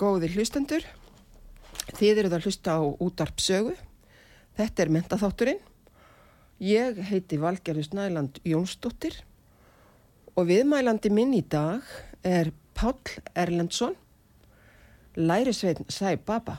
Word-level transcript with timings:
Góðir 0.00 0.32
hlustendur, 0.32 0.84
þið 1.98 2.22
eruð 2.22 2.34
að 2.38 2.46
hlusta 2.46 2.72
á 2.72 2.80
útarp 3.04 3.42
sögu. 3.42 3.74
Þetta 4.56 4.84
er 4.84 4.92
mentaþátturinn. 4.96 5.60
Ég 6.64 7.02
heiti 7.10 7.36
Valgerður 7.40 7.84
Snæland 7.84 8.40
Jónsdóttir 8.48 9.18
og 10.32 10.48
viðmælandi 10.48 11.12
minn 11.12 11.34
í 11.36 11.42
dag 11.44 11.84
er 12.24 12.48
Páll 12.72 13.12
Erlendsson, 13.36 13.92
lærisveitn 15.20 15.88
Sæ 15.92 16.16
Baba. 16.16 16.56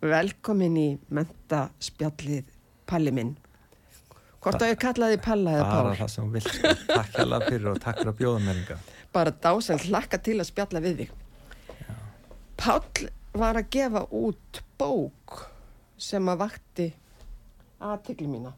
Velkomin 0.00 0.80
í 0.80 0.88
mentaspjallið 1.12 2.48
Palli 2.88 3.12
minn. 3.12 3.36
Hvort 4.40 4.62
að 4.62 4.72
ég 4.72 4.82
kallaði 4.88 5.20
Palla 5.20 5.58
eða 5.58 5.68
Pál? 5.68 5.86
Bara 5.90 6.00
það 6.00 6.12
sem 6.16 6.34
vil, 6.38 6.46
sko. 6.48 6.76
takk 6.96 7.16
hjálpa 7.20 7.44
fyrir 7.44 7.72
og 7.76 7.80
takk 7.84 8.00
fyrir 8.00 8.16
að 8.16 8.20
bjóða 8.24 8.44
mér 8.48 8.60
yngar. 8.64 8.92
Bara 9.12 9.40
dásan 9.44 9.88
hlakka 9.88 10.24
til 10.24 10.40
að 10.40 10.54
spjalla 10.54 10.86
við 10.88 11.02
þig. 11.04 11.16
Páll 12.58 13.08
var 13.38 13.58
að 13.60 13.70
gefa 13.70 14.02
út 14.14 14.62
bók 14.80 15.44
sem 15.98 16.26
að 16.30 16.40
vakti 16.42 16.88
aðtegli 17.78 18.26
mína. 18.30 18.52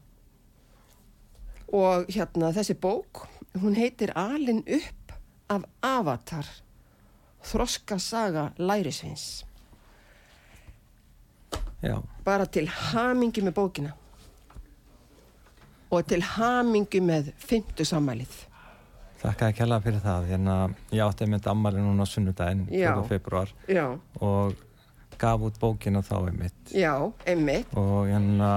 Og 1.71 2.09
hérna 2.11 2.51
þessi 2.55 2.75
bók, 2.81 3.27
hún 3.61 3.77
heitir 3.77 4.11
Alin 4.17 4.63
upp 4.65 5.13
af 5.51 5.67
Avatar, 5.85 6.47
þroska 7.45 7.99
saga 7.99 8.49
lærisveins. 8.57 9.45
Já, 11.81 12.01
Bara 12.23 12.45
til 12.45 12.67
hamingi 12.69 13.41
með 13.41 13.57
bókina 13.57 13.95
og 15.91 16.05
til 16.07 16.21
hamingi 16.23 17.01
með 17.03 17.33
fymtu 17.41 17.83
sammælið. 17.87 18.35
Þakka 19.21 19.49
ekki 19.51 19.63
hjálpa 19.63 19.81
fyrir 19.85 20.03
það. 20.05 20.27
Hérna, 20.31 20.55
ég 20.91 21.03
átti 21.05 21.25
einmitt 21.27 21.47
ammali 21.51 21.83
núna 21.83 22.05
á 22.05 22.11
sunnudaginn, 22.11 22.65
Já. 22.73 22.91
4. 22.95 23.07
februar 23.11 23.51
Já, 23.69 23.85
og 24.21 24.55
gaf 25.21 25.43
út 25.45 25.59
bókina 25.61 26.01
þá 26.01 26.15
einmitt. 26.31 26.71
já, 26.73 26.95
einmitt. 27.29 27.69
Og 27.77 28.07
hérna, 28.09 28.49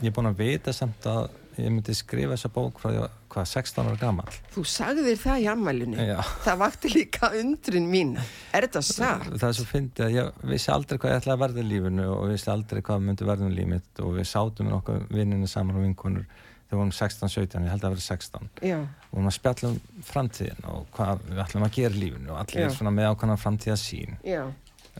ég 0.00 0.08
er 0.08 0.16
búin 0.16 0.30
að 0.32 0.38
vita 0.40 0.72
samt 0.72 1.04
að 1.10 1.28
ég 1.60 1.68
myndi 1.68 1.92
skrifa 1.92 2.32
þessa 2.32 2.48
bók 2.54 2.78
frá 2.80 2.88
að, 2.94 3.10
hvað, 3.28 3.48
16 3.50 3.88
ára 3.90 3.98
gammal. 4.00 4.36
Þú 4.54 4.62
sagðir 4.64 5.18
það 5.20 5.42
í 5.42 5.48
ammælinu. 5.52 5.96
Já. 6.08 6.16
Það 6.46 6.60
vakti 6.62 6.92
líka 6.94 7.28
undrin 7.36 7.88
mín. 7.90 8.14
Er 8.56 8.64
þetta 8.64 8.80
satt? 8.86 9.26
Það 9.34 9.48
er 9.50 9.56
svo 9.58 9.66
fyndið 9.68 10.06
að 10.06 10.14
ég 10.16 10.30
vissi 10.54 10.70
aldrei 10.72 10.96
hvað 11.02 11.12
ég 11.12 11.20
ætlaði 11.20 11.36
að 11.36 11.42
verða 11.44 11.60
í 11.60 11.66
lífinu 11.68 12.06
og 12.14 12.22
vissi 12.30 12.48
aldrei 12.54 12.80
hvað 12.86 13.04
myndi 13.10 13.28
verða 13.28 13.44
um 13.50 13.52
lífið 13.58 14.00
og 14.06 14.14
við 14.16 14.30
sátum 14.32 14.70
með 14.70 14.78
okkar 14.78 15.04
vinninu 15.12 15.50
saman 15.52 15.76
og 15.76 15.84
vinkonur 15.84 16.24
þegar 16.70 16.78
við 16.78 16.80
vorum 16.80 16.94
16-17, 16.94 17.64
ég 17.66 17.74
held 17.74 17.84
að 17.84 17.94
vera 17.96 18.04
16 18.06 18.48
Já, 18.62 18.78
og 18.78 19.10
við 19.10 19.18
varum 19.18 19.30
að 19.30 19.36
spjalla 19.36 19.70
um 19.70 19.78
framtíðin 20.06 20.66
og 20.70 20.86
hvað 20.94 21.24
við 21.26 21.42
ætlum 21.44 21.66
að 21.66 21.76
gera 21.76 21.96
í 21.96 22.02
lífinu 22.04 22.30
og 22.30 22.40
allir 22.44 22.62
Já. 22.62 22.66
er 22.68 22.74
svona 22.76 22.92
með 22.94 23.08
ákvæmna 23.10 23.38
framtíða 23.42 23.76
sín 23.80 24.16
já, 24.22 24.42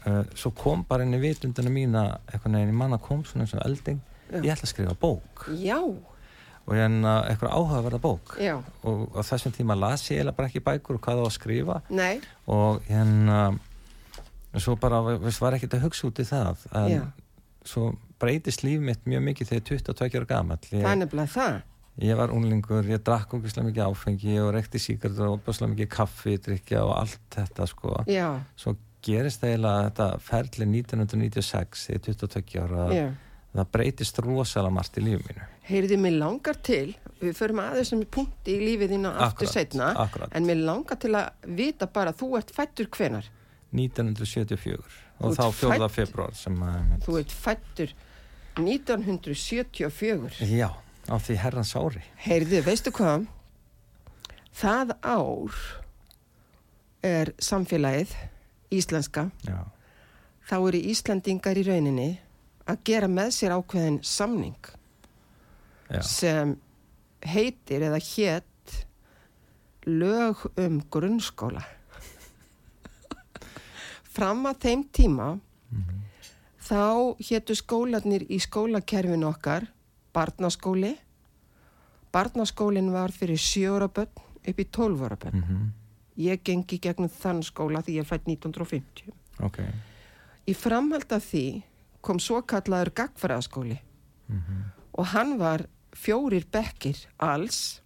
uh, 0.03 0.21
svo 0.35 0.51
kom 0.57 0.83
bara 0.89 1.07
inn 1.07 1.15
í 1.15 1.21
vitundina 1.23 1.71
mína 1.71 2.05
eitthvað 2.27 2.55
neginn 2.57 2.75
í 2.75 2.77
manna 2.83 2.99
kom 3.01 3.23
svona 3.23 3.47
eins 3.47 3.55
og 3.55 3.63
elding. 3.65 4.03
Já. 4.31 4.39
ég 4.41 4.51
ætla 4.53 4.67
að 4.67 4.73
skrifa 4.73 4.95
bók. 4.99 5.47
Já, 5.59 5.79
og 5.81 6.77
hérna 6.77 7.15
eitthvað 7.27 7.55
áhugaverða 7.57 7.99
bók. 8.03 8.35
Og 8.87 9.17
á 9.17 9.21
þessum 9.27 9.55
tíma 9.55 9.75
las 9.79 10.05
ég 10.11 10.21
eiginlega 10.21 10.37
bara 10.37 10.51
ekki 10.51 10.63
bækur 10.63 10.99
og 10.99 11.03
hvað 11.03 11.19
á 11.19 11.25
að 11.25 11.35
skrifa. 11.35 11.81
Nei, 11.89 12.21
og 12.47 12.79
hérna 12.87 13.41
svo 14.59 14.75
bara, 14.79 15.01
veist, 15.19 15.41
var 15.41 15.55
ekkert 15.55 15.77
að 15.77 15.85
hugsa 15.87 16.07
út 16.09 16.19
í 16.19 16.27
það 16.27 16.63
en 16.75 17.11
svo 17.67 17.91
breytist 18.21 18.63
líf 18.65 18.79
mitt 18.85 19.03
mjög 19.09 19.23
mikið 19.27 19.49
þegar 19.51 19.61
ég 19.61 19.71
er 19.71 19.81
22 19.81 20.21
ára 20.21 20.57
það 20.61 20.77
er 20.77 20.85
ég, 20.85 20.99
nefnilega 21.01 21.33
það. 21.35 21.57
ég 22.05 22.19
var 22.21 22.31
unglingur, 22.35 22.85
ég 22.91 23.01
drakk 23.07 23.33
ógislega 23.37 23.67
mikið 23.67 23.83
áfengi 23.89 24.37
og 24.43 24.53
reykti 24.55 24.79
síkart 24.79 25.19
og 25.25 25.39
ógislega 25.41 25.73
mikið 25.73 25.89
kaffi, 25.97 26.37
drikja 26.45 26.85
og 26.85 26.93
allt 27.01 27.19
þetta 27.35 27.67
sko 27.67 27.97
Já, 28.07 28.29
svo 28.55 28.75
gerist 29.01 29.43
eiginlega 29.43 29.89
þetta 29.89 30.07
ferli 30.21 30.67
1996 30.69 31.87
þegar 31.87 31.97
ég 31.97 32.13
er 32.13 32.21
22 32.21 32.61
ára 32.61 32.85
já. 32.95 33.07
það 33.57 33.71
breytist 33.75 34.19
rosalega 34.23 34.75
margt 34.77 34.97
í 35.01 35.05
lífið 35.07 35.27
mínu 35.31 35.47
Heyrði, 35.71 35.97
mér 36.03 36.15
langar 36.19 36.57
til, 36.65 36.95
við 37.21 37.35
förum 37.37 37.59
aðeins 37.63 37.91
sem 37.93 37.99
punkti 38.11 38.55
í 38.57 38.63
lífið 38.65 38.95
þínu 38.95 39.11
aftur 39.11 39.47
Akkurat, 39.47 39.53
setna, 39.53 39.91
en 40.35 40.47
mér 40.47 40.61
langar 40.67 40.97
til 40.99 41.11
að 41.15 41.49
vita 41.59 41.87
bara, 41.87 42.11
þú 42.17 42.31
ert 42.39 42.51
fættur 42.55 42.89
hvenar? 42.91 43.27
1974 43.71 44.79
Þú 45.21 45.27
og 45.29 45.35
þá 45.37 45.43
4. 45.53 45.71
fædd- 45.71 45.93
februar 45.95 46.33
sem 46.35 46.55
að 46.65 46.95
Þú 47.05 47.17
ert 47.21 47.31
fættur 47.43 47.93
1974. 48.65 50.41
já, 50.47 50.69
á 51.09 51.15
því 51.17 51.37
herrans 51.43 51.75
ári 51.75 52.03
Heyrðu, 52.25 52.61
veistu 52.65 52.93
hvað? 52.95 53.27
Það 54.61 54.95
ár 55.01 55.61
er 57.01 57.31
samfélagið, 57.41 58.11
íslenska, 58.71 59.29
já, 59.47 59.63
þá 60.49 60.57
eru 60.59 60.81
Íslandingar 60.91 61.57
í 61.57 61.65
rauninni 61.65 62.09
að 62.69 62.83
gera 62.91 63.09
með 63.09 63.31
sér 63.37 63.55
ákveðin 63.57 64.01
samning 64.05 64.71
já, 65.89 66.01
sem 66.05 66.55
heitir 67.25 67.87
eða 67.87 67.99
hétt 68.01 68.47
lög 69.87 70.43
um 70.61 70.81
grunnskóla. 70.93 71.63
Fram 74.11 74.45
að 74.49 74.59
þeim 74.65 74.83
tíma 74.93 75.27
þá 76.71 77.17
héttu 77.19 77.55
skólanir 77.59 78.23
í 78.31 78.37
skólakerfinu 78.39 79.27
okkar 79.27 79.65
barnaskóli. 80.15 80.93
Barnaskólinn 82.11 82.91
var 82.93 83.11
fyrir 83.15 83.39
sjóra 83.39 83.87
börn 83.91 84.11
upp 84.47 84.59
í 84.59 84.65
tólvara 84.71 85.17
börn. 85.19 85.37
mhm, 85.43 85.69
Ég 86.17 86.41
gengi 86.43 86.77
gegnum 86.79 87.09
þann 87.09 87.39
skóla 87.43 87.81
því 87.81 87.93
ég 88.01 88.05
fætt 88.07 88.25
1950. 88.27 89.11
ok. 89.43 89.57
Í 90.47 90.53
framhald 90.55 91.11
af 91.11 91.23
því 91.31 91.63
kom 92.01 92.19
svo 92.19 92.41
kallaður 92.41 92.91
gagfræðaskóli 92.93 93.77
og 94.93 95.05
hann 95.13 95.37
var 95.39 95.65
fjórir 95.93 96.45
bekkir 96.51 96.97
alls 97.19 97.81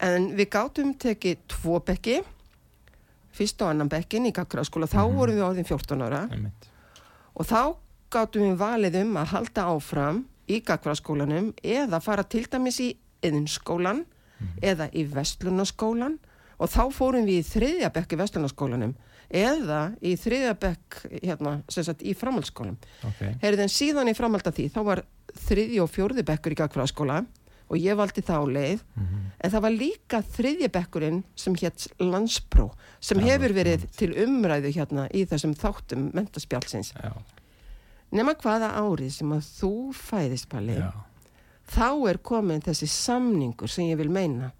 en 0.00 0.36
við 0.36 0.48
gátum 0.50 0.94
tekið 0.98 1.38
tvo 1.48 1.80
bekki. 1.80 2.22
Fyrst 3.32 3.62
og 3.62 3.70
annan 3.70 3.88
bekkin 3.88 4.26
í 4.26 4.32
gagfræðaskóla 4.32 4.86
þá 4.86 5.02
vorum 5.14 5.34
við 5.36 5.44
orðin 5.44 5.64
14 5.68 6.02
ára. 6.02 6.28
Og 7.34 7.46
þá 7.46 7.76
gátum 8.10 8.46
við 8.46 8.56
valið 8.60 9.00
um 9.02 9.16
að 9.20 9.32
halda 9.34 9.66
áfram 9.74 10.22
í 10.48 10.60
gagfræðaskólanum 10.64 11.52
eða 11.62 12.00
fara 12.00 12.24
til 12.24 12.46
dæmis 12.48 12.80
í 12.80 12.92
yðinskólan 13.26 14.04
eða 14.62 14.88
í 14.94 15.04
vestlunaskólan 15.10 16.18
og 16.58 16.70
þá 16.70 16.82
fórum 16.94 17.26
við 17.26 17.42
í 17.42 17.46
þriðja 17.46 17.90
bekk 17.94 18.14
í 18.14 18.20
vestlunaskólanum 18.22 18.94
eða 19.28 19.80
í 20.00 20.14
þriðja 20.16 20.54
bekk 20.58 21.02
hérna, 21.22 21.58
sem 21.68 21.84
sagt, 21.84 22.00
í 22.02 22.14
framhaldsskólanum. 22.16 22.78
Ok, 23.04 23.20
Heyrðu 23.42 23.66
en 23.66 23.72
síðan 23.72 24.08
í 24.08 24.16
framhald 24.16 24.46
af 24.48 24.56
því 24.56 24.70
þá 24.72 24.80
var 24.86 25.02
þriðji 25.48 25.82
og 25.84 25.90
fjórði 25.92 26.24
bekkur 26.24 26.54
í 26.54 26.58
gagfræðaskóla 26.62 27.18
og 27.68 27.76
ég 27.76 27.98
valdi 27.98 28.22
þá 28.24 28.38
leið. 28.48 28.80
Mhm. 28.96 29.24
en 29.44 29.50
það 29.50 29.62
var 29.62 29.70
líka 29.70 30.22
þriðji 30.22 30.68
bekkurinn 30.72 31.24
sem 31.36 31.54
hétt 31.54 31.88
landspró 32.00 32.70
sem 33.00 33.20
Já, 33.20 33.24
hefur 33.28 33.52
verið 33.52 33.84
til 33.94 34.14
umræðu 34.24 34.72
hérna 34.72 35.08
í 35.12 35.26
þessum 35.28 35.54
þáttum 35.54 36.08
mentaspjálsins 36.14 36.92
já, 36.96 37.12
nema 38.14 38.34
hvaða 38.40 38.70
árið 38.80 39.12
sem 39.18 39.32
að 39.36 39.50
þú 39.58 39.72
fæðist 39.96 40.48
Palli 40.52 40.76
já, 40.78 40.92
þá 41.68 41.88
er 42.10 42.18
komin 42.24 42.62
þessi 42.64 42.88
samningur 42.88 43.68
sem 43.68 43.90
ég 43.90 43.98
vil 44.00 44.10
meina. 44.10 44.52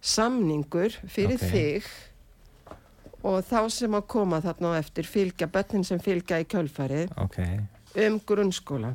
Samningur 0.00 0.94
fyrir 1.10 1.36
Ok. 1.36 1.50
þig 1.50 1.84
og 3.26 3.42
þá 3.44 3.58
sem 3.68 3.92
að 3.98 4.06
koma 4.08 4.38
þarna 4.40 4.72
á 4.72 4.80
eftir 4.80 5.04
fylgja 5.04 5.46
börnin 5.52 5.84
sem 5.84 5.98
fylgja 6.00 6.38
í 6.40 6.46
kjölfarið 6.48 7.10
ok, 7.20 7.38
um 8.06 8.20
grunnskóla. 8.24 8.94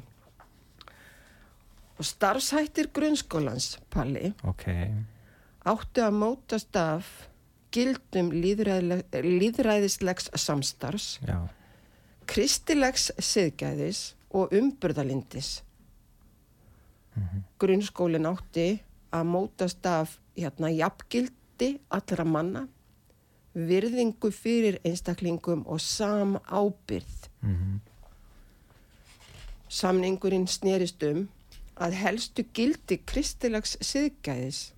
Og 1.95 2.04
starfshættir 2.04 2.89
grunnskólans, 2.92 3.78
Palli, 3.94 4.33
ok, 4.44 4.66
áttu 5.66 6.01
að 6.04 6.18
mótast 6.18 6.75
af 6.75 7.06
gildum 7.71 8.31
líðræðislegs 8.36 10.28
samstarfs, 10.36 11.19
já, 11.24 11.38
kristilegs 12.27 13.12
siðgæðis 13.19 14.16
og 14.36 14.54
umburðalindis. 14.56 15.62
Grunnskólin 17.62 18.27
átti 18.27 18.68
að 19.16 19.27
mótast 19.31 19.86
af 19.88 20.18
hérna 20.36 20.72
jafngildi 20.74 21.69
allra 21.95 22.25
manna, 22.27 22.66
virðingu 23.56 24.31
fyrir 24.36 24.81
einstaklingum 24.83 25.63
og 25.66 25.80
sam 25.80 26.36
ábyrð. 26.51 27.30
mhm, 27.42 27.80
Samningurinn 29.69 30.48
snerist 30.48 31.04
um 31.04 31.30
að 31.75 31.95
helstu 32.00 32.45
gildi 32.54 33.00
kristilags 33.06 33.78
siðgæðis 33.81 34.71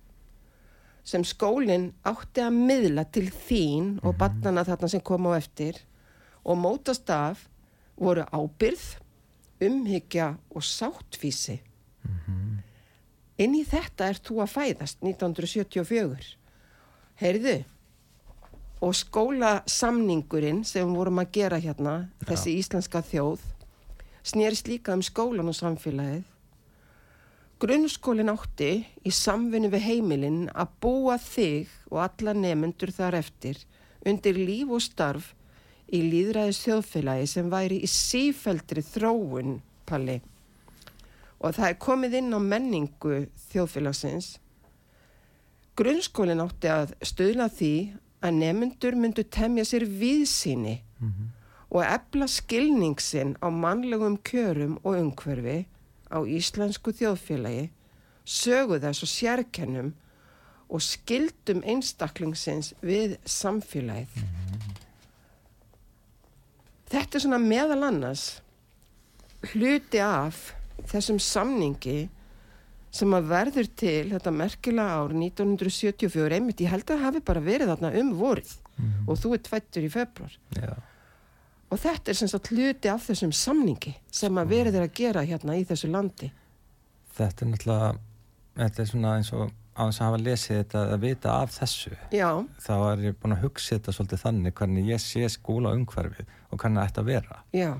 sem 1.08 1.24
skólinn 1.24 1.92
átti 2.08 2.42
að 2.44 2.56
miðla 2.56 3.04
til 3.12 3.28
þín 3.30 3.98
og 4.02 4.16
barnana 4.20 4.64
þarna 4.66 4.88
sem 4.88 5.00
kom 5.00 5.28
á 5.30 5.38
eftir 5.38 5.78
og 6.44 6.58
mótast 6.58 7.10
af 7.10 7.46
voru 7.98 8.24
ábyrð, 8.32 8.98
umhyggja 9.60 10.34
og 10.50 10.62
sáttfísi. 10.62 11.58
Inn 13.38 13.54
í 13.54 13.64
þetta 13.66 14.08
er 14.10 14.18
þú 14.18 14.40
að 14.42 14.54
fæðast 14.54 15.02
1974. 15.04 16.34
Heyrðu, 17.18 17.58
og 18.82 18.94
skólasamningurinn 18.94 20.64
sem 20.66 20.86
við 20.86 20.98
vorum 20.98 21.22
að 21.22 21.32
gera 21.34 21.58
hérna, 21.62 21.94
þessi 22.26 22.56
íslenska 22.58 23.02
þjóð, 23.02 23.42
snerist 24.26 24.70
líka 24.70 24.94
um 24.94 25.02
skólan 25.02 25.50
og 25.50 25.56
samfélagið. 25.58 26.26
Grunnskólinn 27.58 28.30
átti 28.30 28.84
í 29.02 29.10
samvinnu 29.10 29.70
við 29.72 29.86
heimilinn 29.88 30.44
að 30.54 30.76
búa 30.82 31.16
þig 31.18 31.72
og 31.90 32.04
alla 32.04 32.34
nefnendur 32.38 32.92
þar 32.94 33.18
eftir 33.18 33.58
undir 34.06 34.38
líf 34.38 34.70
og 34.70 34.84
starf 34.84 35.32
í 35.94 36.02
líðræðis 36.04 36.60
þjóðfélagi 36.64 37.28
sem 37.30 37.48
væri 37.52 37.78
í 37.84 37.88
sífeldri 37.88 38.82
þróun, 38.84 39.60
Palli. 39.88 40.18
Og 41.38 41.54
það 41.54 41.70
er 41.70 41.78
komið 41.80 42.18
inn 42.18 42.34
á 42.34 42.40
menningu 42.42 43.22
þjóðfélagsins. 43.52 44.36
Grunnskólinn 45.78 46.42
átti 46.42 46.70
að 46.72 46.94
stöðla 47.06 47.46
því 47.54 47.74
að 48.18 48.38
nefnendur 48.40 48.96
myndu 48.98 49.22
temja 49.22 49.64
sér 49.64 49.86
viðsýni 49.86 50.80
og 51.70 51.84
efla 51.84 52.26
skilningsin 52.26 53.36
á 53.38 53.46
mannlegum 53.52 54.18
kjörum 54.26 54.78
og 54.82 54.98
umhverfi 54.98 55.68
á 56.10 56.18
íslensku 56.24 56.90
þjóðfélagi, 56.96 57.70
sögu 58.24 58.80
þess 58.80 59.04
og 59.04 59.12
sérkennum 59.12 59.94
og 60.68 60.82
skildum 60.82 61.62
einstaklingsins 61.64 62.74
við 62.82 63.16
samfélagið. 63.24 64.08
Þetta 66.88 67.18
er 67.18 67.24
svona 67.24 67.40
meðal 67.42 67.82
annars 67.88 68.26
hluti 69.52 70.00
af 70.02 70.52
þessum 70.88 71.18
samningi 71.22 72.08
sem 72.98 73.12
að 73.14 73.28
verður 73.28 73.68
til 73.78 74.10
þetta 74.14 74.32
merkilega 74.32 74.96
ár 74.96 75.12
1974 75.12 76.38
einmitt, 76.38 76.62
ég 76.64 76.72
held 76.72 76.88
að 76.90 77.04
hafi 77.04 77.20
bara 77.24 77.44
verið 77.44 77.74
þarna 77.74 77.90
um 78.00 78.14
vorið 78.16 78.54
og 79.06 79.18
þú 79.20 79.34
er 79.36 79.42
tvættur 79.44 79.84
í 79.84 79.90
februar 79.92 80.34
já, 80.56 80.72
og 81.68 81.80
þetta 81.82 82.12
er 82.12 82.18
sem 82.18 82.30
sagt 82.30 82.50
hluti 82.54 82.90
af 82.90 83.04
þessum 83.10 83.32
samningi 83.36 83.94
sem 84.10 84.40
að 84.40 84.52
verið 84.54 84.78
er 84.78 84.86
að 84.86 84.94
gera 84.96 85.24
hérna 85.26 85.58
í 85.58 85.64
þessu 85.68 85.90
landi. 85.92 86.30
Þetta 87.18 87.44
er 87.44 87.50
náttúrulega, 87.52 87.90
þetta 88.62 88.82
er 88.82 88.90
svona 88.92 89.14
eins 89.18 89.32
og 89.36 89.50
á 89.78 89.82
þess 89.86 90.00
að 90.00 90.08
hafa 90.08 90.22
lesið 90.24 90.56
þetta 90.58 90.80
að 90.94 91.04
vita 91.04 91.34
af 91.38 91.52
þessu 91.54 91.92
Já, 92.14 92.30
þá 92.64 92.74
er 92.78 93.04
ég 93.06 93.20
búin 93.22 93.36
að 93.36 93.44
hugsa 93.46 93.76
þetta 93.76 93.94
svolítið 93.94 94.24
þannig 94.24 94.56
hvernig 94.58 94.90
ég 94.90 95.04
sé 95.04 95.30
skóla 95.30 95.74
umhverfið 95.78 96.34
og 96.50 96.58
hvernig 96.58 96.80
það 96.80 96.90
ætti 96.90 97.02
að 97.02 97.12
vera. 97.12 97.38
Já, 97.54 97.70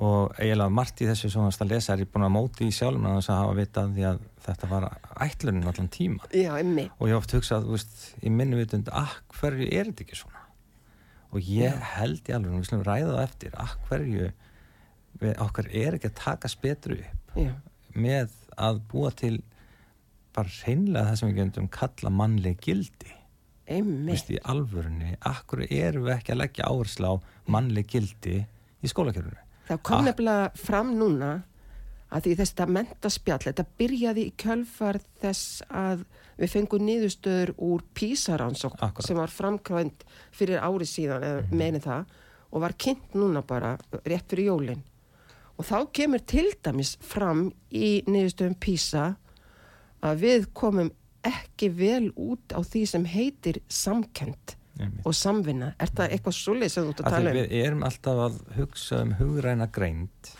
og 0.00 0.38
eiginlega 0.40 0.72
margt 0.72 1.02
í 1.04 1.08
þessu 1.08 1.28
sem 1.32 1.48
það 1.50 1.64
að 1.64 1.72
lesa 1.74 1.92
er 1.92 2.02
ég 2.04 2.12
búin 2.12 2.24
að 2.24 2.32
móti 2.32 2.68
í 2.68 2.72
sjálfum 2.72 3.08
að 3.08 3.18
þess 3.18 3.32
að 3.32 3.40
hafa 3.42 3.56
vitað 3.58 3.90
því 3.96 4.06
að 4.08 4.22
þetta 4.46 4.68
var 4.70 4.86
ætlunin 5.26 5.68
allan 5.68 5.90
tíma. 5.92 6.30
Já, 6.32 6.52
og 6.56 7.10
ég 7.10 7.12
hef 7.12 7.18
oft 7.18 7.34
hugsað, 7.36 7.66
þú 7.66 7.76
veist, 7.76 7.98
í 8.22 8.32
minni 8.32 8.60
vitund 8.60 8.88
ah, 8.96 9.18
hverju 9.36 9.68
er 9.68 9.90
þetta 9.90 10.06
ekki 10.06 10.20
svona? 10.22 10.40
Og 11.32 11.44
ég 11.48 11.84
held 11.96 12.28
í 12.28 12.36
alveg, 12.36 12.56
við 12.56 12.70
slum 12.70 12.86
ræða 12.86 13.12
það 13.12 13.26
eftir 13.26 13.60
ah, 13.60 13.76
hverju 13.88 14.30
við, 15.20 15.36
okkar 15.44 15.68
er 15.68 15.98
ekki 15.98 16.10
að 16.10 16.18
takast 16.22 16.60
betru 16.64 16.98
upp 17.02 17.38
Já, 17.40 17.52
með 17.92 18.32
að 18.60 18.80
búa 18.88 19.12
til 19.16 19.36
bara 20.34 20.48
hreinlega 20.62 21.06
það 21.10 21.18
sem 21.20 21.28
við 21.32 21.40
getum 21.44 21.68
kalla 21.68 22.10
mannleg 22.10 22.60
gildi 22.64 23.12
veist, 24.06 24.28
í 24.30 24.38
alvörunni, 24.42 25.14
akkur 25.28 25.62
erum 25.70 26.04
við 26.08 26.16
ekki 26.16 26.32
að 26.34 26.40
leggja 26.42 26.66
áherslu 26.68 27.06
á 27.08 27.14
mannleg 27.48 27.86
gildi 27.88 28.40
í 28.82 28.90
skólakjörunni 28.90 29.40
Það 29.68 29.82
kom 29.86 29.98
Ah. 29.98 30.02
nefnilega 30.08 30.50
fram 30.58 30.88
núna 30.98 31.42
að 32.12 32.22
því 32.26 32.32
þetta 32.42 32.66
mentaspjall, 32.68 33.38
þetta 33.46 33.64
byrjaði 33.78 34.24
í 34.28 34.32
kjölfar 34.36 34.98
þess 35.22 35.62
að 35.70 36.02
við 36.38 36.50
fengum 36.52 36.82
niðurstöður 36.84 37.54
úr. 37.56 37.82
Mhm. 37.94 39.02
sem 39.06 39.16
var 39.16 39.28
framkvæmt 39.28 40.04
fyrir 40.32 40.58
ári 40.60 40.84
síðan 40.84 41.22
eða 41.22 41.52
meini 41.52 41.80
það 41.80 42.04
og 42.52 42.60
var 42.60 42.72
kynnt 42.72 43.14
núna 43.14 43.40
bara 43.46 43.78
rétt 44.04 44.28
fyrir 44.28 44.50
jólin 44.50 44.82
og 45.58 45.64
þá 45.64 45.92
kemur 45.92 46.20
til 46.26 46.50
dæmis 46.62 46.96
fram 47.00 47.52
í 47.72 48.02
niðurstöðum 48.04 48.58
písa 48.58 49.16
að 50.02 50.24
við 50.26 50.48
komum 50.56 50.90
ekki 51.22 51.68
vel 51.78 52.10
út 52.18 52.54
á 52.54 52.60
því 52.66 52.82
sem 52.90 53.06
heitir 53.06 53.60
samkend 53.70 54.56
og 55.06 55.14
samvinna. 55.14 55.72
Er 55.78 55.92
það 55.92 56.14
eitthvað 56.16 56.36
svoleið 56.38 56.72
sem 56.72 56.86
þú 56.86 56.92
ert 56.92 57.02
að 57.02 57.04
því 57.04 57.14
tala 57.14 57.32
um? 57.32 57.38
við 57.38 57.52
erum 57.60 57.84
alltaf 57.86 58.22
að 58.24 58.38
hugsa 58.56 59.00
um 59.04 59.12
hugræna 59.20 59.68
greind. 59.70 60.32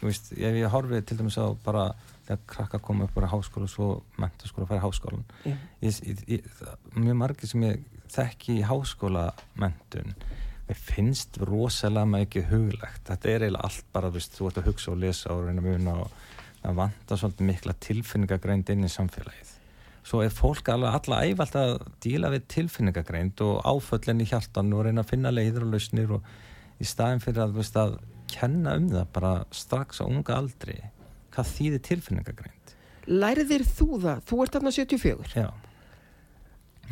Veist, 0.00 0.32
ef 0.32 0.58
ég 0.58 0.72
horfið 0.72 1.04
til 1.08 1.18
dæmis 1.20 1.36
á 1.36 1.46
bara 1.64 1.88
þegar 2.22 2.44
krakka 2.54 2.80
koma 2.82 3.08
upp 3.08 3.16
bara 3.16 3.30
háskóla 3.32 3.66
og 3.66 3.72
svo 3.72 3.88
mentaskóla 4.22 4.64
og 4.64 4.70
fara 4.70 4.78
í 4.78 4.84
háskólan 4.84 5.24
ég, 5.82 5.96
ég, 6.06 6.20
ég, 6.30 6.44
mjög 6.94 7.16
margir 7.18 7.50
sem 7.50 7.64
ég 7.66 7.80
þekki 8.14 8.60
í 8.60 8.66
háskóla 8.68 9.24
mentun 9.58 10.14
mér 10.68 10.78
finnst 10.78 11.36
rosalega 11.42 12.22
ekki 12.22 12.44
huglegt. 12.48 13.02
Þetta 13.08 13.28
er 13.28 13.46
eiginlega 13.46 13.66
allt 13.68 13.88
bara, 13.92 14.12
veist, 14.14 14.36
þú 14.38 14.48
ert 14.48 14.60
að 14.62 14.68
hugsa 14.70 14.92
og 14.92 15.00
lesa 15.02 15.34
og 15.34 15.46
reyna 15.46 15.60
að 15.60 15.68
muna 15.68 15.96
og 16.04 16.14
það 16.62 16.78
vantar 16.78 17.20
svolítið 17.20 17.48
mikla 17.48 17.74
tilfinningagreind 17.86 18.72
inn 18.72 18.86
í 18.86 18.92
samfélagið 18.92 19.50
svo 20.06 20.22
er 20.24 20.34
fólk 20.34 20.70
alveg 20.72 20.96
alla 20.98 21.20
æfald 21.28 21.58
að 21.58 21.74
díla 22.02 22.30
við 22.32 22.46
tilfinningagreind 22.56 23.42
og 23.46 23.60
áföllin 23.66 24.22
í 24.24 24.28
hjartan 24.30 24.72
og 24.74 24.86
reyna 24.86 25.04
að 25.04 25.12
finna 25.12 25.34
leiður 25.34 25.68
og 25.68 25.74
lausnir 25.76 26.14
og 26.18 26.32
í 26.82 26.86
staðin 26.88 27.22
fyrir 27.22 27.44
að, 27.44 27.58
veist, 27.60 27.78
að 27.78 27.98
kenna 28.32 28.76
um 28.80 28.88
það 28.90 29.10
bara 29.14 29.32
strax 29.54 30.02
á 30.02 30.04
unga 30.08 30.38
aldri 30.38 30.78
hvað 31.34 31.52
þýðir 31.56 31.84
tilfinningagreind 31.90 32.58
Lærðir 33.02 33.64
þú 33.66 33.98
það? 33.98 34.18
Þú 34.28 34.36
ert 34.44 34.56
þarna 34.56 34.70
74. 34.76 35.30
já 35.34 35.48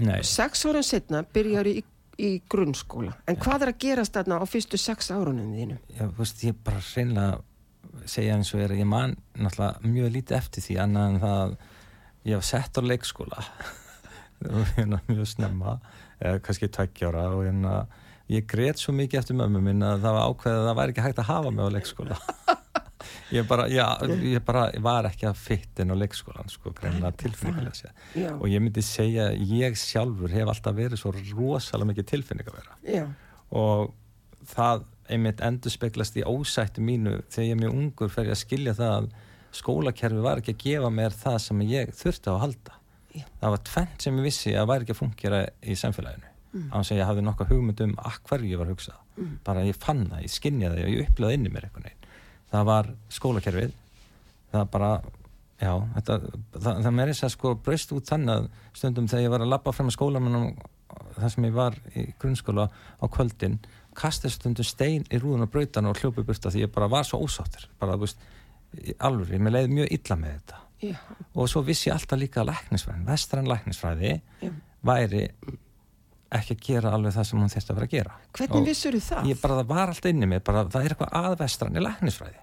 Nei, 0.00 0.23
Sex 0.25 0.65
ára 0.67 0.81
setna 0.87 1.21
byrjar 1.35 1.69
í 1.71 1.81
í 2.21 2.31
grunnskóla. 2.50 3.15
En 3.29 3.39
hvað 3.41 3.65
er 3.65 3.73
að 3.73 3.79
gerast 3.85 4.17
þarna 4.17 4.41
á 4.41 4.45
fyrstu 4.49 4.81
sex 4.81 5.11
árunum 5.12 5.53
þínum? 5.55 5.81
Já, 5.95 6.05
þú 6.05 6.19
veist, 6.19 6.43
ég 6.45 6.59
bara 6.67 6.83
hreinlega 6.85 7.39
segja 8.11 8.37
eins 8.37 8.52
og 8.54 8.62
er 8.64 8.75
að 8.75 8.82
ég 8.82 8.88
man 8.88 9.16
náttúrulega 9.38 9.92
mjög 9.94 10.12
lítið 10.16 10.38
eftir 10.38 10.66
því 10.66 10.76
annað 10.85 11.09
en 11.09 11.23
það 11.25 11.40
að 11.44 11.56
ég 12.30 12.37
hef 12.37 12.47
sett 12.49 12.78
á 12.78 12.82
leikskóla. 12.85 13.47
Hérna 14.76 15.00
mjög 15.09 15.26
snemma 15.28 15.78
eða 16.20 16.40
kannski 16.44 16.68
tveggjára 16.73 17.26
og 17.35 17.42
hérna 17.44 17.75
ég 18.32 18.47
greiðt 18.49 18.80
svo 18.80 18.94
mikið 18.97 19.20
eftir 19.20 19.37
mömmu 19.37 19.61
minn 19.64 19.85
að 19.85 20.04
það 20.04 20.16
var 20.16 20.30
ákveðið 20.30 20.61
að 20.61 20.68
það 20.68 20.78
væri 20.78 20.94
ekki 20.94 21.04
hægt 21.04 21.20
að 21.20 21.30
hafa 21.30 21.52
mig 21.52 21.68
á 21.68 21.75
leikskóla. 21.76 22.18
Ég 23.30 23.47
bara, 23.47 23.66
já, 23.70 23.85
ég 24.26 24.42
bara 24.44 24.64
var 24.82 25.06
ekki 25.09 25.28
að 25.28 25.38
fyttin 25.38 25.92
á 25.94 25.97
leikskólan 25.97 26.50
sko, 26.50 26.73
tilfinningarlega 26.75 28.35
og 28.35 28.47
ég 28.50 28.62
myndi 28.62 28.82
segja 28.85 29.30
ég 29.32 29.78
sjálfur 29.78 30.32
hef 30.35 30.50
alltaf 30.50 30.75
verið 30.76 31.00
svo 31.00 31.12
rosalega 31.14 31.92
mikið 31.92 32.09
tilfinning 32.11 32.50
að 32.50 32.59
vera 32.59 32.76
Já. 32.85 33.04
og 33.54 33.94
það 34.50 34.85
einmitt 35.11 35.40
endur 35.45 35.73
speglast 35.75 36.17
í 36.21 36.25
ósættu 36.26 36.83
mínu 36.85 37.19
þegar 37.29 37.47
ég 37.49 37.55
er 37.57 37.61
mjög 37.64 37.76
ungur 37.81 38.12
fer 38.14 38.29
ég 38.31 38.35
að 38.37 38.43
skilja 38.45 38.75
það 38.79 38.97
að 39.00 39.09
skólakerfi 39.61 40.23
var 40.25 40.40
ekki 40.43 40.55
að 40.55 40.62
gefa 40.64 40.90
mér 40.95 41.17
það 41.23 41.38
sem 41.47 41.62
ég 41.67 41.95
þurfti 41.99 42.31
á 42.31 42.35
að 42.37 42.43
halda 42.45 42.76
Já. 43.11 43.25
það 43.40 43.50
var 43.57 43.62
tvent 43.67 44.05
sem 44.07 44.19
ég 44.21 44.26
vissi 44.29 44.52
að 44.55 44.69
væri 44.71 44.85
ekki 44.87 44.95
að 44.95 45.00
fungera 45.05 45.40
í 45.62 45.76
samfélaginu 45.79 46.26
Mm. 46.50 46.64
á 46.75 46.83
þess 46.83 46.90
að 46.90 46.97
ég 46.99 47.07
hafði 47.07 47.23
nokkuð 47.23 47.50
hugmynd 47.52 47.81
um 47.85 47.90
að 48.02 48.14
hverju 48.26 48.49
ég 48.50 48.59
var 48.59 48.67
að 48.67 48.73
hugsa 48.75 48.95
Mm. 49.21 49.35
bara 49.47 49.61
ég 49.62 49.76
fann 49.79 50.00
það, 50.11 50.23
ég 50.25 50.33
skinjaði 50.35 50.83
og 50.83 50.88
ég 50.90 51.05
upplöði 51.07 51.37
inni 51.38 51.50
mér 51.55 51.67
eitthvað 51.69 51.85
neginn 51.85 52.09
það 52.50 52.64
var 52.67 52.88
skólakerfið 53.14 53.73
það 54.50 54.64
bara, 54.73 54.88
já 55.62 55.71
þetta, 55.95 56.17
það, 56.57 56.81
það 56.83 56.97
með 56.97 57.12
þess 57.12 57.23
að 57.29 57.33
sko 57.37 57.52
braust 57.55 57.93
út 57.95 58.11
þannig 58.11 58.35
að 58.35 58.49
stundum 58.81 59.07
þegar 59.12 59.23
ég 59.23 59.31
var 59.37 59.45
að 59.47 59.52
labba 59.55 59.73
frem 59.76 59.93
að 59.93 59.95
skólamennum 59.95 60.49
þar 61.21 61.31
sem 61.37 61.47
ég 61.47 61.55
var 61.61 61.79
í 61.95 62.05
grunnskóla 62.19 62.67
á 62.99 63.05
kvöldin 63.07 63.59
kastið 63.97 64.35
stundum 64.35 64.66
stein 64.66 65.04
í 65.11 65.18
rúðun 65.20 65.47
og 65.47 65.50
brautan 65.52 65.88
og 65.90 65.99
hljópi 66.00 66.25
burta 66.26 66.52
því 66.52 66.64
ég 66.66 66.73
bara 66.75 66.88
var 66.92 67.06
svo 67.09 67.20
ósáttur 67.25 67.66
bara, 67.80 67.97
þú 67.99 68.06
veist, 68.06 68.20
alvöru, 68.99 69.35
ég 69.35 69.42
með 69.42 69.56
leiði 69.56 69.73
mjög 69.78 69.94
illa 69.99 70.16
með 70.20 70.37
þetta 70.37 70.61
Já. 70.80 70.94
og 71.35 71.49
svo 71.52 71.62
vissi 71.66 71.90
ég 71.90 71.97
alltaf 71.97 72.20
líka 72.20 72.40
að 72.44 72.52
læknisfræðin, 72.52 73.09
vestræn 73.09 73.50
læknisfræði 73.50 74.12
Já. 74.40 74.52
væri 74.87 75.25
ekki 76.30 76.54
að 76.54 76.62
gera 76.68 76.92
alveg 76.94 77.16
það 77.16 77.26
sem 77.26 77.40
hún 77.42 77.50
þurfti 77.50 77.73
að 77.73 77.80
vera 77.80 77.88
að 77.88 77.97
gera 77.97 78.14
Hvernig 78.38 78.61
Og 78.61 78.68
vissur 78.70 78.94
þú 78.97 79.02
það? 79.09 79.26
ég 79.32 79.40
bara, 79.42 79.56
það 79.59 79.73
var 79.75 79.92
alltaf 79.92 80.12
inni 80.14 80.30
mig, 80.30 80.44
bara 80.47 80.62
það 80.70 80.87
er 80.87 80.94
eitthvað 80.94 81.18
aðvestran 81.20 81.76
í 81.76 81.82
læknisfræði 81.85 82.38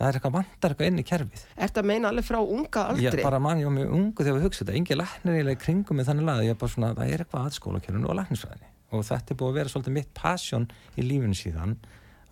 það 0.00 0.08
er 0.08 0.16
eitthvað 0.18 0.34
vantar 0.34 0.74
eitthvað 0.74 0.90
inn 0.90 0.98
í 1.00 1.06
kerfið 1.06 1.44
Ert 1.68 1.78
að 1.80 1.88
meina 1.92 2.10
alveg 2.10 2.26
frá 2.26 2.40
unga 2.40 2.84
aldri? 2.90 3.06
ég 3.06 3.22
bara 3.22 3.38
man, 3.38 3.60
ég 3.60 3.68
var 3.68 3.76
mjög 3.76 3.94
ungu 4.00 4.24
þegar 4.26 4.38
við 4.38 4.46
hugsa 4.48 4.64
þetta 4.64 4.76
engin 4.80 5.00
læknir 5.00 5.50
í 5.52 5.56
kringum 5.60 6.00
með 6.00 6.10
þannig 6.10 6.28
lað 6.30 6.44
ég 6.46 6.54
er 6.54 6.60
bara 6.60 6.74
svona, 6.74 6.92
það 6.96 7.14
er 7.14 7.24
eitthvað 7.24 7.46
að 7.46 7.56
skólakerfinu 7.60 8.10
og 8.10 8.18
læknisfræðinni 8.20 8.70
og 8.90 9.06
þetta 9.06 9.34
er 9.34 9.40
búið 9.40 9.50
að 9.50 9.58
vera 9.60 9.72
svolítið 9.72 9.96
mitt 9.96 10.12
passion 10.16 10.68
í 10.96 11.06
lífinu 11.06 11.36
síðan 11.38 11.76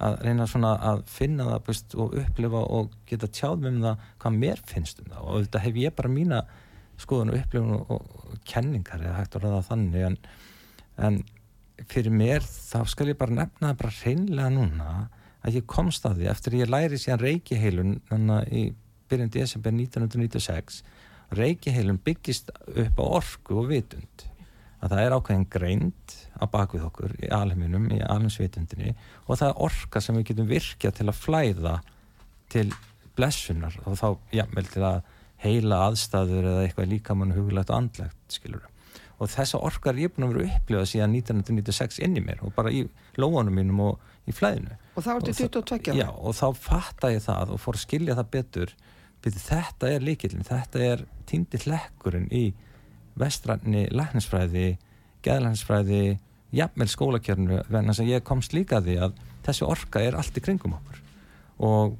að 0.04 0.16
reyna 0.22 0.46
svona 0.46 0.72
að 0.92 1.02
finna 1.10 1.46
það 1.48 1.64
búst, 1.66 1.94
og 1.98 2.14
upplifa 2.20 2.62
og 2.78 2.92
geta 3.08 3.30
tjáð 3.34 3.64
með 3.64 3.70
um 3.70 3.80
það 3.86 4.04
hvað 4.22 4.36
mér 4.44 4.60
finnst 4.68 5.00
um 5.02 5.10
það. 5.10 5.22
Og 5.24 5.40
þetta 5.46 5.62
hef 5.64 5.80
ég 5.82 5.96
bara 5.98 6.12
mína 6.12 6.42
skoðun 6.98 7.32
og 7.32 7.40
upplifun 7.40 7.74
og, 7.74 7.90
og 7.96 8.38
kenningar 8.46 9.02
eða 9.02 9.16
hægt 9.18 9.38
að 9.38 9.46
ræða 9.46 9.64
þannig 9.70 10.06
en, 10.08 10.18
en 11.08 11.18
fyrir 11.90 12.14
mér 12.14 12.46
þá 12.46 12.78
skal 12.90 13.10
ég 13.10 13.18
bara 13.18 13.38
nefna 13.40 13.72
það 13.72 13.80
bara 13.82 13.96
hreinlega 14.02 14.54
núna 14.54 14.92
að 15.46 15.58
ég 15.60 15.68
komst 15.70 16.06
að 16.06 16.20
því 16.20 16.30
eftir 16.32 16.58
ég 16.58 16.70
læri 16.70 16.98
síðan 16.98 17.98
þannig 18.08 18.54
í 18.54 18.64
byrjun 19.08 19.34
desember 19.34 19.74
1996 19.74 20.82
reikiheilun 21.38 22.00
byggist 22.04 22.50
upp 22.52 23.00
á 23.00 23.04
orku 23.04 23.60
og 23.62 23.70
vitund. 23.72 24.26
Að 24.78 24.92
það 24.94 25.02
er 25.02 25.14
ákveðin 25.16 25.48
greind 25.50 26.16
á 26.38 26.44
bakvið 26.46 26.86
okkur 26.88 27.14
í 27.22 27.28
alheiminum, 27.34 27.90
í 27.92 28.00
alheimsvitundinni 28.00 28.94
og 29.26 29.36
það 29.38 29.48
er 29.52 29.62
orka 29.68 30.00
sem 30.00 30.16
við 30.16 30.28
getum 30.32 30.48
virkja 30.50 30.90
til 30.94 31.08
að 31.10 31.20
flæða 31.20 31.76
til 32.52 32.70
blessunar 33.18 33.74
og 33.84 33.98
þá, 33.98 34.08
já, 34.32 34.44
vel 34.54 34.66
til 34.70 34.82
að 34.86 35.00
heila 35.42 35.84
aðstæður 35.88 36.46
eða 36.52 36.64
eitthvað 36.66 36.90
líkamann 36.92 37.34
hugulegt 37.36 37.70
og 37.70 37.76
andlegt, 37.82 38.18
skilur 38.32 38.66
og 39.18 39.26
þessa 39.32 39.58
orka 39.66 39.90
er 39.90 39.96
ég 40.04 40.12
búin 40.14 40.28
að 40.28 40.36
vera 40.36 40.58
upplifað 40.60 40.88
síðan 40.92 41.14
1996 41.18 41.98
inn 42.06 42.18
í 42.20 42.22
mér 42.22 42.42
og 42.46 42.52
bara 42.54 42.70
í 42.70 42.84
lóanum 43.18 43.56
mínum 43.58 43.80
og 43.82 44.04
í 44.30 44.34
flæðinu. 44.34 44.76
Og 44.94 45.02
þá 45.02 45.08
ertu 45.16 45.32
Og 45.32 45.34
það- 45.34 45.48
22 45.56 45.90
ára? 45.90 45.96
Já, 45.98 46.08
og 46.14 46.34
þá 46.38 46.46
fatta 46.54 47.10
ég 47.10 47.22
það 47.24 47.50
og 47.56 47.58
fór 47.58 47.74
að 47.74 47.82
skilja 47.82 48.14
það 48.14 48.28
betur. 48.30 48.74
Byrju, 49.22 49.40
þetta 49.48 49.90
er 49.90 50.00
líkillin, 50.06 50.44
þetta 50.46 50.78
er 50.92 51.02
týndi 51.26 51.58
hlekkurinn 51.64 52.28
í 52.30 52.44
vestranni 53.18 53.88
læknisfræði, 53.90 54.78
geðlæknisfræði 55.26 56.18
jafnvel 56.54 56.88
skólakjörnu 56.88 57.62
vegna 57.68 57.92
þess 57.92 58.04
að 58.04 58.12
ég 58.12 58.26
komst 58.26 58.54
líka 58.56 58.80
því 58.84 58.98
að 59.06 59.16
þessi 59.46 59.66
orka 59.68 60.02
er 60.04 60.16
allt 60.18 60.38
í 60.38 60.44
kringum 60.44 60.76
okkur. 60.78 61.02
Og 61.68 61.96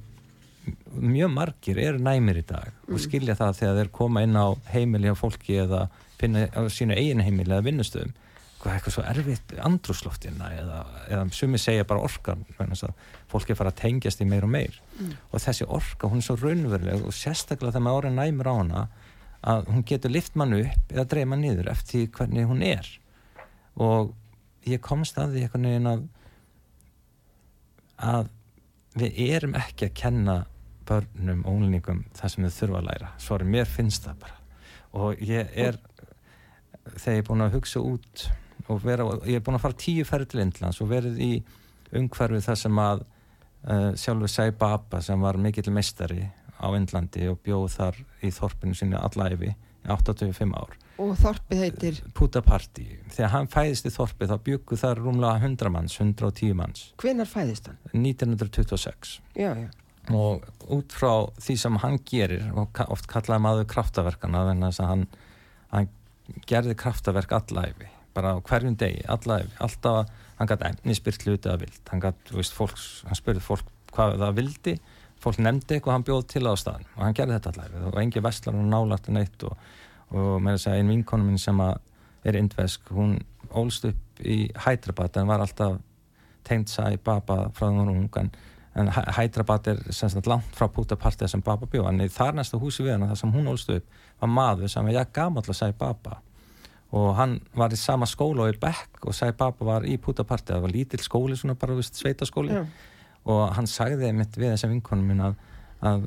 mjög 1.01 1.33
margir 1.33 1.81
eru 1.81 2.01
næmir 2.03 2.43
í 2.43 2.47
dag 2.47 2.73
og 2.89 3.01
skilja 3.01 3.37
það 3.39 3.59
þegar 3.61 3.79
þeir 3.81 3.91
koma 3.99 4.23
inn 4.25 4.37
á 4.37 4.47
heimili 4.73 5.13
á 5.13 5.17
fólki 5.17 5.61
eða 5.63 5.87
finna 6.21 6.49
á 6.53 6.69
sínu 6.73 6.97
eigin 6.97 7.23
heimili 7.25 7.55
eða 7.55 7.67
vinnustöðum. 7.69 8.15
Hvað 8.59 8.73
er 8.73 8.79
eitthvað 8.79 8.95
svo 8.97 9.03
erfitt 9.07 9.53
andrúsloftina 9.63 10.49
eða, 10.59 10.79
eða 11.07 11.27
sumi 11.37 11.61
segja 11.63 11.87
bara 11.87 12.03
orkan 12.03 12.43
fólki 13.31 13.55
er 13.55 13.59
fara 13.61 13.71
að 13.71 13.81
tengjast 13.85 14.23
í 14.25 14.27
meir 14.27 14.45
og 14.45 14.51
meir. 14.51 14.81
Og 15.31 15.45
þessi 15.45 15.69
orka 15.69 16.11
hún 16.11 16.19
er 16.19 16.27
svo 16.27 16.39
raunveruleg 16.41 17.05
og 17.07 17.15
sérstaklega 17.15 17.77
þegar 17.77 17.87
maður 17.87 18.01
orðin 18.03 18.19
næmur 18.19 18.51
á 18.51 18.55
hana 18.59 18.87
að 19.47 19.69
hún 19.71 19.85
getur 19.87 20.11
lift 20.11 20.35
mann 20.35 20.57
upp 20.59 20.93
eða 20.93 21.07
dreif 21.13 21.29
mann 21.31 21.45
niður 21.47 21.71
eftir 21.71 22.09
hvernig 22.11 22.49
hún 22.51 22.65
er. 22.67 22.89
Og 23.79 24.11
ég 24.75 24.85
komst 24.85 25.19
að 25.21 25.35
því 25.35 25.45
einhvern 25.47 25.69
veginn 25.69 25.91
að 25.93 26.07
að 27.99 28.31
við 28.99 29.21
erum 29.29 29.57
ekki 29.59 29.89
að 29.89 29.97
kenna 29.99 30.37
börnum 30.89 31.45
og 31.45 31.59
unglingum 31.59 32.05
það 32.17 32.33
sem 32.33 32.47
þau 32.47 32.57
þurfa 32.57 32.81
að 32.81 32.89
læra. 32.89 33.13
Svo 33.21 33.37
er 33.37 33.47
mér 33.55 33.69
finnst 33.71 34.07
það 34.07 34.21
bara. 34.25 34.37
Og 34.99 35.23
ég 35.29 35.51
er 35.55 35.79
þegar 36.97 37.17
ég 37.19 37.23
er 37.23 37.29
búin 37.29 37.45
að 37.45 37.57
hugsa 37.59 37.83
út 37.85 38.25
og 38.69 38.83
vera, 38.85 39.07
ég 39.29 39.39
er 39.39 39.45
búin 39.45 39.59
að 39.59 39.65
fara 39.67 39.81
tíu 39.81 40.05
ferð 40.09 40.33
til 40.33 40.43
Indlands 40.43 40.81
og 40.83 40.91
verið 40.91 41.21
í 41.25 41.33
umhverfið 41.99 42.45
þar 42.49 42.61
sem 42.63 42.83
að 42.83 43.05
uh, 43.05 43.93
sjálfur 43.99 44.33
Sai 44.33 44.51
Baba 44.57 45.01
sem 45.05 45.21
var 45.25 45.39
mikill 45.41 45.71
meistari 45.75 46.27
á 46.59 46.67
Indlandi 46.77 47.29
og 47.31 47.41
bjóð 47.45 47.69
þar 47.77 48.01
í 48.25 48.33
þorpinu 48.35 48.77
sinni 48.77 48.99
allæfi 48.99 49.53
í 49.53 49.89
85 49.89 50.57
ár 50.59 50.77
Og 50.99 51.13
þorpið 51.21 51.61
heitir, 51.63 51.99
Puta 52.17 52.43
Party, 52.43 52.87
þegar 53.15 53.35
hann 53.37 53.51
fæðist 53.53 53.87
í 53.87 53.93
þorpið 53.95 54.33
þá 54.33 54.37
byggu 54.49 54.79
þar 54.81 55.03
rúmlega 55.05 55.43
100 55.45 55.71
manns 55.71 55.99
110 56.01 56.57
manns, 56.59 56.89
hvenar 56.99 57.31
fæðist 57.31 57.71
hann? 57.71 57.79
1926 57.95 59.21
Já, 59.39 59.53
já. 59.55 59.69
og 60.11 60.49
út 60.75 60.97
frá 60.97 61.13
því 61.39 61.57
sem 61.63 61.79
hann 61.85 62.01
gerir 62.09 62.49
og 62.51 62.83
oft 62.89 63.07
kallaði 63.11 63.45
maður 63.45 63.71
kraftaverkana 63.71 64.43
þess 64.65 64.83
að 64.83 64.91
hann, 64.91 65.07
hann 65.71 65.89
gerði 66.51 66.75
kraftaverk 66.83 67.37
allæfi 67.39 67.93
bara 68.19 68.35
hverjum 68.43 68.77
degi, 68.79 69.05
allæfi 69.07 69.55
alltaf 69.63 70.01
að 70.03 70.15
hann 70.39 70.51
gæti 70.51 70.69
efni 70.73 70.97
spyrt 70.97 71.27
hluti 71.27 71.51
að 71.51 71.65
vild. 71.65 71.83
Hann 71.91 72.03
þú 72.03 72.39
veist, 72.39 72.55
fólks, 72.55 72.87
hann 73.07 73.19
spurði 73.19 73.43
fólk 73.43 73.75
hvað 73.95 74.19
það 74.23 74.39
vildi, 74.39 74.75
fólk 75.23 75.41
nefndi 75.43 75.77
eitthvað 75.77 75.97
hann 75.97 76.07
bjóð 76.07 76.25
til 76.31 76.45
á 76.47 76.55
staðan 76.59 76.87
og 76.95 77.03
hann 77.03 77.17
gerði 77.19 77.39
þetta 77.39 77.53
allæfi 77.55 77.85
og 77.89 78.01
engi 78.03 78.23
vestlar 78.23 78.59
og 78.59 78.69
nálagt 78.71 79.09
en 79.11 79.21
eitt 79.23 79.47
og, 79.49 79.55
og 80.11 80.39
með 80.43 80.57
þess 80.57 80.71
að 80.71 80.79
einn 80.81 80.93
vinkonu 80.95 81.25
minn 81.29 81.39
sem 81.41 81.61
er 82.25 82.37
indvesk, 82.39 82.89
hún 82.95 83.19
ólst 83.57 83.85
upp 83.89 84.21
í 84.25 84.51
Hyderabad 84.67 85.17
en 85.21 85.29
var 85.31 85.41
alltaf 85.45 85.79
tengd 86.49 86.69
sæ 86.73 86.95
Baba 87.05 87.49
frá 87.55 87.67
því 87.69 87.75
hún 87.75 87.81
var 87.87 87.91
ung 87.95 88.09
en, 88.23 88.31
en 88.79 88.89
Hy- 88.95 89.13
Hyderabad 89.19 89.67
er 89.73 89.83
sagt 89.93 90.27
langt 90.27 90.55
frá 90.57 90.69
Puta 90.73 90.97
Party 90.97 91.29
sem 91.29 91.43
Baba 91.45 91.67
bjó. 91.67 91.85
En 91.89 92.01
í 92.01 92.09
þar 92.13 92.35
næsta 92.39 92.59
húsi 92.61 92.85
við 92.87 92.95
hana 92.97 93.11
þar 93.13 93.21
sem 93.23 93.33
hún 93.35 93.51
ólst 93.53 93.71
upp 93.75 93.85
var 94.21 94.33
maður 94.33 94.69
sem 94.73 94.89
ja, 94.95 95.05
gamall 95.05 95.45
að 95.45 95.59
sæ 95.61 95.71
Baba. 95.79 96.19
Og 96.97 97.11
hann 97.19 97.39
var 97.53 97.73
í 97.73 97.77
sama 97.77 98.07
skóla 98.09 98.47
og 98.47 98.55
í 98.55 98.59
Beck 98.61 99.05
og 99.05 99.13
sæ 99.17 99.29
Baba 99.37 99.65
var 99.75 99.85
í 99.85 99.99
Puta 100.01 100.25
Party 100.25 100.55
það 100.55 100.63
var 100.65 100.73
lítill 100.73 101.03
skóli, 101.05 101.37
svona 101.37 101.55
bara 101.61 101.77
sveitaskóli. 101.85 102.55
Já. 102.57 102.65
og 103.29 103.43
hann 103.59 103.67
sagði 103.69 104.09
mitt 104.17 104.37
við 104.41 104.55
þessa 104.55 104.69
vinkonum 104.71 105.05
minn 105.11 105.21
að, 105.21 105.35
að 105.85 106.05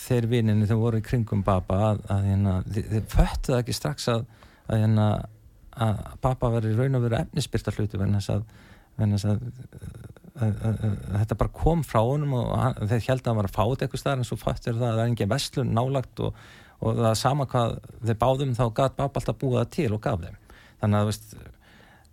þeir 0.00 0.28
vininni 0.30 0.68
þeir 0.68 0.80
voru 0.80 1.00
í 1.00 1.04
kringum 1.04 1.42
Baba 1.46 1.80
að, 1.90 2.00
að 2.12 2.28
hérna, 2.28 2.54
þið, 2.68 2.86
þið 2.94 3.10
föttu 3.14 3.52
það 3.52 3.60
ekki 3.60 3.76
strax 3.76 4.08
að, 4.12 4.24
að, 4.66 4.84
hérna, 4.84 5.08
að 5.86 6.00
Baba 6.24 6.52
veri 6.56 6.72
raun 6.78 6.98
og 6.98 7.04
veru 7.06 7.18
efnisbyrta 7.20 7.74
hluti 7.76 8.00
vegna 8.00 8.22
þess 8.22 8.34
að, 8.34 8.46
að, 9.00 9.14
að, 10.40 10.56
að, 10.70 10.80
að 10.80 11.18
þetta 11.18 11.38
bara 11.42 11.54
kom 11.60 11.84
frá 11.86 12.00
honum 12.00 12.34
og 12.40 12.50
hann, 12.62 12.80
þeir 12.80 13.06
held 13.10 13.22
að 13.22 13.30
hann 13.30 13.40
var 13.42 13.50
að 13.50 13.56
fá 13.56 13.62
þetta 13.62 13.86
eitthvað 13.86 14.04
staðar 14.04 14.24
en 14.24 14.30
svo 14.30 14.40
föttur 14.40 14.80
það 14.80 14.88
að 14.88 14.96
það 14.96 15.04
er 15.04 15.12
engin 15.12 15.32
vestlun 15.34 15.72
nálagt 15.76 16.24
og, 16.26 16.42
og 16.80 17.00
það 17.04 17.16
sama 17.20 17.48
hvað 17.50 17.78
þeir 18.00 18.20
báðum 18.24 18.56
þá 18.58 18.64
gat 18.80 18.98
Baba 18.98 19.20
alltaf 19.20 19.40
búið 19.40 19.60
það 19.60 19.72
til 19.76 19.90
og 19.96 20.04
gaf 20.06 20.24
þeim. 20.24 20.40
Þannig 20.80 21.02
að 21.02 21.10
veist, 21.10 21.34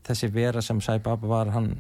þessi 0.08 0.32
vera 0.36 0.64
sem 0.64 0.84
Sai 0.84 0.98
Baba 1.04 1.32
var 1.32 1.54
hann 1.56 1.72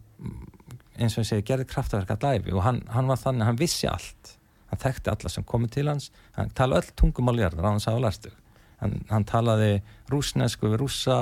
eins 0.98 1.14
og 1.14 1.24
ég 1.26 1.30
segi, 1.30 1.46
gerði 1.46 1.68
kraftaverk 1.70 2.16
að 2.16 2.26
læfi 2.26 2.56
og 2.56 2.64
hann, 2.66 2.82
hann 2.90 3.10
var 3.12 3.20
þannig, 3.22 3.46
hann 3.46 3.60
vissi 3.60 3.90
allt 3.90 4.37
hann 4.72 4.82
þekkti 4.82 5.14
alla 5.14 5.32
sem 5.32 5.46
komið 5.48 5.74
til 5.78 5.88
hans. 5.92 6.12
Hann 6.36 6.52
talaði 6.58 6.86
öll 6.86 6.96
tungumál 7.02 7.40
jarðar 7.40 7.70
á 7.70 7.74
hans 7.74 7.88
hafa 7.90 8.04
lærtu 8.04 8.34
hann, 8.82 9.02
hann 9.10 9.26
talaði 9.28 9.82
rúsnesku 10.12 10.72
við 10.72 10.82
rússa. 10.84 11.18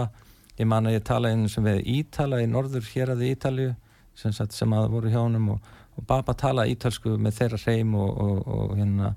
Ég 0.59 0.67
man 0.71 0.87
að 0.87 0.99
ég 0.99 1.07
tala 1.07 1.31
einu 1.33 1.49
sem 1.51 1.65
við 1.65 1.81
Ítala 1.97 2.39
í 2.43 2.47
norður 2.47 2.85
hér 2.93 3.11
að 3.11 3.25
Ítalju 3.27 3.73
sem, 4.15 4.31
sem 4.31 4.75
að 4.75 4.91
voru 4.93 5.11
hjá 5.11 5.19
honum 5.19 5.55
og, 5.55 5.71
og 5.95 6.07
Baba 6.07 6.35
tala 6.37 6.67
ítalsku 6.71 7.17
með 7.19 7.39
þeirra 7.41 7.61
hreim 7.65 7.95
og, 7.99 8.21
og, 8.23 8.37
og 8.47 8.75
hérna 8.79 9.13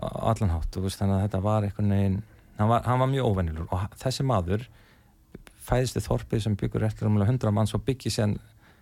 allanhátt 0.00 0.78
og 0.78 0.86
veist, 0.86 1.00
þannig 1.00 1.18
að 1.18 1.24
þetta 1.26 1.40
var 1.44 1.66
einhvern 1.66 1.92
veginn 1.92 2.16
hann 2.56 2.70
var, 2.70 2.86
hann 2.86 3.02
var 3.02 3.10
mjög 3.12 3.28
óvennilur 3.28 3.74
og 3.74 3.98
þessi 4.00 4.24
maður 4.24 4.64
fæðist 5.60 6.00
í 6.00 6.04
þorpið 6.04 6.44
sem 6.46 6.56
byggur 6.60 6.86
eftir 6.88 7.10
um 7.10 7.20
100 7.20 7.52
manns 7.52 7.76
og 7.76 7.84
byggir 7.84 8.14
sér 8.14 8.34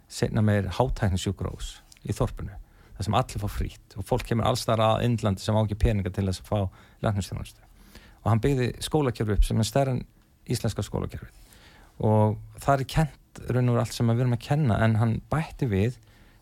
senna 0.08 0.44
meir 0.44 0.70
hátækningssjúkrós 0.78 1.78
í 2.06 2.14
þorpinu 2.14 2.54
það 2.98 3.08
sem 3.08 3.18
allir 3.22 3.44
fá 3.44 3.48
frít 3.54 3.96
og 3.96 4.06
fólk 4.08 4.26
kemur 4.28 4.50
allstar 4.50 4.82
að 4.82 5.06
Indlandi 5.06 5.44
sem 5.44 5.56
á 5.56 5.62
ekki 5.62 5.78
peninga 5.86 6.12
til 6.12 6.26
þess 6.28 6.44
að 6.44 6.50
fá 6.50 6.58
læknistjónustu 7.06 7.64
og 8.24 8.30
hann 8.32 8.42
byggði 8.44 8.72
skólakerfi 8.84 9.38
upp 9.38 9.46
sem 9.46 9.62
er 9.62 9.68
stærn 9.68 10.02
íslenska 10.50 10.84
skólakerfi 10.84 11.30
og 12.04 12.38
það 12.58 12.74
er 12.74 12.90
kent 12.96 13.18
raun 13.46 13.72
og 13.72 13.80
allt 13.82 13.94
sem 13.94 14.10
við 14.10 14.24
erum 14.24 14.36
að 14.36 14.44
kenna 14.44 14.78
en 14.84 14.98
hann 14.98 15.18
bætti 15.30 15.68
við 15.70 15.98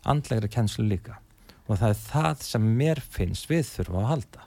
andlegri 0.07 0.49
kennslu 0.51 0.85
líka. 0.87 1.19
Og 1.67 1.79
það 1.81 1.89
er 1.89 1.99
það 2.05 2.45
sem 2.47 2.69
mér 2.79 3.01
finnst 3.03 3.49
við 3.51 3.65
þurfa 3.67 4.01
að 4.01 4.09
halda. 4.11 4.45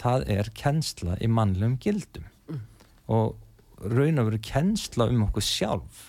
Það 0.00 0.24
er 0.36 0.50
kennsla 0.56 1.18
í 1.20 1.28
mannlegum 1.30 1.76
gildum. 1.82 2.26
Mm. 2.48 2.64
og 3.10 3.36
raun 3.80 4.20
og 4.20 4.26
verið 4.28 4.42
kennsla 4.44 5.08
um 5.10 5.26
okkur 5.28 5.44
sjálf. 5.44 6.00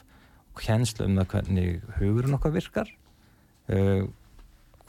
Og 0.53 0.63
kennsla 0.65 1.07
um 1.07 1.19
það 1.19 1.29
hvernig 1.33 1.69
hugurinn 1.99 2.37
okkar 2.37 2.55
virkar. 2.55 2.91
Uh, 3.71 4.07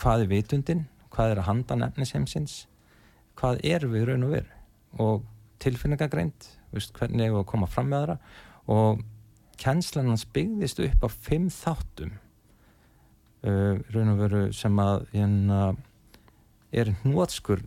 hvað 0.02 0.24
er 0.24 0.32
vitundin, 0.32 0.86
hvað 1.14 1.32
er 1.32 1.40
að 1.42 1.48
handa 1.48 1.78
nefnisheimsins, 1.78 2.64
hvað 3.38 3.60
er 3.66 3.86
við 3.90 4.08
raun 4.08 4.26
og 4.26 4.34
veru? 4.34 4.58
Og 5.02 5.22
tilfinningagreint, 5.62 6.48
hvernig 6.98 7.28
er 7.28 7.38
að 7.38 7.48
koma 7.52 7.68
fram 7.70 7.92
með 7.92 8.00
aðra? 8.00 8.16
Og 8.72 9.04
kennslanans 9.62 10.26
byggðist 10.34 10.82
upp 10.82 11.06
á 11.06 11.08
fimm 11.12 11.46
þáttum 11.52 12.16
uh, 13.46 13.78
raun 13.94 14.14
og 14.14 14.24
veru 14.24 14.42
sem 14.56 14.82
að 14.82 15.06
hérna, 15.12 15.60
er 16.72 16.94
hnótskur 17.04 17.62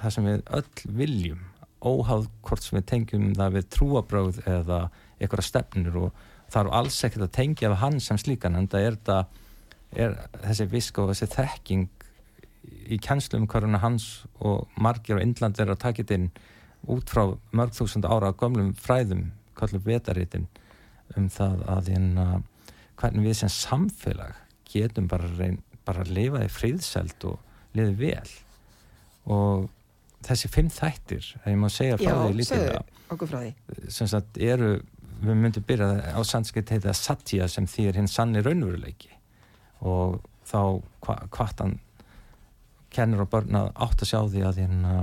það 0.00 0.16
sem 0.16 0.28
við 0.28 0.44
öll 0.58 0.96
viljum 0.98 1.46
óháð 1.82 2.28
hvort 2.46 2.64
sem 2.64 2.78
við 2.78 2.88
tengjum 2.90 3.30
það 3.38 3.56
við 3.58 3.70
trúabröð 3.76 4.42
eða 4.50 4.82
einhverja 5.18 5.48
stefnir 5.48 5.98
og 5.98 6.20
það 6.50 6.60
eru 6.64 6.74
alls 6.78 6.98
ekkert 7.06 7.26
að 7.26 7.34
tengja 7.38 7.70
af 7.70 7.80
hann 7.82 7.98
sem 8.02 8.18
slíkan 8.20 8.58
en 8.58 8.68
það 8.70 8.86
er 8.86 8.98
þetta 8.98 9.18
er 9.92 10.16
þessi 10.42 10.68
visk 10.72 10.98
og 11.02 11.12
þessi 11.12 11.28
þekking 11.34 11.88
í 12.92 12.98
kjænslum 13.02 13.46
hverjuna 13.50 13.80
hans 13.82 14.24
og 14.40 14.68
margir 14.80 15.20
á 15.20 15.24
Indland 15.24 15.60
er 15.60 15.72
að 15.72 15.82
taka 15.84 16.02
þetta 16.02 16.18
inn 16.18 16.30
út 16.92 17.10
frá 17.10 17.24
mörg 17.54 17.74
þúsund 17.76 18.06
ára 18.08 18.32
gamlum 18.38 18.72
fræðum, 18.78 19.30
kallum 19.58 19.84
vetaritin 19.86 20.48
um 21.18 21.28
það 21.30 21.62
að 21.70 21.92
hérna, 21.92 22.26
hvernig 23.00 23.28
við 23.28 23.38
sem 23.42 23.52
samfélag 23.52 24.38
getum 24.72 25.08
bara, 25.10 25.28
reyn, 25.38 25.60
bara 25.86 26.04
að 26.06 26.14
lifa 26.16 26.42
í 26.46 26.50
fríðseld 26.50 27.28
og 27.28 27.76
liði 27.76 27.94
vel. 28.00 28.32
Og 29.30 29.68
þessi 30.26 30.50
fimm 30.50 30.70
þættir, 30.72 31.28
það 31.42 31.54
ég 31.54 31.60
má 31.60 31.68
segja 31.72 32.00
frá 32.00 32.16
því 32.22 32.36
lítilega 32.40 32.82
sem 33.92 34.08
sagt 34.08 34.38
eru, 34.40 34.74
við 35.22 35.38
myndum 35.38 35.66
byrja 35.68 36.16
á 36.16 36.20
sanskrit 36.26 36.72
heita 36.72 36.94
satya 36.96 37.48
sem 37.50 37.68
þýr 37.68 38.00
hinn 38.00 38.10
sanni 38.10 38.42
raunveruleiki 38.42 39.12
og 39.82 40.20
þá 40.48 40.60
hvart 41.02 41.60
hann 41.62 41.76
kennur 42.92 43.24
og 43.24 43.32
börn 43.32 43.56
að 43.56 43.70
átt 43.86 44.04
að 44.04 44.10
sjá 44.10 44.20
því 44.28 44.46
að 44.46 44.62
hérna 44.62 44.96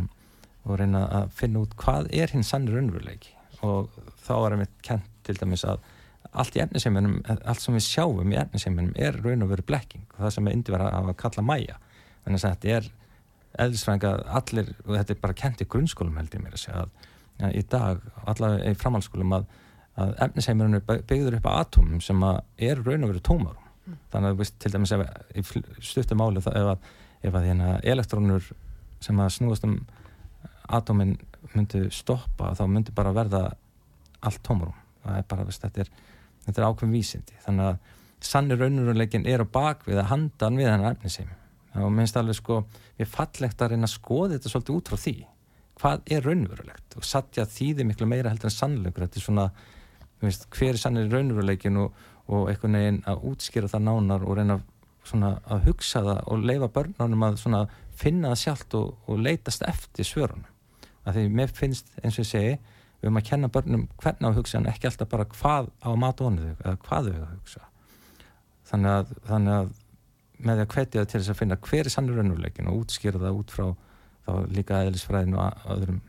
og 0.68 0.76
reyna 0.80 1.06
að 1.22 1.32
finna 1.40 1.64
út 1.64 1.78
hvað 1.80 2.10
er 2.14 2.32
hinn 2.34 2.46
sannir 2.46 2.78
unnveruleiki 2.82 3.34
og 3.66 3.90
þá 4.22 4.34
er 4.36 4.54
hann 4.54 4.62
mitt 4.64 4.76
kent 4.86 5.08
til 5.26 5.38
dæmis 5.40 5.66
að 5.68 5.82
allt 6.30 6.58
í 6.58 6.62
efniseiminum, 6.62 7.20
allt 7.26 7.62
sem 7.64 7.76
við 7.76 7.86
sjáum 7.88 8.34
í 8.34 8.38
efniseiminum 8.38 8.94
er 9.02 9.18
raun 9.24 9.46
og 9.46 9.54
veru 9.54 9.66
blekking. 9.66 10.06
Og 10.14 10.26
það 10.26 10.34
sem 10.36 10.50
er 10.50 10.58
indi 10.58 10.74
verið 10.74 10.98
að 11.00 11.14
kalla 11.24 11.46
mæja. 11.46 11.78
Þannig 12.26 12.44
að 12.44 12.46
þetta 12.46 12.76
er 12.76 12.90
eðlisfræðinga 13.64 14.12
allir, 14.40 14.74
og 14.86 14.92
þetta 14.94 15.16
er 15.16 15.22
bara 15.24 15.38
kent 15.42 15.64
í 15.64 15.70
grunnskólum 15.74 16.20
held 16.20 16.36
ég 16.36 16.44
mér 16.44 16.58
að 16.58 16.64
segja 16.64 16.84
að 16.84 16.92
ja, 17.40 17.50
í 17.50 17.64
dag, 17.72 18.04
allavega 18.30 18.70
í 18.70 18.78
framhaldsskólum 18.78 19.34
að, 19.40 19.48
að 20.04 20.14
efniseiminum 20.28 20.78
er 20.78 21.02
byggður 21.10 21.40
upp 21.40 21.50
að 21.50 21.60
atomum 21.64 22.04
sem 22.04 22.26
er 22.28 22.84
raun 22.86 23.08
og 23.08 23.14
veru 23.14 23.24
tómarum 23.26 23.69
þannig 24.14 24.34
að 24.34 24.42
veist, 24.42 24.58
til 24.60 24.74
dæmis 24.74 24.94
ef, 24.96 25.06
í 25.36 25.44
stuttum 25.86 26.22
áli 26.26 26.42
ef 26.42 26.50
ef 27.20 27.36
að 27.36 27.48
hérna, 27.50 27.80
elektrónur 27.84 28.46
sem 29.04 29.18
að 29.20 29.34
snúast 29.36 29.66
um 29.68 29.80
atóminn 30.72 31.18
myndu 31.52 31.90
stoppa 31.92 32.54
þá 32.56 32.64
myndu 32.68 32.94
bara 32.96 33.12
verða 33.16 33.42
allt 34.24 34.40
tómurum 34.46 34.78
það 35.04 35.18
er 35.22 35.26
bara, 35.32 35.48
veist, 35.48 35.64
þetta 35.66 35.84
er, 35.86 35.90
er 36.52 36.68
ákveðin 36.68 36.94
vísindi. 36.96 37.40
Þannig 37.46 37.70
að 37.70 37.98
sannir 38.30 38.60
raunveruleikin 38.60 39.28
er 39.30 39.44
á 39.44 39.48
bakvið 39.48 40.02
að 40.02 40.10
handan 40.12 40.60
við 40.60 40.72
hennar 40.72 40.98
efnisheim. 40.98 41.34
Og 41.80 41.92
minnst 41.94 42.18
alveg 42.20 42.40
sko 42.40 42.64
við 43.00 43.12
fallegt 43.14 43.62
að 43.62 43.74
reyna 43.74 43.88
að 43.88 43.96
skoða 43.96 44.32
þetta 44.36 44.54
svolítið 44.54 44.78
út 44.78 44.92
frá 44.92 45.02
því. 45.04 45.16
Hvað 45.80 46.14
er 46.16 46.26
raunverulegt? 46.26 46.98
Og 47.00 47.08
sattja 47.08 47.46
þýði 47.48 47.86
miklu 47.88 48.08
meira 48.10 48.32
heldur 48.34 48.50
en 48.50 48.56
sannleikur. 48.56 49.06
Þetta 49.06 49.22
er 49.22 49.26
svona, 49.26 49.46
veist, 50.24 50.48
hver 50.56 50.74
er 50.74 50.82
sannir 50.82 51.14
raunveruleikin 51.14 51.80
og, 51.86 52.08
og 52.30 52.50
einhvern 52.52 52.78
veginn 52.78 53.00
að 53.10 53.24
útskýra 53.32 53.70
það 53.72 53.86
nánar 53.88 54.26
og 54.26 54.38
reyna 54.38 54.60
að 55.10 55.64
hugsa 55.66 56.04
það 56.06 56.20
og 56.30 56.44
leifa 56.46 56.70
börnunum 56.76 57.26
að 57.26 57.40
finna 57.98 58.34
það 58.34 58.42
sjálft 58.44 58.76
og, 58.78 58.92
og 59.10 59.22
leitast 59.26 59.64
eftir 59.66 60.06
svörunum. 60.06 60.46
Af 61.08 61.16
því 61.16 61.26
mér 61.34 61.54
finnst 61.56 61.90
eins 62.04 62.20
og 62.20 62.26
ég 62.26 62.30
segi, 62.30 62.54
við 63.00 63.08
höfum 63.08 63.20
að 63.22 63.28
kenna 63.32 63.50
börnum 63.50 63.88
hvernig 64.04 64.30
á 64.30 64.38
hugsa 64.38 64.60
en 64.60 64.70
ekki 64.70 64.90
alltaf 64.90 65.10
bara 65.10 65.26
hvað 65.34 65.72
á 65.82 65.90
matónu 65.98 66.46
þau 66.46 66.64
eða 66.66 66.76
hvað 66.86 67.10
þau 67.10 67.20
að 67.24 67.34
hugsa. 67.34 67.66
Þannig 68.70 68.96
að, 69.00 69.14
þannig 69.32 69.56
að 69.56 69.72
með 70.40 70.60
því 70.60 70.66
að 70.66 70.74
hvetja 70.76 71.02
það 71.02 71.10
til 71.12 71.20
þess 71.20 71.34
að 71.34 71.40
finna 71.42 71.60
hver 71.66 71.88
er 71.88 71.94
sannur 71.94 72.22
önnuleikin 72.22 72.70
og 72.70 72.84
útskýra 72.84 73.24
það 73.24 73.40
út 73.42 73.54
frá 73.56 73.66
þá 74.28 74.32
líka 74.54 74.84
eðlisfræðinu 74.86 75.40
og 75.42 75.66
öðrum 75.74 76.02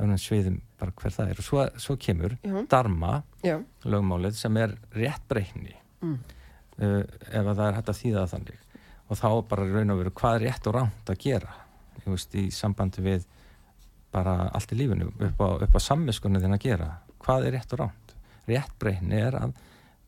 öðrum 0.00 0.20
sviðum 0.20 0.58
bara 0.80 0.94
hver 0.96 1.14
það 1.14 1.32
er 1.32 1.40
og 1.42 1.46
svo, 1.46 1.64
svo 1.80 1.96
kemur 2.00 2.36
Já. 2.40 2.54
Dharma 2.72 3.20
Já. 3.44 3.58
lögmálið 3.84 4.38
sem 4.38 4.56
er 4.60 4.74
rétt 4.96 5.26
breyni 5.28 5.74
mm. 6.00 6.18
uh, 6.80 7.02
ef 7.04 7.50
það 7.50 7.66
er 7.66 7.78
hægt 7.78 7.92
að 7.92 8.00
þýða 8.00 8.26
þannig 8.34 8.62
og 9.10 9.18
þá 9.18 9.28
bara 9.50 9.66
raun 9.68 9.94
og 9.94 10.00
veru 10.00 10.14
hvað 10.20 10.38
er 10.38 10.46
rétt 10.48 10.70
og 10.70 10.76
ránt 10.78 11.12
að 11.12 11.22
gera 11.24 11.56
veist, 12.06 12.34
í 12.34 12.48
sambandi 12.54 13.04
við 13.04 13.26
bara 14.14 14.48
allt 14.54 14.72
í 14.74 14.78
lífinu 14.78 15.10
upp 15.12 15.42
á, 15.42 15.48
upp 15.66 15.76
á 15.76 15.80
sammiskunni 15.82 16.40
þinn 16.42 16.56
að 16.56 16.64
gera 16.64 16.88
hvað 17.22 17.48
er 17.48 17.58
rétt 17.58 17.74
og 17.76 17.84
ránt 17.84 18.14
rétt 18.48 18.72
breyni 18.80 19.20
er 19.20 19.36
að 19.38 19.54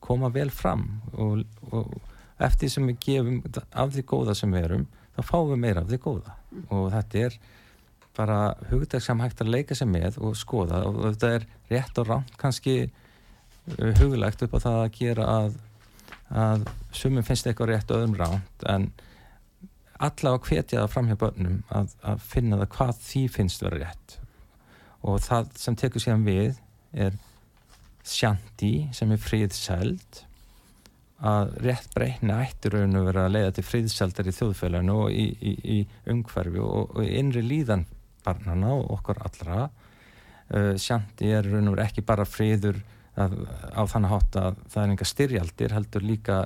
koma 0.02 0.32
vel 0.34 0.50
fram 0.50 0.86
og, 1.12 1.44
og 1.70 1.92
eftir 2.42 2.72
sem 2.72 2.88
við 2.90 2.98
gefum 3.06 3.42
af 3.70 3.92
því 3.94 4.06
góða 4.08 4.34
sem 4.38 4.54
við 4.54 4.66
erum 4.66 4.86
þá 5.12 5.22
fáum 5.28 5.52
við 5.52 5.60
meira 5.62 5.82
af 5.84 5.90
því 5.90 5.98
góða 6.02 6.34
mm. 6.34 6.64
og 6.74 6.88
þetta 6.94 7.26
er 7.26 7.36
bara 8.16 8.54
hugdag 8.70 9.02
sem 9.04 9.20
hægt 9.22 9.40
að 9.40 9.52
leika 9.54 9.76
sig 9.76 9.88
með 9.88 10.18
og 10.20 10.36
skoða. 10.38 10.82
Og 10.88 11.00
þetta 11.12 11.30
er 11.38 11.46
rétt 11.70 12.00
og 12.02 12.08
rámt 12.10 12.34
kannski 12.40 12.76
uh, 12.88 13.92
hugulegt 14.00 14.44
upp 14.44 14.58
á 14.58 14.64
það 14.66 14.80
að 14.80 14.98
gera 14.98 15.28
að, 15.36 15.56
að 16.44 16.66
sumum 16.96 17.26
finnst 17.26 17.48
eitthvað 17.48 17.74
rétt 17.74 17.92
og 17.92 18.02
öðrum 18.02 18.18
rámt 18.20 18.66
en 18.68 18.90
allavega 20.02 20.48
hvetja 20.48 20.80
það 20.80 20.92
fram 20.92 21.08
hjá 21.10 21.18
börnum 21.20 21.60
að, 21.70 21.94
að 22.02 22.26
finna 22.26 22.58
það 22.62 22.72
hvað 22.76 22.98
því 23.06 23.22
finnst 23.36 23.64
vera 23.64 23.84
rétt. 23.84 24.18
Og 25.02 25.22
það 25.22 25.54
sem 25.58 25.78
tekur 25.78 26.02
síðan 26.02 26.26
við 26.26 26.60
er 26.92 27.16
sjanti 28.06 28.74
sem 28.94 29.12
er 29.14 29.22
fríðsæld 29.22 30.22
að 31.22 31.52
rétt 31.62 31.92
breyna 31.94 32.40
ættir 32.42 32.74
raun 32.74 32.98
og 32.98 33.06
vera 33.06 33.26
að 33.28 33.36
leiða 33.36 33.54
til 33.56 33.64
fríðsældar 33.66 34.28
í 34.28 34.34
þjóðfélaginu 34.34 34.94
og 35.04 35.12
í, 35.14 35.26
í, 35.38 35.52
í 35.76 35.78
umhverfi 36.10 36.62
og, 36.62 36.96
og 36.96 37.06
innri 37.06 37.44
líðan 37.46 37.84
barnana 38.24 38.74
og 38.78 38.90
okkar 38.98 39.22
allra. 39.26 39.68
Uh, 40.52 40.74
sjanti 40.80 41.30
er 41.32 41.46
raun 41.48 41.70
og 41.70 41.76
verið 41.76 41.86
ekki 41.88 42.04
bara 42.06 42.28
friður 42.28 42.82
að, 43.16 43.38
á 43.72 43.82
þannig 43.88 44.12
hátt 44.12 44.38
að 44.40 44.62
það 44.72 44.82
er 44.82 44.94
enga 44.94 45.08
styrjaldir 45.08 45.76
heldur 45.76 46.06
líka 46.06 46.38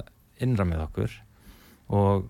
innra 0.43 0.67
með 0.69 0.87
okkur. 0.87 1.21
Og 1.97 2.27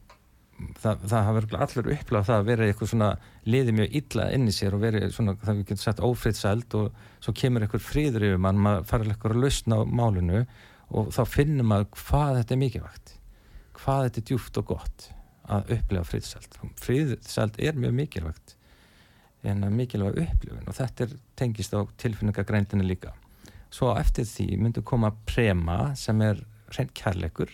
það, 0.81 1.03
það 1.03 1.17
hafa 1.17 1.35
verið 1.39 1.57
allir 1.65 1.91
uppláð 1.97 2.29
það 2.29 2.39
að 2.39 2.49
vera 2.51 2.69
eitthvað 2.69 2.91
svona 2.93 3.11
liði 3.47 3.75
mjög 3.77 3.99
illa 4.01 4.29
inn 4.37 4.49
í 4.49 4.55
sér 4.55 4.77
og 4.77 4.83
verið 4.85 5.11
svona 5.15 5.37
það 5.43 5.59
við 5.59 5.69
getum 5.71 5.83
sett 5.83 6.03
ófriðsæld 6.05 6.79
og 6.81 7.03
svo 7.25 7.35
kemur 7.37 7.67
eitthvað 7.67 7.85
friður 7.87 8.27
yfir 8.31 8.43
mann, 8.43 8.63
maður 8.63 8.89
farir 8.91 9.13
eitthvað 9.13 9.37
að 9.37 9.45
lausna 9.45 9.81
á 9.81 9.83
málinu 9.85 10.43
og 10.97 11.13
þá 11.15 11.23
finnum 11.29 11.71
maður 11.73 11.91
hvað 11.99 12.41
þetta 12.41 12.57
er 12.57 12.63
mikilvægt 12.63 13.15
hvað 13.77 14.07
þetta 14.07 14.23
er 14.23 14.29
djúft 14.31 14.61
og 14.61 14.69
gott 14.73 15.09
að 15.57 15.73
upplega 15.77 16.11
friðsæld 16.11 16.61
friðsæld 16.83 17.61
er 17.63 17.81
mjög 17.81 17.99
mikilvægt 18.01 18.56
en 19.47 19.65
mikilvæg 19.77 20.19
upplifun 20.25 20.69
og 20.69 20.77
þetta 20.77 21.07
er 21.07 21.15
tengist 21.39 21.75
á 21.77 21.81
tilfinningagrændinu 22.03 22.85
líka. 22.87 23.13
Svo 23.71 23.93
eftir 23.99 24.25
því 24.29 24.47
myndu 24.63 24.83
koma 24.87 25.11
prema 25.27 25.95
sem 25.99 26.21
er 26.23 26.43
reynd 26.77 26.93
kærleikur. 26.97 27.51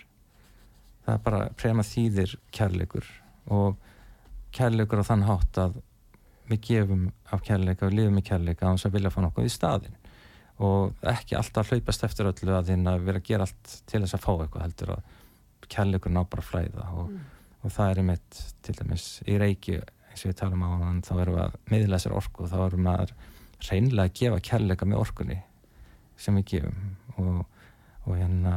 Það 1.07 1.14
er 1.14 1.22
bara 1.24 1.48
prema 1.59 1.83
þýðir 1.83 2.37
kærleikur 2.55 3.09
og 3.52 3.76
kærleikur 4.55 5.02
á 5.02 5.09
þann 5.09 5.26
hátt 5.26 5.59
að 5.59 5.81
við 6.50 6.61
gefum 6.68 7.09
af 7.33 7.42
kærleika 7.46 7.87
og 7.88 7.96
lifum 7.96 8.14
með 8.18 8.26
kærleika 8.28 8.68
á 8.68 8.72
þess 8.74 8.87
að 8.90 8.94
vilja 8.98 9.11
fá 9.14 9.20
nokkuð 9.24 9.48
í 9.48 9.52
staðin 9.55 9.98
og 10.62 11.07
ekki 11.09 11.35
alltaf 11.38 11.70
hlaupast 11.72 12.05
eftir 12.07 12.28
öllu 12.28 12.52
að 12.55 12.68
þín 12.70 12.87
að 12.90 13.07
vera 13.07 13.18
að 13.22 13.28
gera 13.31 13.46
allt 13.48 13.72
til 13.88 14.02
þess 14.05 14.14
að 14.18 14.24
fá 14.26 14.33
eitthvað 14.35 14.64
heldur 14.66 14.92
að 14.94 15.68
kærleikur 15.72 16.12
ná 16.12 16.20
bara 16.28 16.42
að 16.44 16.50
flæða 16.50 16.88
og, 16.92 17.09
Mm. 17.09 17.20
og 17.64 17.72
það 17.72 17.90
er 17.90 18.00
einmitt 18.02 18.42
til 18.62 18.74
dæmis 18.74 19.07
í 19.26 19.38
reiki 19.40 19.81
eins 20.12 20.25
og 20.25 20.31
við 20.31 20.38
talum 20.40 20.64
á 20.66 20.70
hann 20.85 21.01
þá 21.05 21.12
erum 21.16 21.38
við 21.38 21.44
að 21.46 21.57
miðla 21.72 21.98
þessar 21.98 22.18
orku 22.20 22.44
og 22.44 22.53
þá 22.53 22.59
erum 22.66 22.88
við 22.88 23.01
að 23.03 23.14
reynlega 23.68 24.09
að 24.09 24.16
gefa 24.20 24.44
kærleika 24.51 24.88
með 24.88 25.03
orkunni 25.03 25.38
sem 26.20 26.38
við 26.38 26.48
gefum. 26.53 26.83
Og, 27.16 27.38
og 28.07 28.18
hérna 28.18 28.57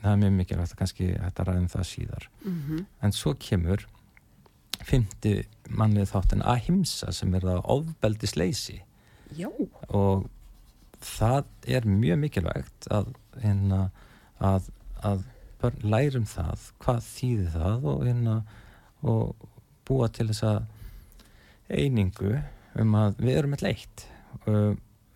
það 0.00 0.12
er 0.12 0.20
mjög 0.22 0.36
mikilvægt 0.38 0.74
að 0.74 0.78
kannski 0.80 1.08
þetta 1.14 1.46
ræðum 1.48 1.72
það 1.72 1.88
síðar. 1.88 2.28
Mhm. 2.44 2.86
en 3.02 3.12
svo 3.12 3.34
kemur 3.38 3.86
fymti 4.82 5.34
mannið 5.70 6.10
þáttin 6.10 6.42
ahimsa 6.42 7.12
sem 7.12 7.34
er 7.34 7.46
það 7.46 7.66
ofbeldis 7.70 8.36
Já, 9.32 9.48
og 9.88 10.28
það 11.00 11.44
er 11.66 11.86
mjög 11.86 12.18
mikilvægt 12.18 12.88
að, 12.90 13.14
hérna, 13.42 13.90
að, 14.40 14.68
að 15.02 15.24
lærum 15.82 16.26
það 16.26 16.66
hvað 16.82 17.00
þýðir 17.06 17.50
það 17.54 17.86
og, 17.92 18.04
hérna, 18.06 18.36
og 19.02 19.48
búa 19.88 20.08
til 20.12 20.28
þessa 20.30 20.66
einingu 21.72 22.34
um 22.80 22.96
að 22.98 23.20
við 23.20 23.38
erum 23.38 23.56
eitthvað 23.56 23.74
eitt. 23.74 24.06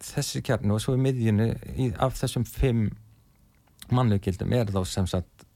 Þessi 0.07 0.43
kjarni 0.45 0.75
og 0.75 0.83
svo 0.85 0.95
í 0.97 1.03
miðjunni 1.03 1.51
í, 1.77 1.91
af 1.97 2.19
þessum 2.19 2.45
fimm 2.49 2.89
mannlegildum 3.95 4.53
er 4.57 4.73
þá 4.73 4.81
sem 4.89 5.07
sagt 5.11 5.47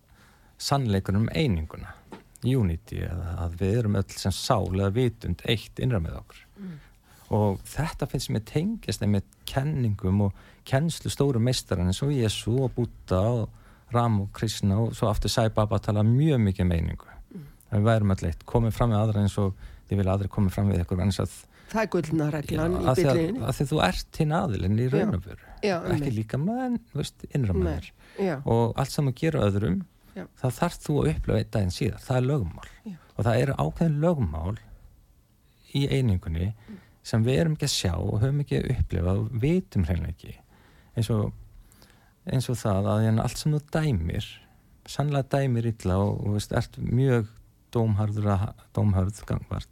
sannleikunum 0.61 1.27
um 1.27 1.35
eininguna. 1.35 1.95
Unity 2.41 3.03
eða 3.05 3.35
að 3.45 3.57
við 3.61 3.79
erum 3.83 3.99
öll 4.01 4.15
sem 4.17 4.33
sál 4.33 4.71
eða 4.73 4.95
vitund 4.97 5.43
eitt 5.45 5.81
innra 5.83 6.01
með 6.01 6.21
okkur. 6.23 6.45
Og 7.37 7.61
þetta 7.69 8.09
finnst 8.11 8.31
mér 8.33 8.47
tengjast 8.49 9.05
með 9.07 9.27
kenningum 9.47 10.25
og 10.27 10.39
kennslu 10.67 11.13
stóru 11.13 11.43
meistaran 11.43 11.91
eins 11.91 12.01
og 12.03 12.15
Jésu 12.15 12.57
og 12.65 12.73
Búta 12.75 13.21
og 13.21 13.93
Ram 13.95 14.21
og 14.25 14.33
Krishna 14.35 14.79
og 14.81 14.95
svo 14.97 15.11
aftur 15.11 15.31
Sai 15.31 15.51
Baba 15.55 15.79
tala 15.83 16.03
mjög 16.07 16.41
mikið 16.47 16.65
um 16.65 16.73
einingu. 16.75 17.13
Að 17.71 17.77
við 17.79 17.87
værum 17.87 18.15
öll 18.15 18.27
eitt, 18.27 18.47
komið 18.47 18.75
fram 18.75 18.95
við 18.95 19.03
aðra 19.03 19.23
eins 19.23 19.37
og 19.39 19.69
þið 19.91 20.01
vilja 20.01 20.17
aðra 20.17 20.33
komið 20.33 20.57
fram 20.57 20.71
við 20.71 20.81
en 20.81 21.13
þess 21.13 21.23
að, 21.25 21.37
það 21.71 21.83
er 21.83 21.91
gullna 21.95 22.27
reglan 22.35 22.77
í 22.81 22.95
því 22.97 23.07
að, 23.11 23.55
því 23.59 23.67
þú 23.71 23.81
ert 23.87 24.21
hinn 24.23 24.35
aðilinn 24.39 24.81
í 24.81 24.89
raun 24.93 25.17
og 25.17 25.25
veru. 25.27 25.49
Já, 25.67 25.77
ekki 25.95 26.13
líka 26.15 26.41
veist, 26.95 27.27
innra 27.35 27.79
Já, 28.21 28.35
og 28.43 28.75
allt 28.81 28.93
sem 28.95 29.07
þú 29.07 29.15
gerur 29.21 29.47
öðrum 29.47 29.81
Já. 30.17 30.25
það 30.41 30.57
þarf 30.59 30.79
þú 30.85 30.97
að 31.01 31.11
upplifa 31.13 31.39
einn 31.39 31.51
daginn 31.55 31.75
síðan 31.75 32.05
það 32.05 32.17
er 32.17 32.27
lögmál. 32.27 32.71
Já. 32.85 32.97
og 33.17 33.27
það 33.27 33.41
eru 33.45 33.57
ákveðin 33.61 34.01
lögmál 34.03 34.57
í 35.71 35.83
einingunni 35.87 36.49
sem 37.07 37.25
við 37.25 37.41
erum 37.43 37.57
ekki 37.57 37.69
að 37.69 37.75
sjá 37.77 37.93
og 37.95 38.21
höfum 38.21 38.43
ekki 38.43 38.59
að 38.59 38.71
upplifa 38.75 39.17
og 39.17 39.29
vitum 39.43 39.87
hreinlega 39.87 40.15
ekki. 40.15 40.35
Eins 40.99 41.11
og, 41.15 41.31
eins 42.27 42.51
og 42.51 42.59
það 42.61 42.91
að 42.93 43.05
hérna 43.07 43.27
allt 43.27 43.41
sem 43.41 43.55
þú 43.55 43.63
dæmir 43.79 44.31
sannlega 44.91 45.39
dæmir 45.39 45.69
illa 45.71 45.99
og, 46.03 46.19
og 46.25 46.37
veist, 46.37 46.53
ert 46.57 46.79
mjög 46.83 47.29
að, 47.75 48.65
dómharð 48.75 49.23
gangvart. 49.29 49.69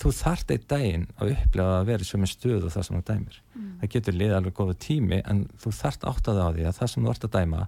Þú 0.00 0.10
þarft 0.10 0.50
einn 0.50 0.66
daginn 0.68 1.06
að 1.22 1.32
upplifa 1.36 1.78
að 1.78 1.88
vera 1.88 2.02
í 2.02 2.08
sömu 2.08 2.28
stöðu 2.28 2.66
og 2.66 2.72
það 2.74 2.86
sem 2.86 2.96
þú 2.96 3.02
dæmir. 3.10 3.40
Það 3.80 3.90
getur 3.94 4.16
liðið 4.18 4.36
alveg 4.38 4.56
góða 4.58 4.76
tími 4.82 5.20
en 5.22 5.44
þú 5.62 5.72
þarft 5.78 6.06
áttaði 6.10 6.42
á 6.42 6.48
því 6.50 6.64
að 6.66 6.78
það 6.78 6.90
sem 6.92 7.04
þú 7.04 7.12
ert 7.12 7.26
að 7.28 7.34
dæma 7.36 7.66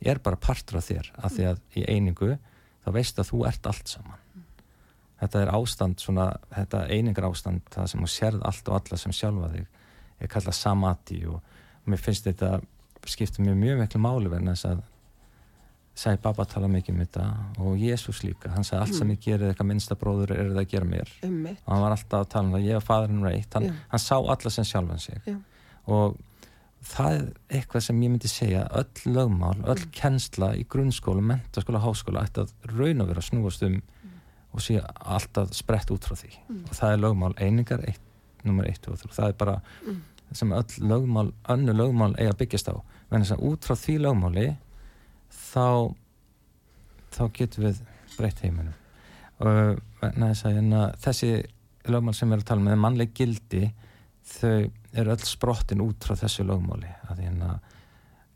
er 0.00 0.20
bara 0.24 0.40
partur 0.40 0.78
af 0.80 0.86
þér 0.88 1.10
af 1.16 1.34
því 1.34 1.48
að 1.50 1.60
í 1.76 1.84
einingu 1.84 2.30
þá 2.84 2.88
veist 2.96 3.20
að 3.20 3.30
þú 3.30 3.42
ert 3.50 3.68
allt 3.68 3.92
saman. 3.92 4.22
Þetta 5.20 5.42
er 5.42 5.52
ástand 5.56 6.00
svona, 6.00 6.26
þetta 6.52 6.82
einingar 6.92 7.28
ástand 7.28 7.68
það 7.72 7.90
sem 7.92 8.04
þú 8.04 8.10
sérð 8.12 8.42
allt 8.48 8.68
og 8.68 8.78
alla 8.80 8.98
sem 9.00 9.14
sjálfa 9.16 9.52
þig 9.54 9.66
er 10.20 10.32
kallað 10.32 10.56
samati 10.56 11.22
og 11.28 11.88
mér 11.88 12.00
finnst 12.00 12.28
þetta 12.28 12.60
skipta 13.06 13.44
mér 13.44 13.56
mjög 13.60 13.82
miklu 13.82 14.00
máli 14.02 14.32
verðin 14.32 14.52
þess 14.52 14.68
að 15.96 16.02
Sæ 16.02 16.16
Baba 16.20 16.44
tala 16.44 16.68
mikið 16.68 16.92
um 16.92 16.98
þetta 17.06 17.22
og 17.64 17.76
Jésús 17.80 18.18
líka, 18.22 18.50
hann 18.52 18.64
sagði 18.68 18.80
allt 18.84 18.94
sem 18.98 19.08
ég 19.14 19.20
gerir 19.24 19.48
eitthvað 19.48 19.66
minnsta 19.70 19.96
bróður 19.96 20.30
er 20.34 20.50
það 20.52 20.58
að 20.60 20.68
gera 20.74 20.84
mér 20.84 21.08
einmitt. 21.24 21.58
og 21.64 21.72
hann 21.72 21.82
var 21.82 21.94
alltaf 21.96 22.20
að 22.20 22.28
tala 22.34 22.46
um 22.46 22.52
það, 22.52 22.66
ég 22.66 22.74
var 22.76 22.84
fadurinn 22.84 23.24
reitt 23.24 23.54
hann, 23.56 23.68
hann 23.88 24.02
sá 24.04 24.16
alla 24.20 24.50
sem 24.52 24.64
sjálfan 24.68 25.00
sig 25.00 25.20
Já. 25.26 25.36
og 25.86 26.18
það 26.84 27.16
er 27.16 27.24
eitthvað 27.58 27.82
sem 27.86 28.02
ég 28.04 28.10
myndi 28.12 28.28
segja 28.28 28.66
öll 28.76 29.14
lögmál, 29.16 29.56
öll 29.64 29.80
Mm. 29.86 29.90
kennsla 29.92 30.50
í 30.54 30.66
grunnskóla, 30.68 31.22
mentaskóla, 31.24 31.80
háskóla 31.80 32.22
ætti 32.28 32.44
að 32.44 32.52
raun 32.76 33.00
og 33.00 33.08
vera 33.08 33.20
að 33.20 33.30
snúast 33.30 33.62
um 33.66 33.80
og 34.52 34.60
sé 34.60 34.76
alltaf 35.00 35.52
sprett 35.54 35.90
út 35.90 36.04
frá 36.04 36.14
því 36.14 36.30
Mm. 36.48 36.64
og 36.68 36.74
það 36.76 36.92
er 36.92 36.98
lögmál 36.98 37.34
einingar 37.40 37.80
eitt, 37.88 38.00
nummer 38.44 38.64
1 38.68 38.86
og 38.88 38.98
3, 38.98 39.08
það 39.16 39.28
er 39.28 39.32
bara 39.32 39.62
Mm. 39.86 40.02
sem 40.32 40.50
öll 40.52 40.78
lögmál, 40.80 41.32
önnu 41.48 41.72
lögmál 41.72 42.14
eiga 42.18 42.32
að 42.34 42.38
byggjast 42.44 42.68
á, 42.68 42.82
menn 43.10 43.22
þess 43.22 43.32
að 43.38 43.42
út 43.48 43.60
frá 43.64 43.74
því 43.74 43.98
lögmáli 44.04 44.56
þá 45.56 45.66
þá 47.16 47.22
getum 47.38 47.64
við 47.70 47.80
breytt 48.16 48.42
heiminum 48.44 48.74
og 49.40 49.48
að 50.04 50.42
hérna, 50.44 50.82
þessi 51.02 51.30
lögmál 51.90 52.14
sem 52.16 52.28
við 52.28 52.36
erum 52.36 52.44
að 52.44 52.50
tala 52.50 52.64
með 52.66 52.78
mannleg 52.82 53.12
gildi 53.16 53.62
þau 54.26 54.54
eru 54.96 55.12
öll 55.14 55.26
sprottin 55.28 55.82
út 55.84 56.06
frá 56.06 56.16
þessu 56.18 56.46
lögmáli 56.48 56.88
að 57.10 57.20
hérna, 57.24 57.56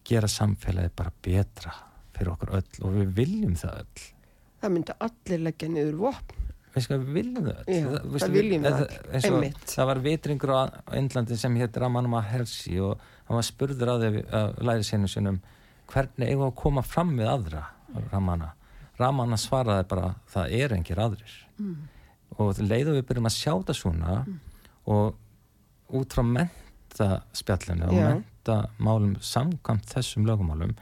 gera 0.07 0.29
samfélagi 0.31 0.93
bara 0.97 1.13
betra 1.25 1.73
fyrir 2.17 2.33
okkur 2.35 2.55
öll 2.61 2.85
og 2.87 2.97
við 2.99 3.15
viljum 3.21 3.57
það 3.61 3.83
öll 3.85 4.07
Það 4.61 4.73
myndi 4.75 4.95
allir 5.07 5.41
leggja 5.41 5.69
niður 5.73 5.95
vopn. 6.03 6.35
við 6.75 6.85
sko 6.85 6.99
við 7.01 7.15
viljum 7.17 7.47
það 7.47 7.61
öll 7.63 7.77
Já, 7.77 7.85
það, 7.87 8.19
það 8.25 8.35
viljum 8.37 8.67
við 8.67 8.75
það, 8.77 8.83
öll, 8.91 9.23
einmitt. 9.31 9.63
það 9.73 9.89
var 9.91 10.03
vitringur 10.05 10.53
á 10.53 10.61
á 10.69 10.91
Indlandi 11.01 11.39
sem 11.41 11.57
hétt 11.63 11.81
Raman 11.81 12.11
Mahershi 12.13 12.77
og 12.85 13.07
hann 13.25 13.41
var 13.41 13.49
spurður 13.49 13.95
að 13.95 14.05
því 14.05 14.23
að 14.41 14.61
læri 14.69 14.87
sinu 14.87 15.11
sinum 15.11 15.41
hvernig 15.93 16.29
eigum 16.31 16.45
við 16.45 16.51
að 16.53 16.59
koma 16.63 16.83
fram 16.87 17.15
við 17.19 17.29
aðra 17.33 17.65
Ramana 18.13 18.53
Ramana 19.01 19.37
svaraði 19.41 19.87
bara 19.91 20.15
það 20.33 20.53
er 20.63 20.77
engir 20.79 21.01
aðrir 21.07 21.37
Mm. 21.61 21.77
og 22.41 22.57
leiðu 22.65 22.95
við 22.97 23.03
byrjum 23.11 23.27
að 23.29 23.35
sjá 23.37 23.53
það 23.69 23.77
svona 23.77 24.13
og 24.89 25.17
út 25.99 26.15
frá 26.15 26.23
mentaspjallinu 26.25 27.89
og 27.91 27.95
Já. 27.99 28.07
mentamálum 28.15 29.17
samkvæmt 29.21 29.91
þessum 29.93 30.25
lögumálum 30.29 30.73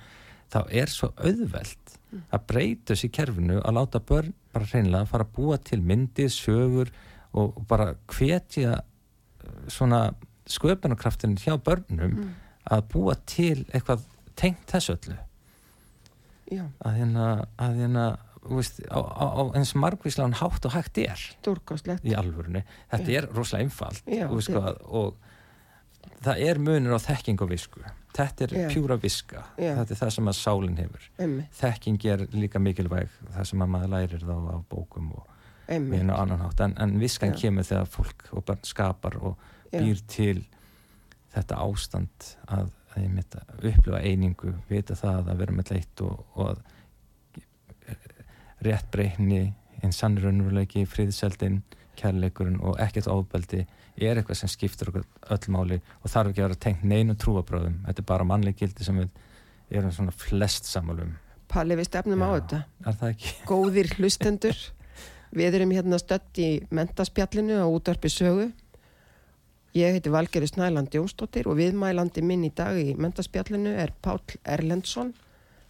þá 0.52 0.60
er 0.70 0.86
svo 0.92 1.10
auðvelt 1.18 1.96
að 2.32 2.44
breyta 2.48 2.94
þessi 2.94 3.10
kerfinu 3.12 3.58
að 3.60 3.74
láta 3.76 4.00
börn 4.00 4.30
bara 4.54 4.64
hreinlega 4.70 5.08
fara 5.10 5.26
að 5.26 5.34
búa 5.36 5.58
til 5.60 5.80
myndir, 5.82 6.30
sögur 6.32 6.88
og 7.34 7.56
og 7.58 7.66
bara 7.68 7.94
hvetja 8.08 8.78
uh, 8.78 9.68
svona 9.68 10.14
sköpunarkraftin 10.48 11.36
hjá 11.36 11.58
börnum 11.58 12.14
Mm. 12.14 12.30
að 12.70 12.86
búa 12.92 13.14
til 13.26 13.64
eitthvað 13.72 14.00
tengt 14.38 14.70
þessu 14.70 14.96
öllu. 14.96 15.18
Já, 16.48 16.64
að 16.80 16.98
hérna, 17.02 17.28
að 17.60 17.80
hérna 17.82 18.04
veist, 18.48 18.80
á, 18.88 18.98
á, 18.98 19.24
á 19.36 19.42
eins 19.58 19.74
margvíslan 19.76 20.36
hátt 20.40 20.64
og 20.64 20.72
hægt 20.72 21.00
er. 21.02 21.24
Alvörunni. 22.16 22.64
Þetta 22.92 23.16
er 23.18 23.28
rosalega 23.34 23.66
einfalt 23.66 24.08
Já, 24.08 24.26
sko, 24.44 24.62
og 24.88 25.16
það 26.24 26.44
er 26.48 26.60
munur 26.62 26.96
á 26.96 27.00
þekking 27.02 27.42
og 27.44 27.52
visku. 27.52 27.82
Þetta 28.16 28.46
er 28.46 28.54
Já. 28.56 28.68
pjúra 28.72 28.96
viska. 29.00 29.44
Já. 29.60 29.74
þetta 29.78 29.94
er 29.94 30.00
það 30.00 30.14
sem 30.16 30.30
að 30.32 30.38
sálinn 30.38 30.78
hefur. 30.80 31.10
Einmitt, 31.18 31.50
þekking 31.58 32.06
er 32.14 32.24
líka 32.34 32.62
mikilvæg 32.62 33.12
það 33.34 33.50
sem 33.52 33.66
að 33.66 33.74
maður 33.74 33.92
lærir 33.94 34.24
þá 34.24 34.34
á 34.34 34.56
bókum 34.72 35.12
og 35.18 35.34
einu 35.68 36.14
annan 36.16 36.40
hátt. 36.42 36.64
En, 36.64 36.74
en 36.80 36.96
viskan 37.02 37.34
Já. 37.34 37.42
kemur 37.44 37.68
þegar 37.68 37.92
fólk 37.92 38.24
og 38.32 38.46
börn 38.48 38.64
skapar 38.66 39.18
og 39.20 39.36
Já. 39.68 39.82
býr 39.82 40.02
til 40.08 40.46
þetta 41.34 41.60
ástand 41.60 42.30
að, 42.48 42.72
að 42.98 43.06
ég 43.06 43.14
mitt 43.14 43.38
að 43.38 43.70
upplifa 43.70 44.02
einingu 44.02 44.52
vita 44.68 44.96
það 44.98 45.32
að 45.32 45.42
vera 45.42 45.56
með 45.56 45.72
leitt 45.74 46.04
og, 46.04 46.24
og 46.34 46.60
rétt 48.66 48.90
breyhni 48.92 49.42
einn 49.78 49.94
sannur 49.94 50.26
raunveruleiki, 50.26 50.84
friðseldin 50.90 51.62
kærleikurinn 51.98 52.60
og 52.62 52.78
ekkert 52.82 53.08
ofbeldi 53.10 53.64
er 53.98 54.18
eitthvað 54.18 54.40
sem 54.42 54.50
skiptur 54.50 54.92
okkur 54.92 55.06
öll 55.34 55.54
máli 55.54 55.80
og 56.02 56.10
þarf 56.10 56.32
ekki 56.32 56.42
að 56.42 56.48
vera 56.48 56.60
tengt 56.66 56.84
neinu 56.86 57.16
trúabröðum 57.18 57.80
þetta 57.86 58.04
er 58.04 58.10
bara 58.10 58.26
mannleg 58.26 58.58
gildi 58.58 58.86
sem 58.86 58.98
við 59.00 59.78
erum 59.78 59.94
svona 59.94 60.14
flest 60.14 60.68
samalum 60.70 61.16
Palli, 61.48 61.78
við 61.78 61.88
stefnum 61.88 62.22
á 62.22 62.28
Já. 62.28 62.34
þetta. 62.36 62.58
er 62.84 62.98
það 63.00 63.12
ekki? 63.14 63.34
Góðir 63.50 63.92
hlustendur. 63.96 64.64
Við 65.38 65.58
erum 65.58 65.72
hérna 65.76 66.00
stödd 66.00 66.40
í 66.40 66.48
mentaspjallinu 66.74 67.60
á 67.60 67.66
útvarpi 67.68 68.10
sögu. 68.12 68.50
Ég 69.76 69.92
heiti 69.92 70.08
Valgeri 70.08 70.46
Snæland 70.48 70.94
Jónsdóttir 70.96 71.48
og 71.50 71.58
viðmælandi 71.58 72.22
minn 72.24 72.46
í 72.46 72.52
dag 72.56 72.78
í 72.80 72.94
mentaspjallinu 72.96 73.74
er 73.76 73.92
Páll 74.00 74.38
Erlendsson, 74.48 75.12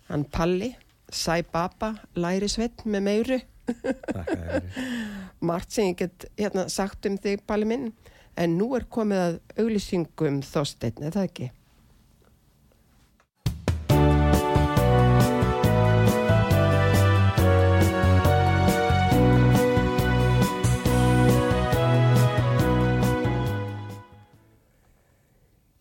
hann 0.07 0.25
Palli, 0.31 0.71
Sæ 1.11 1.43
Baba, 1.51 1.95
Læri 2.15 2.49
Svett 2.49 2.85
með 2.87 3.03
meiru. 3.09 3.41
Margt 5.49 5.75
sem 5.75 5.91
ég 5.91 5.99
get 6.05 6.29
hérna 6.39 6.69
sagt 6.71 7.11
um 7.11 7.19
þig, 7.19 7.43
Palli 7.47 7.67
minn, 7.67 7.91
en 8.39 8.55
nú 8.61 8.71
er 8.79 8.87
komið 8.87 9.25
að 9.25 9.41
auglýsingum 9.65 10.43
þósteinn, 10.47 11.03
er 11.03 11.19
það 11.19 11.31
ekki? 11.33 11.51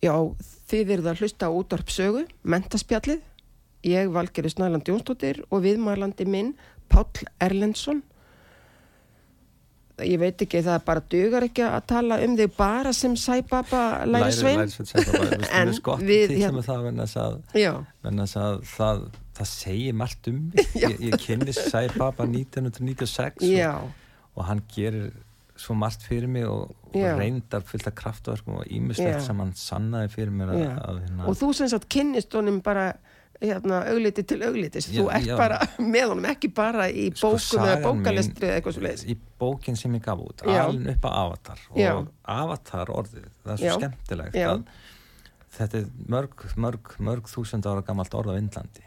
Já, 0.04 0.14
þið 0.70 0.92
eruð 0.94 1.10
að 1.10 1.22
hlusta 1.24 1.48
á 1.48 1.50
útvarp 1.50 1.90
sögu, 1.90 2.26
mentaspjallið. 2.46 3.24
Ég, 3.86 4.10
Valgeri 4.14 4.50
Snæland 4.50 4.86
Jónsdóttir 4.90 5.42
og 5.50 5.62
viðmælandi 5.64 6.26
minn, 6.28 6.54
Páll 6.90 7.26
Erlendsson. 7.42 8.02
Ég 9.98 10.18
veit 10.22 10.38
ekki, 10.44 10.60
það 10.62 10.82
bara 10.86 11.02
dugar 11.10 11.46
ekki 11.48 11.64
að 11.66 11.86
tala 11.90 12.18
um 12.22 12.36
þig 12.38 12.52
bara 12.54 12.92
sem 12.94 13.16
sæbaba 13.18 14.04
læri 14.06 14.34
svein. 14.34 14.60
Læri 14.62 14.74
svein 14.76 14.90
sæbaba, 14.92 15.38
En 15.58 15.72
við 16.06 16.34
hérna- 16.36 16.62
það 16.62 16.84
þess 17.00 17.18
að, 17.18 17.38
að 18.06 18.60
það, 18.76 19.00
það 19.40 19.50
segir 19.50 19.96
margt 19.98 20.30
um 20.30 20.38
mig. 20.44 20.68
Ég, 20.84 20.94
ég 21.08 21.18
kynni 21.24 21.54
Sæbaba 21.56 22.28
1996 22.30 23.42
já, 23.50 23.72
og, 23.74 23.90
og 24.38 24.46
hann 24.46 24.62
gerir 24.74 25.10
svo 25.58 25.74
margt 25.78 26.04
fyrir 26.06 26.30
mig 26.30 26.46
og, 26.48 26.70
og 26.88 26.96
Já. 26.96 27.12
reyndar 27.18 27.64
fullt 27.66 27.86
af 27.90 27.94
kraftverkum 27.98 28.60
og 28.60 28.64
Já. 28.66 28.72
ímislegt 28.78 29.24
sem 29.26 29.38
hann 29.42 29.52
sannaði 29.58 30.12
fyrir 30.14 30.34
mér 30.34 30.54
að, 30.54 30.62
já. 30.62 30.72
að 30.88 31.00
hérna, 31.04 31.28
Og 31.28 31.38
þú 31.40 31.52
sem 31.58 31.70
sagt 31.72 31.88
kynnist 31.92 32.34
honum 32.38 32.60
bara 32.64 32.92
hérna, 33.38 33.84
augliti 33.92 34.24
til 34.26 34.42
auglitis. 34.42 34.88
Þú 34.90 35.06
Já, 35.06 35.14
ert 35.18 35.26
já. 35.30 35.36
bara 35.38 35.58
með 35.78 36.08
honum, 36.12 36.28
ekki 36.32 36.50
bara 36.54 36.88
í 36.90 37.08
Sko, 37.14 37.32
bókum 37.36 37.64
eða 37.66 37.80
bókalestri 37.84 38.48
eða 38.48 38.58
eitthvað 38.58 38.76
svo 38.78 38.84
leiðis. 38.86 39.04
í 39.06 39.16
bókin 39.38 39.78
sem 39.78 39.94
ég 39.98 40.04
gaf 40.04 40.22
út 40.24 40.44
Já. 40.46 40.62
alveg 40.66 40.94
upp 40.96 41.06
á 41.06 41.10
Avatar 41.22 41.64
Já. 41.78 41.90
og 41.94 42.08
Avatar 42.24 42.94
orðið, 42.94 43.28
það 43.44 43.52
er 43.52 43.60
svo 43.62 43.68
Já. 43.68 43.74
skemmtilegt 43.78 44.38
Já. 44.38 44.48
að 44.54 44.64
þetta 45.58 45.78
er 45.80 45.86
mörg, 46.12 46.44
mörg, 46.60 46.90
mörg 47.02 47.30
þúsund 47.30 47.66
ára 47.66 47.82
gamalt 47.86 48.14
orð 48.14 48.34
á 48.34 48.38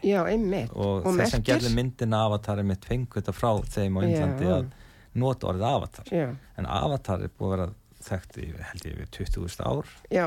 Já, 0.04 0.20
einmitt. 0.28 0.70
og, 0.72 1.04
þeir 1.04 1.28
sem 1.32 1.42
gerði 1.42 1.74
myndina 1.74 2.24
Avatar 2.26 2.58
er 2.62 2.68
mitt 2.68 2.84
fengu 2.84 3.20
þetta 3.20 3.34
frá 3.34 3.50
þeim 3.64 3.98
á 3.98 4.00
Indlandi 4.04 4.46
Já. 4.46 4.54
að 4.60 4.70
nota 5.18 5.50
orðið 5.50 5.68
Avatar. 5.68 6.12
Já, 6.14 6.28
en 6.58 6.70
Avatar 6.70 7.26
er 7.26 7.34
búið 7.38 7.52
að 7.52 7.54
vera 7.56 7.68
þekkt 8.02 8.40
í 8.42 8.48
held 8.70 8.88
ég 8.88 8.96
við 9.02 9.12
20.000 9.18 9.68
ár. 9.68 9.92
Já, 10.12 10.26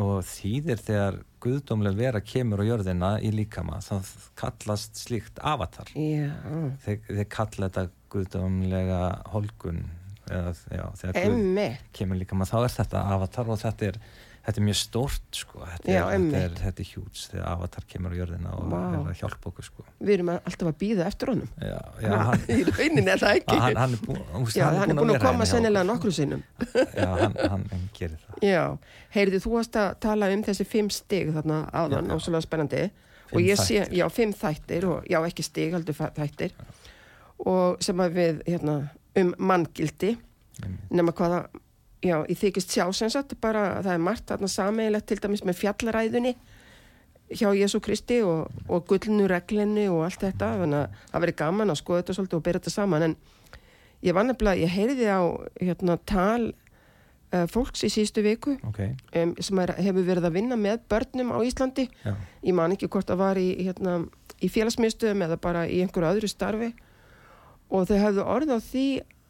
og 0.00 0.22
þýðir 0.24 0.80
þegar 0.80 1.16
guðdómlega 1.42 1.98
vera 1.98 2.20
kemur 2.24 2.62
á 2.62 2.64
jörðina 2.64 3.10
í 3.24 3.32
líkama 3.34 3.80
þá 3.84 3.96
kallast 4.38 5.00
slíkt 5.00 5.40
Avatar. 5.42 5.90
Já. 5.96 6.30
þeir, 6.84 7.00
þeir 7.08 7.28
kalla 7.32 7.68
þetta 7.68 7.84
guðdómlega 8.12 9.00
holgun 9.32 9.82
eða, 10.30 10.52
já, 10.70 10.84
þegar 11.00 11.26
guð 11.26 11.78
kemur 11.98 12.20
líka 12.20 12.38
maður 12.38 12.52
þá 12.52 12.58
er 12.62 12.76
þetta 12.76 13.02
avatar 13.16 13.50
og 13.52 13.60
þetta 13.62 13.88
er, 13.90 13.98
þetta 14.42 14.58
er 14.58 14.64
mjög 14.66 14.78
stórt 14.78 15.38
sko. 15.38 15.60
þetta, 15.62 15.92
Já, 15.92 16.00
er, 16.10 16.24
er, 16.38 16.54
er 16.72 16.86
hjúts 16.88 17.28
þegar 17.30 17.44
avatar 17.52 17.84
kemur 17.90 18.14
á 18.14 18.16
jörðina 18.18 18.54
og 18.58 18.64
Vá. 18.72 18.78
er 18.82 19.10
að 19.12 19.20
hjálpa 19.20 19.50
okkur 19.52 19.66
sko. 19.68 19.84
Við 20.02 20.14
erum 20.16 20.32
alltaf 20.34 20.70
að 20.72 20.78
býða 20.82 21.06
eftir 21.06 21.32
honum. 21.32 21.50
já, 21.62 21.78
já, 22.02 22.16
hann, 22.28 22.42
í 22.56 22.64
rauninni 22.70 23.12
er 23.14 23.22
það 23.22 23.36
ekki. 23.38 23.58
hann, 23.62 23.78
hann 23.82 23.94
er 23.98 24.02
búin, 24.06 24.24
úst, 24.42 24.56
Já, 24.58 24.64
hann 24.66 24.90
er 24.90 24.98
búin 24.98 25.12
að 25.14 25.18
vera 25.20 25.30
koma 25.30 25.46
sennilega 25.52 25.88
nokkru 25.92 26.14
sinnum. 26.16 26.42
já, 27.02 27.08
hann, 27.22 27.68
gerir 27.98 28.18
það 28.26 28.48
Já, 28.48 28.64
heyrðu, 29.14 29.42
þú 29.46 29.54
varst 29.54 29.78
að 29.78 29.92
tala 30.08 30.32
um 30.34 30.42
þessi 30.50 30.66
fimm 30.66 30.90
stig 30.90 31.30
þarna 31.36 31.62
áðan, 31.70 32.10
ósvölega 32.16 32.46
spennandi. 32.48 32.82
og 33.32 33.38
Fimm 33.38 33.46
ég 33.48 33.62
sé, 33.62 33.86
já, 33.94 34.06
fimm 34.12 34.34
þættir, 34.36 34.88
og, 34.90 35.06
já, 35.08 35.20
ekki 35.24 35.46
stig, 35.46 35.70
heldur 35.72 35.96
þættir. 36.18 36.52
Og 37.46 37.78
sem 37.82 38.02
að 38.02 38.18
við, 38.18 38.42
hérna, 38.50 38.76
um 39.18 39.32
manngildi, 39.38 40.16
nema 40.92 41.14
hvaða, 41.16 41.44
já, 42.02 42.16
ég 42.28 42.38
þykist 42.38 42.74
sjá 42.74 42.86
sem 42.96 43.12
sagt, 43.12 43.36
bara 43.42 43.78
að 43.78 43.88
það 43.88 43.94
er 43.94 44.02
margt 44.08 44.26
þarna 44.30 44.50
sameiginlegt 44.50 45.08
til 45.10 45.20
dæmis 45.22 45.44
með 45.46 45.60
fjallaræðunni 45.62 46.34
hjá 47.32 47.48
Jésu 47.56 47.80
Kristi 47.80 48.20
og, 48.26 48.50
og 48.68 48.84
gullnu 48.90 49.28
reglinni 49.30 49.86
og 49.88 50.04
allt 50.06 50.24
þetta, 50.26 50.50
þannig 50.62 50.82
að 50.82 50.98
það 51.12 51.24
verið 51.24 51.38
gaman 51.38 51.72
að 51.72 51.78
skoða 51.80 52.02
þetta 52.02 52.16
svolítið 52.18 52.38
og 52.38 52.44
byrja 52.48 52.60
þetta 52.60 52.74
saman, 52.74 53.06
en 53.06 53.14
ég 54.04 54.16
var 54.16 54.26
nefnilega, 54.28 54.60
ég 54.60 54.74
heyrði 54.74 55.08
á, 55.08 55.22
hérna, 55.62 55.96
tal 56.08 56.50
uh, 57.32 57.46
fólks 57.50 57.84
í 57.86 57.90
síðustu 57.92 58.24
viku 58.26 58.56
ok, 58.68 58.80
um, 59.22 59.34
sem 59.40 59.62
er, 59.64 59.74
hefur 59.86 60.06
verið 60.06 60.28
að 60.28 60.36
vinna 60.36 60.58
með 60.60 60.84
börnum 60.92 61.32
á 61.34 61.38
Íslandi. 61.46 61.88
Já, 62.04 62.14
ég 62.42 62.56
man 62.58 62.76
ekki 62.76 62.90
hvort 62.92 63.08
það 63.08 63.22
var 63.22 63.40
í, 63.40 63.48
hérna, 63.62 63.98
í 64.42 64.50
félagsmiðstöðum 64.52 65.26
eða 65.28 65.40
bara 65.42 65.64
í 65.68 65.80
einhverju 65.84 66.10
öðru 66.10 66.30
starfi. 66.30 66.72
Og 67.72 67.88
þau 67.88 67.96
hefðu 67.96 68.24
orð 68.28 68.52
á 68.52 68.58
því 68.60 68.86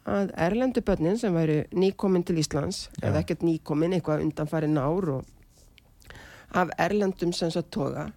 að 0.09 0.33
erlendu 0.45 0.81
börnin 0.83 1.17
sem 1.19 1.33
væri 1.33 1.63
nýkomin 1.71 2.25
til 2.27 2.41
Íslands 2.41 2.89
Já. 2.97 3.07
eða 3.09 3.21
ekkert 3.23 3.45
nýkomin, 3.47 3.95
eitthvað 3.95 4.25
undanfæri 4.25 4.67
nár 4.67 5.09
og 5.17 5.25
af 6.53 6.69
erlendum 6.77 7.33
sem 7.33 7.51
svo 7.51 7.63
toga 7.71 8.09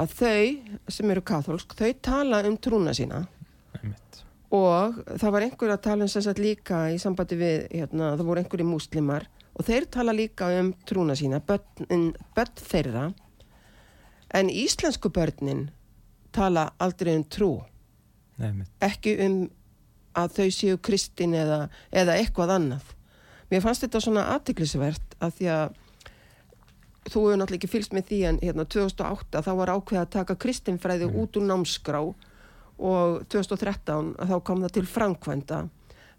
að 0.00 0.14
þau 0.16 0.88
sem 0.88 1.12
eru 1.12 1.22
katholsk, 1.26 1.74
þau 1.76 1.90
tala 2.02 2.42
um 2.48 2.56
trúna 2.56 2.94
sína. 2.96 3.24
Einmitt. 3.80 4.22
Og 4.54 5.00
það 5.20 5.34
var 5.34 5.46
einhver 5.46 5.74
að 5.74 5.82
tala 5.86 6.06
um 6.06 6.10
sem 6.10 6.24
sagt 6.24 6.40
líka 6.42 6.86
í 6.94 6.98
sambandi 7.02 7.38
við, 7.38 7.66
hérna, 7.74 8.14
það 8.16 8.30
voru 8.30 8.42
einhverju 8.42 8.68
múslimar 8.68 9.26
og 9.54 9.66
þeir 9.66 9.88
tala 9.92 10.14
líka 10.16 10.48
um 10.60 10.72
trúna 10.88 11.16
sína, 11.18 11.42
börn, 11.44 12.14
börn 12.36 12.64
þeirra. 12.70 13.10
En 14.34 14.50
íslensku 14.50 15.10
börnin 15.10 15.68
tala 16.32 16.70
aldrei 16.78 17.16
um 17.18 17.26
trú. 17.26 17.52
Einmitt, 18.40 18.70
ekki 18.80 19.18
um 19.26 19.40
að 20.24 20.38
þau 20.38 20.48
séu 20.54 20.80
kristin 20.82 21.36
eða, 21.36 21.60
eða 21.90 22.16
eitthvað 22.20 22.54
annað. 22.56 22.96
Mér 23.50 23.64
fannst 23.64 23.84
þetta 23.84 24.02
svona 24.04 24.26
aðtiklisvert 24.36 25.16
að 25.18 25.36
því 25.38 25.50
að 25.54 25.78
þú 27.10 27.22
hefur 27.24 27.38
náttúrulega 27.40 27.58
ekki 27.58 27.70
fylgst 27.72 27.94
með 27.96 28.08
því 28.10 28.18
en 28.28 28.40
hérna 28.44 28.66
2008 28.70 29.42
þá 29.46 29.52
var 29.58 29.72
ákveð 29.74 30.00
að 30.02 30.12
taka 30.14 30.36
kristinfræði 30.44 31.08
út 31.10 31.38
úr 31.40 31.46
námskrá 31.48 32.00
og 32.04 33.22
2013 33.32 34.12
að 34.20 34.32
þá 34.32 34.36
kom 34.46 34.64
það 34.64 34.74
til 34.76 34.86
framkvæmda. 34.88 35.60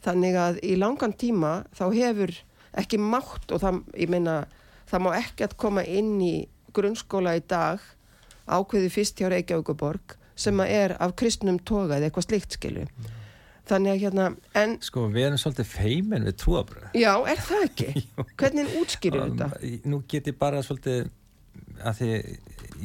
Þannig 0.02 0.40
að 0.42 0.60
í 0.66 0.74
langan 0.82 1.14
tíma 1.14 1.54
þá 1.78 1.86
hefur 1.94 2.34
ekki 2.82 3.00
mátt 3.02 3.54
og 3.54 3.62
það, 3.62 3.80
ég 4.00 4.12
meina 4.12 4.36
það 4.90 5.06
má 5.06 5.12
ekki 5.20 5.48
að 5.48 5.58
koma 5.62 5.86
inn 5.86 6.16
í 6.24 6.36
grunnskóla 6.76 7.38
í 7.40 7.44
dag 7.48 7.84
ákveði 8.52 8.92
fyrst 8.92 9.20
hjá 9.22 9.30
Reykjavíkuborg 9.32 10.18
sem 10.36 10.60
að 10.64 10.76
er 10.76 10.96
af 11.00 11.16
kristnum 11.20 11.60
toga 11.60 11.98
eða 11.98 12.10
eitthvað 12.10 12.28
slikt 12.28 12.58
skilu 12.58 12.86
þannig 13.70 13.94
að 13.94 14.04
hérna, 14.06 14.28
en 14.58 14.76
sko 14.84 15.06
við 15.14 15.28
erum 15.30 15.42
svolítið 15.42 15.70
feimin 15.70 16.28
við 16.28 16.38
trúabröð 16.42 16.98
já, 16.98 17.14
er 17.30 17.42
það 17.46 17.66
ekki? 17.70 18.06
hvernig 18.42 18.76
útskýrir 18.82 19.26
þetta? 19.30 19.50
nú 19.92 20.02
get 20.12 20.30
ég 20.32 20.38
bara 20.42 20.64
svolítið 20.66 21.12
að 21.82 22.02
því 22.02 22.12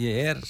ég 0.00 0.32
er 0.32 0.42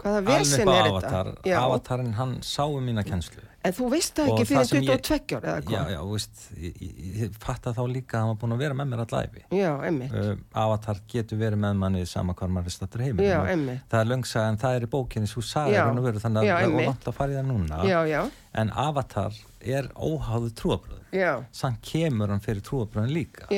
hvaða 0.00 0.24
vesen 0.26 0.68
er 0.68 0.88
avatar. 0.90 1.30
Þetta? 1.36 1.60
Avatarinn 1.60 2.12
hann 2.18 2.36
sá 2.46 2.64
um 2.66 2.84
mína 2.86 3.04
kennslu. 3.06 3.46
En 3.60 3.74
þú 3.76 3.90
veist 3.92 4.14
það 4.16 4.28
ekki 4.32 4.44
fyrir 4.48 4.64
sem 4.64 4.84
ég- 4.86 5.02
22 5.04 5.36
ára 5.36 5.50
eða 5.60 5.72
já, 5.74 5.80
já, 5.92 5.98
veist 6.08 6.44
ég, 6.56 6.76
ég, 6.80 6.92
ég 7.20 7.34
fatta 7.42 7.72
þá 7.76 7.80
líka 7.92 8.16
að 8.16 8.20
hann 8.22 8.30
var 8.30 8.38
búin 8.40 8.54
að 8.54 8.62
vera 8.62 8.76
með 8.78 8.86
mér 8.88 9.02
allæfi 9.04 9.42
uh, 9.50 10.30
avatar 10.62 11.00
getur 11.12 11.40
verið 11.42 11.60
með 11.60 11.74
manni 11.82 12.06
sama 12.08 12.32
hvað 12.38 12.54
maður 12.54 12.72
Já, 13.20 13.36
Og 13.42 13.50
emmitt 13.52 13.82
það 13.92 14.00
er 14.00 14.08
löngsaga 14.14 14.48
en 14.48 14.56
það 14.62 14.76
er 14.78 14.86
í 14.86 14.90
bókinni 14.94 15.28
svo 15.28 15.44
raun 15.84 16.00
og 16.00 16.06
veru 16.08 16.22
þannig 16.24 16.40
að 16.40 16.48
það 16.48 16.80
er 16.80 16.88
vant 16.88 17.10
að 17.12 17.18
fara 17.18 17.34
í 17.34 17.36
það 17.36 17.50
núna. 17.50 17.80
Já, 17.84 18.22
en 18.64 18.72
avatar 18.86 19.36
er 19.60 19.90
óháðu 19.94 20.54
trúabröð 20.56 21.02
sann 21.52 21.76
kemur 21.84 22.32
hann 22.32 22.40
fyrir 22.40 22.64
trúabröðin 22.64 23.12
líka. 23.12 23.50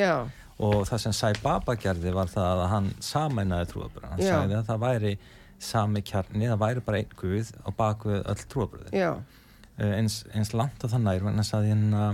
Og 0.62 0.83
það 0.90 0.98
sem 1.07 1.12
Sai 1.12 1.33
Baba 1.42 1.76
gerði 1.78 2.11
var 2.14 2.26
það 2.26 2.64
að 2.66 2.68
hann 2.74 2.90
samænaði 2.98 3.70
trúabröð 3.70 4.11
hann 4.11 4.18
sagði 4.18 4.59
að 4.59 4.66
það 4.66 4.83
væri 4.83 5.14
sami 5.62 6.03
kjarni, 6.07 6.48
það 6.51 6.61
væri 6.64 6.85
bara 6.87 7.01
einn 7.03 7.16
guð 7.18 7.53
á 7.62 7.68
bakvið 7.79 8.20
öll 8.33 8.44
trúabröðin 8.53 8.98
já, 8.98 9.11
uh, 9.14 9.92
eins, 9.96 10.22
eins 10.35 10.53
langt 10.57 10.83
á 10.83 10.87
það 10.90 11.05
nær 11.07 11.27
að 11.42 11.68
hérna, 11.70 12.07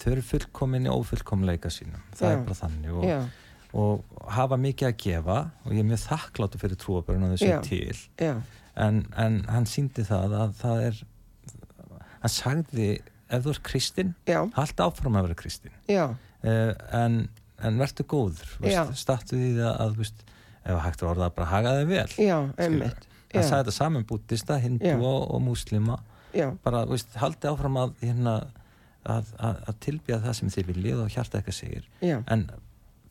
þau 0.00 0.08
eru 0.14 0.24
fullkomin 0.24 0.88
í 0.88 0.92
ófullkomleika 0.92 1.70
sínum. 1.72 2.02
Það 2.16 2.26
Já. 2.26 2.32
er 2.32 2.42
bara 2.46 2.58
þannig 2.60 2.96
og, 2.96 3.06
já, 3.08 3.18
og 3.80 4.30
hafa 4.34 4.58
mikið 4.60 4.88
að 4.88 4.96
gefa 5.04 5.38
og 5.64 5.74
ég 5.74 5.82
er 5.82 5.88
mjög 5.90 6.02
þakkláttu 6.06 6.60
fyrir 6.62 6.80
trúabröðin 6.80 7.26
að 7.26 7.34
þau 7.34 7.42
séu 7.42 7.60
til. 7.68 8.00
Já, 8.20 8.32
en, 8.86 9.02
en 9.20 9.40
hann 9.50 9.68
síndi 9.68 10.06
það 10.08 10.36
að 10.40 10.56
það 10.62 10.84
er 10.88 11.02
hann 12.20 12.34
sagði 12.34 12.88
ef 13.30 13.44
þú 13.44 13.52
er 13.52 13.62
kristinn, 13.66 14.16
já, 14.28 14.40
halda 14.56 14.88
áfram 14.88 15.20
að 15.20 15.28
vera 15.28 15.38
kristinn. 15.38 15.76
Uh, 15.90 16.72
en, 16.96 17.22
en 17.60 17.80
verður 17.80 18.08
góður 18.08 18.54
Já. 18.64 18.82
startu 18.96 19.36
því 19.36 19.50
það 19.58 19.74
að 19.84 19.98
veist, 20.00 20.22
ef 20.64 20.80
hægt 20.84 21.02
er 21.02 21.10
orðað 21.10 21.28
að 21.28 21.36
bara 21.38 21.50
haga 21.50 21.74
þig 21.78 21.90
vel. 21.90 22.06
Já, 22.20 22.36
hann 22.58 22.80
Já, 23.30 23.44
sagði 23.46 23.60
þetta 23.60 23.74
saman 23.76 24.06
búttista, 24.08 24.56
hindu 24.58 24.94
og, 25.06 25.20
og 25.30 25.42
múslima. 25.44 26.00
Já, 26.34 26.48
bara, 26.64 26.82
veist, 26.90 27.12
haldi 27.18 27.46
áfram 27.50 27.78
að 27.78 27.92
hérna, 28.02 28.34
að, 29.06 29.30
að, 29.38 29.60
að 29.70 29.78
tilbýða 29.86 30.20
það 30.24 30.36
sem 30.40 30.52
þið 30.56 30.68
viljið 30.72 31.02
og 31.04 31.14
hjarta 31.14 31.38
eitthvað 31.38 31.58
segir. 31.60 31.86
Já, 32.02 32.16
en 32.26 32.44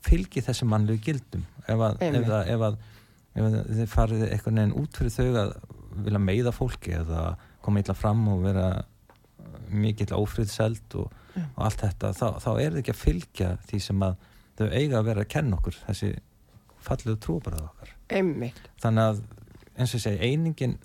fylgi 0.03 0.43
þessi 0.43 0.67
mannlegu 0.67 1.03
gildum. 1.07 1.45
Ef, 1.65 1.75
að, 1.75 1.97
ef, 1.97 2.03
Einmitt. 2.07 2.31
að, 2.35 2.51
ef, 2.53 2.65
að, 2.67 2.77
ef 3.39 3.57
þið 3.79 3.91
farið 3.93 4.25
eitthvað 4.27 4.57
neginn 4.57 4.77
út 4.79 4.99
fyrir 4.99 5.15
þau 5.15 5.41
að 5.43 5.53
vilja 6.05 6.21
meiða 6.23 6.53
fólki 6.55 6.95
eða 6.99 7.23
koma 7.63 7.83
illa 7.83 7.95
fram 7.97 8.27
og 8.31 8.43
vera 8.45 8.67
mikill 9.69 10.11
ófriðseld 10.17 10.95
og, 10.99 11.11
og 11.39 11.61
allt 11.65 11.83
þetta 11.83 12.11
þá, 12.15 12.27
þá 12.43 12.49
er 12.55 12.73
þið 12.73 12.81
ekki 12.81 12.93
að 12.95 13.03
fylgja 13.03 13.49
því 13.69 13.81
sem 13.85 14.05
að 14.05 14.15
þau 14.59 14.67
eiga 14.67 14.99
að 14.99 15.07
vera 15.09 15.23
að 15.23 15.31
kenna 15.35 15.59
okkur 15.59 15.77
þessi 15.85 16.11
fallegu 16.85 17.17
trúbarað 17.25 17.65
okkar 17.69 17.95
emmitt 18.19 18.69
þannig 18.83 19.11
að 19.11 19.23
eins 19.79 19.93
og 19.93 19.99
ég 19.99 20.05
segi 20.05 20.29
einingin 20.29 20.77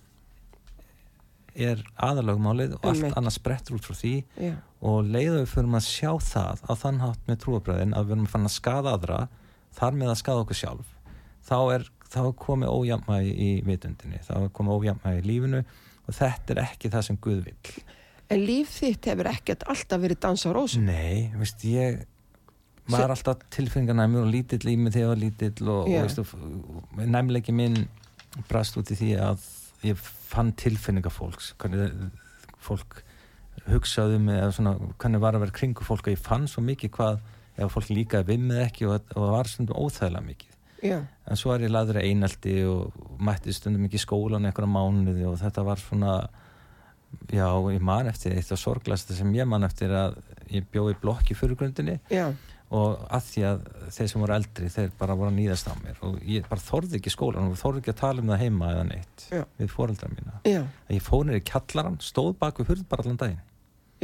er 1.54 1.82
aðalagmálið 2.02 2.74
og 2.76 2.86
allt 2.88 2.98
Einmitt. 2.98 3.16
annað 3.18 3.36
sprettur 3.36 3.76
út 3.78 3.86
frá 3.86 3.94
því 3.94 4.14
Já, 4.42 4.54
og 4.82 5.06
leiðu 5.06 5.36
við 5.38 5.50
fyrir 5.52 5.76
að 5.78 5.86
sjá 5.86 6.10
það 6.26 6.64
á 6.66 6.72
þann 6.80 7.02
hátt 7.04 7.28
með 7.28 7.40
trúabröðin 7.44 7.94
að 7.94 8.08
við 8.08 8.16
erum 8.16 8.30
fann 8.32 8.48
að 8.48 8.56
skada 8.56 8.94
aðra 8.96 9.20
þar 9.74 9.98
með 10.00 10.10
að 10.10 10.20
skada 10.22 10.42
okkur 10.42 10.58
sjálf 10.58 10.90
þá 11.46 11.56
er, 11.76 11.86
þá 12.10 12.20
er 12.24 12.34
komið 12.42 12.72
ójamægi 12.74 13.34
í 13.34 13.50
vitundinni, 13.66 14.22
þá 14.24 14.34
er 14.40 14.48
komið 14.56 14.80
ójamægi 14.80 15.22
í 15.22 15.28
lífinu 15.28 15.60
og 16.04 16.16
þetta 16.18 16.54
er 16.56 16.62
ekki 16.64 16.90
það 16.92 17.06
sem 17.08 17.18
Guð 17.24 17.44
vill. 17.46 17.74
En 18.32 18.40
líf 18.48 18.72
þitt 18.78 19.06
hefur 19.10 19.28
ekkert 19.30 19.64
alltaf 19.68 20.00
verið 20.02 20.20
dansa 20.24 20.50
á 20.50 20.56
rósum. 20.56 20.86
Nei, 20.88 21.30
veist, 21.36 21.64
ég 21.68 22.02
var 22.92 23.14
alltaf 23.14 23.44
tilfinningarnæmur 23.54 24.26
og 24.26 24.32
lítill 24.32 24.68
í 24.68 24.76
mig 24.76 24.92
þegar 24.94 25.04
ég 25.04 25.12
var 25.12 25.22
lítill 25.22 25.70
og, 25.72 25.88
Já. 25.88 26.04
og 26.04 27.04
næmleiki 27.04 27.54
minn 27.56 27.86
brast 28.50 28.76
út 28.80 28.92
í 28.92 28.98
því 28.98 29.10
að 29.24 29.48
ég 29.84 30.00
fann 30.00 30.52
tilfinningar 30.58 31.12
fólks, 31.14 31.52
hvernig 31.60 31.92
fólk 32.64 33.02
hugsaði 33.68 34.18
mig 34.20 34.40
eða 34.40 34.52
svona, 34.56 34.74
hvernig 35.00 35.22
var 35.22 35.36
að 35.36 35.46
vera 35.46 35.56
kringu 35.60 35.86
fólk 35.86 36.08
og 36.08 36.16
ég 36.16 36.20
fann 36.20 36.48
svo 36.50 36.64
mikið 36.64 36.92
hvað 36.96 37.22
ef 37.54 37.76
fólk 37.76 37.92
líkaði 37.92 38.32
við 38.32 38.46
mig 38.48 38.64
ekki 38.64 38.88
og, 38.90 39.04
og 39.14 39.20
það 39.22 39.34
var 39.36 39.50
stundum 39.50 39.78
óþægilega 39.78 40.28
mikið. 40.28 40.50
Já, 40.84 40.98
en 41.00 41.38
svo 41.40 41.54
er 41.54 41.64
ég 41.64 41.72
laður 41.72 42.02
einaldi 42.02 42.58
og 42.68 42.96
mætti 43.24 43.54
stundum 43.56 43.86
ekki 43.86 44.02
skólan 44.02 44.44
einhverja 44.44 44.68
mánuði 44.68 45.24
og 45.30 45.38
þetta 45.40 45.64
var 45.64 45.80
svona 45.80 46.16
já, 47.32 47.46
ég 47.72 47.80
man 47.80 48.10
eftir 48.10 48.34
eitt 48.36 48.52
af 48.52 48.60
sorglasta 48.60 49.16
sem 49.16 49.30
ég 49.36 49.48
man 49.48 49.64
eftir 49.64 49.94
að 49.96 50.18
ég 50.52 50.66
bjóði 50.72 50.98
blokk 51.00 51.30
í 51.32 51.38
fyrirgrundinni 51.38 51.96
já, 52.12 52.26
og 52.74 53.04
að 53.14 53.26
því 53.30 53.42
að 53.48 53.64
þeir 53.94 54.10
sem 54.10 54.24
voru 54.24 54.34
eldri 54.34 54.68
þeir 54.74 54.92
bara 54.98 55.16
voru 55.18 55.30
að 55.30 55.38
nýðast 55.38 55.70
á 55.70 55.74
mér. 55.78 55.98
Og 56.08 56.20
ég 56.26 56.46
bara 56.50 56.64
þorði 56.64 56.98
ekki 56.98 57.12
skólan 57.14 57.50
og 57.52 57.58
þorði 57.60 57.82
ekki 57.82 57.94
að 57.94 58.00
tala 58.02 58.24
um 58.24 58.32
það 58.32 58.44
heima 58.44 58.70
eða 58.74 58.84
neitt 58.90 59.26
Já. 59.30 59.42
við 59.60 59.72
foreldra 59.74 60.10
mína. 60.12 60.36
Já, 60.48 60.62
að 60.88 60.96
ég 60.96 61.04
fór 61.06 61.26
nýri 61.28 61.44
kjallaran, 61.50 61.98
stóð 62.02 62.32
bak 62.40 62.60
við 62.60 62.72
hurð 62.72 62.86
bara 62.90 63.06
allan 63.06 63.20
daginn. 63.22 63.42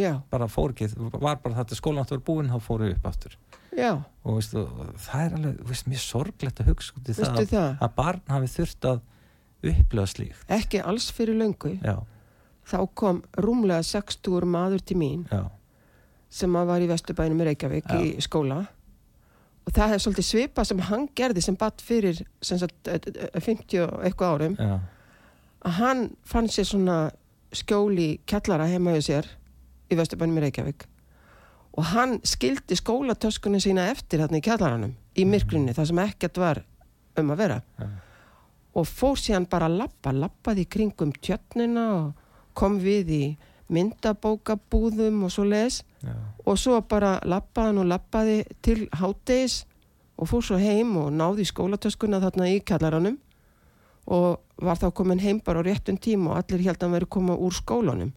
Já, 0.01 0.13
bara 0.33 0.49
fór 0.49 0.73
ekki, 0.73 0.89
var 1.19 1.41
bara 1.43 1.59
þetta 1.61 1.77
skólan 1.77 2.07
vera 2.09 2.23
búinn 2.25 2.51
þá 2.53 2.61
fór 2.65 2.87
ég 2.87 2.97
upp 2.97 3.09
já, 3.77 3.91
og 4.25 4.39
veistu, 4.39 4.63
það 5.05 5.25
er 5.25 5.35
alveg, 5.37 5.61
veist, 5.69 5.89
mér 5.91 6.03
sorglegt 6.03 6.63
að 6.63 6.71
hugsa 6.71 6.95
út 6.97 7.11
í 7.11 7.15
það, 7.15 7.35
Veistu 7.37 7.57
það? 7.57 7.71
Að, 7.77 7.93
barn 7.99 8.23
hafi 8.31 8.51
þurft 8.55 8.89
að 8.91 9.03
upplifa 9.71 10.07
slíkt. 10.11 10.45
Ekki 10.57 10.83
alls 10.93 11.11
fyrir 11.15 11.39
löngu. 11.41 11.75
já, 11.83 11.97
Þá 12.71 12.79
kom 12.95 13.23
rúmlega 13.41 13.83
60 13.87 14.47
maður 14.47 14.85
til 14.87 14.99
mín. 15.01 15.25
Já, 15.31 15.43
sem 16.31 16.53
var 16.55 16.83
í 16.83 16.89
Vesturbænum 16.91 17.43
í 17.43 17.49
Reykjavík 17.51 17.89
Já. 17.91 17.99
í 18.01 18.23
skóla. 18.23 18.61
Og 19.67 19.75
það 19.77 19.95
er 19.95 20.03
svolítið 20.03 20.27
svipa 20.27 20.65
sem 20.67 20.79
hann 20.89 21.09
gerði 21.17 21.43
sem 21.45 21.57
batt 21.59 21.83
fyrir 21.85 22.23
sem 22.43 22.59
sagt, 22.59 22.89
eh, 22.89 23.01
eh, 23.15 23.41
50 23.41 23.83
og 23.85 24.05
eitthvað 24.07 24.35
árum. 24.35 24.57
Já, 24.57 24.79
að 25.61 25.77
hann 25.81 26.17
fann 26.25 26.49
sér 26.49 26.65
svona 26.65 27.11
skjóli 27.53 28.21
kjallara 28.27 28.67
heima 28.71 28.95
hjá 28.97 29.03
sér 29.03 29.27
í 29.91 29.99
Vesturbænum 29.99 30.39
í 30.39 30.47
Reykjavík. 30.47 30.87
Og 31.79 31.85
hann 31.85 32.21
skildi 32.25 32.75
skólatöskunni 32.79 33.61
sína 33.61 33.91
eftir 33.91 34.21
þarna 34.21 34.39
í 34.39 34.47
kjallaranum 34.47 34.95
í 35.17 35.25
myrkrinni 35.25 35.75
þar 35.75 35.87
sem 35.87 35.99
ekkert 35.99 36.39
var 36.39 36.63
um 37.19 37.31
að 37.31 37.37
vera. 37.37 37.63
Já, 37.79 37.89
og 38.75 38.87
fór 38.87 39.19
síðan 39.19 39.49
bara 39.51 39.67
að 39.67 39.81
lappa, 39.83 40.13
lappaði 40.15 40.67
kringum 40.71 41.13
tjötnina 41.19 41.87
og 41.97 42.13
kom 42.55 42.79
við 42.83 43.11
í 43.11 43.23
myndabókabúðum 43.71 45.25
og 45.27 45.33
svo 45.35 45.47
les 45.49 45.81
já, 46.03 46.15
og 46.45 46.59
svo 46.59 46.81
bara 46.89 47.19
lappaði 47.25 47.71
hann 47.71 47.83
og 47.85 47.91
lappaði 47.91 48.37
til 48.65 48.89
háttegis 49.01 49.65
og 50.21 50.29
fór 50.29 50.45
svo 50.45 50.61
heim 50.61 50.97
og 51.01 51.11
náði 51.17 51.47
skólatöskuna 51.49 52.21
þarna 52.23 52.51
í 52.53 52.61
kjallaranum 52.67 53.19
og 54.11 54.41
var 54.61 54.79
þá 54.81 54.91
komin 54.97 55.23
heim 55.23 55.41
bara 55.45 55.63
á 55.63 55.67
réttum 55.67 55.99
tíma 56.01 56.33
og 56.35 56.41
allir 56.41 56.65
held 56.67 56.79
að 56.81 56.87
hann 56.87 56.97
veri 56.99 57.09
koma 57.09 57.37
úr 57.37 57.55
skólanum. 57.55 58.13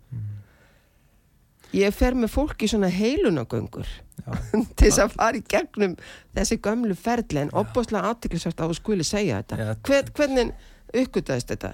Ég 1.74 1.94
fer 1.96 2.14
með 2.14 2.30
fólk 2.36 2.64
í 2.66 2.70
svona 2.70 2.90
heilunagöngur 2.94 3.88
til 4.78 4.90
þess 4.90 5.02
að 5.02 5.16
fara 5.16 5.40
í 5.40 5.46
gegnum 5.50 5.96
þessi 6.36 6.60
gömlu 6.62 6.98
ferli 6.98 7.42
en 7.42 7.54
opbúslega 7.58 8.12
aðtiklisvært 8.12 8.62
að 8.62 8.74
þú 8.74 8.78
skuli 8.78 9.08
segja 9.08 9.42
þetta. 9.42 9.58
Já. 9.58 9.74
Hvern, 9.88 10.12
hvernig 10.18 10.54
uppgötaðist 10.94 11.54
þetta? 11.56 11.74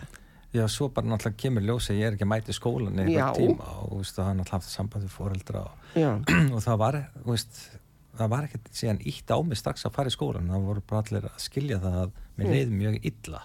Já, 0.49 0.63
svo 0.71 0.87
bara 0.89 1.05
náttúrulega 1.05 1.37
kemur 1.43 1.61
ljósi 1.61 1.93
ég 1.99 2.07
er 2.07 2.15
ekki 2.17 2.25
í 2.25 2.57
skólan 2.57 2.97
eitthvað 3.03 3.35
tíma 3.37 3.67
og 3.85 3.99
veist, 3.99 4.15
það 4.17 4.31
er 4.31 4.37
náttúrulega 4.39 4.57
haft 4.57 4.71
samband 4.73 5.05
við 5.05 5.13
foreldra 5.13 5.61
og, 5.67 5.93
og 6.55 6.63
það 6.65 6.79
var, 6.81 6.97
veist, 7.27 7.59
það 8.17 8.31
var 8.33 8.47
ekkert 8.47 8.69
síðan 8.79 9.01
ítt 9.11 9.29
á 9.29 9.37
mig 9.45 9.59
strax 9.61 9.85
að 9.85 9.95
fara 9.99 10.09
í 10.09 10.15
skólan 10.15 10.49
það 10.49 10.67
voru 10.71 10.85
bara 10.89 11.03
allir 11.05 11.27
að 11.29 11.41
skilja 11.43 11.77
það 11.83 11.97
að 12.01 12.17
mér 12.39 12.53
reyði 12.55 12.79
mjög 12.79 12.97
illa. 13.11 13.43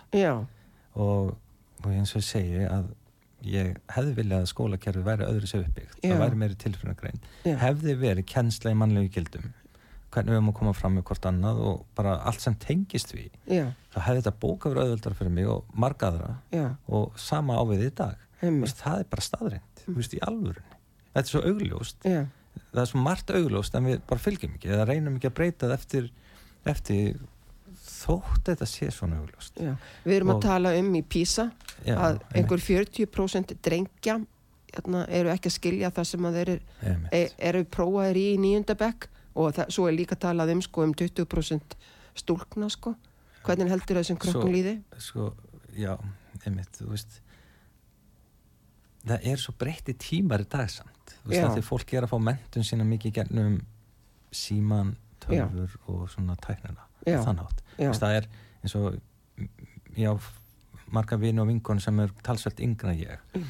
Og, 0.94 1.34
og 1.82 1.90
eins 1.92 2.14
og 2.16 2.24
segi 2.24 2.64
að 2.70 2.88
ég 3.44 3.74
hefði 3.92 4.16
viljað 4.22 4.46
að 4.46 4.50
skólakerfi 4.54 5.04
væri 5.04 5.26
öðru 5.28 5.50
sér 5.50 5.66
uppbyggt, 5.66 5.98
Já. 6.00 6.14
það 6.14 6.22
væri 6.22 6.40
meiri 6.40 6.56
tilfinnagrein 6.62 7.20
Já. 7.44 7.56
hefði 7.60 7.96
verið 8.00 8.28
kennsla 8.32 8.72
í 8.72 8.78
mannlegu 8.80 9.12
gildum 9.18 9.50
hvernig 10.14 10.32
við 10.32 10.38
erum 10.38 10.50
að 10.52 10.56
koma 10.60 10.74
fram 10.76 10.94
með 10.98 11.06
hvort 11.10 11.26
annað 11.30 11.60
og 11.68 11.82
bara 11.98 12.14
allt 12.28 12.44
sem 12.44 12.56
tengist 12.62 13.12
við 13.14 13.32
já, 13.50 13.66
þá 13.94 13.98
hefði 14.06 14.22
þetta 14.22 14.34
bóka 14.44 14.70
verið 14.70 14.86
auðvöldar 14.86 15.18
fyrir 15.18 15.34
mig 15.34 15.50
og 15.50 15.74
margaðra 15.84 16.30
já, 16.54 16.64
og 16.86 17.18
sama 17.20 17.58
ávið 17.60 17.88
í 17.88 17.90
dag. 18.02 18.22
Vist, 18.44 18.80
það 18.82 19.02
er 19.02 19.10
bara 19.12 19.24
staðrind, 19.24 19.84
mm. 19.88 20.00
í 20.04 20.22
alvörunni. 20.28 20.80
Þetta 21.14 21.22
er 21.24 21.30
svo 21.30 21.44
augljóst. 21.48 22.08
Já, 22.08 22.24
það 22.74 22.82
er 22.82 22.90
svo 22.90 23.04
margt 23.04 23.32
augljóst 23.34 23.78
en 23.78 23.88
við 23.88 24.02
bara 24.10 24.24
fylgjum 24.24 24.58
ekki 24.58 24.74
eða 24.74 24.88
reynum 24.90 25.16
ekki 25.18 25.30
að 25.30 25.36
breyta 25.38 25.70
það 25.70 25.76
eftir, 25.78 26.10
eftir 26.74 27.22
þótt 27.84 28.50
þetta 28.50 28.68
sé 28.68 28.90
svona 28.92 29.22
augljóst. 29.22 29.58
Já. 29.60 29.74
Við 30.04 30.18
erum 30.18 30.34
Og- 30.34 30.38
að 30.38 30.46
tala 30.48 30.74
um 30.78 30.92
í 30.94 31.02
PISA 31.02 31.50
að 31.84 32.20
einhver 32.34 32.62
40% 32.62 33.56
drengja 33.64 34.20
hérna, 34.74 35.04
eru 35.08 35.30
ekki 35.32 35.50
að 35.50 35.56
skilja 35.58 35.90
það 35.94 36.06
sem 36.10 36.28
að 36.28 36.38
þeir 36.38 36.48
eru, 36.54 36.60
einmitt. 36.82 37.12
e, 37.12 37.28
eru 37.38 37.64
prófaðir 37.64 38.20
í 38.20 38.28
nýjunda 38.42 38.76
bekk 38.78 39.08
og 39.34 39.52
það, 39.56 39.70
svo 39.74 39.88
er 39.88 39.96
líka 39.96 40.16
talað 40.16 40.52
um 40.54 40.62
sko 40.62 40.84
um 40.86 40.92
20% 40.94 41.76
stúlkna 42.14 42.68
sko. 42.70 42.94
Hvernig 43.44 43.68
heldur 43.74 43.98
þessum 44.00 44.16
krökkum 44.22 44.52
líði? 44.54 44.76
sko, 44.98 45.32
já, 45.76 45.96
einmitt 46.46 46.78
þú 46.80 46.90
veist 46.94 47.20
það 49.04 49.26
er 49.32 49.40
svo 49.42 49.52
breytti 49.60 49.94
tímar 50.00 50.44
í 50.44 50.48
dag 50.48 50.70
samt 50.72 51.12
þú 51.24 51.28
veist 51.32 51.40
Já. 51.42 51.46
að 51.50 51.56
því 51.58 51.64
fólk 51.66 51.92
er 51.98 52.06
að 52.06 52.12
fá 52.14 52.18
mentun 52.30 52.64
sína 52.64 52.86
mikið 52.88 53.10
í 53.10 53.14
gernum 53.18 53.58
síman, 54.34 54.94
tölfur 55.20 55.74
og 55.92 56.06
svona 56.12 56.36
tæknina 56.40 56.86
Já. 57.04 57.18
þannátt, 57.26 57.60
Já. 57.76 57.90
það 57.92 58.16
er 58.22 58.28
eins 58.62 58.74
og 58.80 58.96
ég 59.98 60.08
á 60.08 60.14
marga 60.94 61.18
vini 61.20 61.42
og 61.42 61.48
vinkon 61.50 61.80
sem 61.84 62.00
er 62.00 62.12
talsvelt 62.24 62.60
yngra 62.64 62.94
ég 62.96 63.18
Mm. 63.34 63.44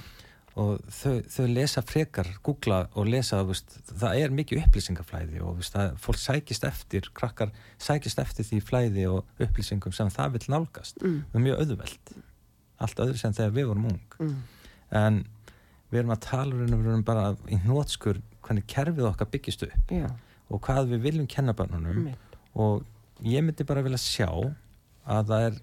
Og 0.57 0.83
þau, 0.87 1.17
þau 1.35 1.47
lesa 1.51 1.83
frekar, 1.83 2.29
googla 2.47 2.85
og 2.95 3.09
lesa 3.11 3.40
veist, 3.49 3.73
það 3.90 4.21
er 4.23 4.35
mikið 4.38 4.61
upplýsingaflæði 4.69 5.40
og 5.43 5.57
veist, 5.59 5.75
fólk 5.99 6.21
sækist 6.23 6.64
eftir 6.69 7.09
krakkar 7.14 7.51
sækist 7.83 8.21
eftir 8.23 8.47
því 8.47 8.61
flæði 8.62 9.07
og 9.11 9.25
upplýsingum 9.43 9.93
sem 9.97 10.12
það 10.14 10.37
vil 10.37 10.45
nálgast 10.55 11.03
Mm. 11.03 11.25
það 11.33 11.40
er 11.40 11.45
mjög 11.49 11.59
auðvelt 11.64 12.12
allt 12.85 13.03
öðru 13.03 13.19
sem 13.19 13.33
þegar 13.33 13.51
við 13.57 13.67
vorum 13.73 13.87
ung 13.90 14.01
Mm. 14.21 14.37
en 14.90 15.19
við 15.90 15.99
erum 16.05 16.14
að 16.14 16.21
tala 16.29 16.55
um, 16.55 16.61
við 16.83 16.87
erum 16.93 17.03
bara 17.05 17.27
í 17.51 17.59
nótskur 17.67 18.21
hvernig 18.47 18.67
kerfið 18.67 19.09
okkar 19.11 19.31
byggist 19.35 19.62
upp 19.67 19.90
Já, 19.90 20.07
og 20.51 20.61
hvað 20.61 20.88
við 20.95 21.01
viljum 21.09 21.27
kenna 21.27 21.53
börnunum 21.53 21.97
einmitt. 21.97 22.38
og 22.55 22.85
ég 23.23 23.43
myndi 23.43 23.64
bara 23.67 23.83
vilja 23.83 23.99
sjá 23.99 24.29
að 25.07 25.27
það 25.33 25.47
er 25.49 25.59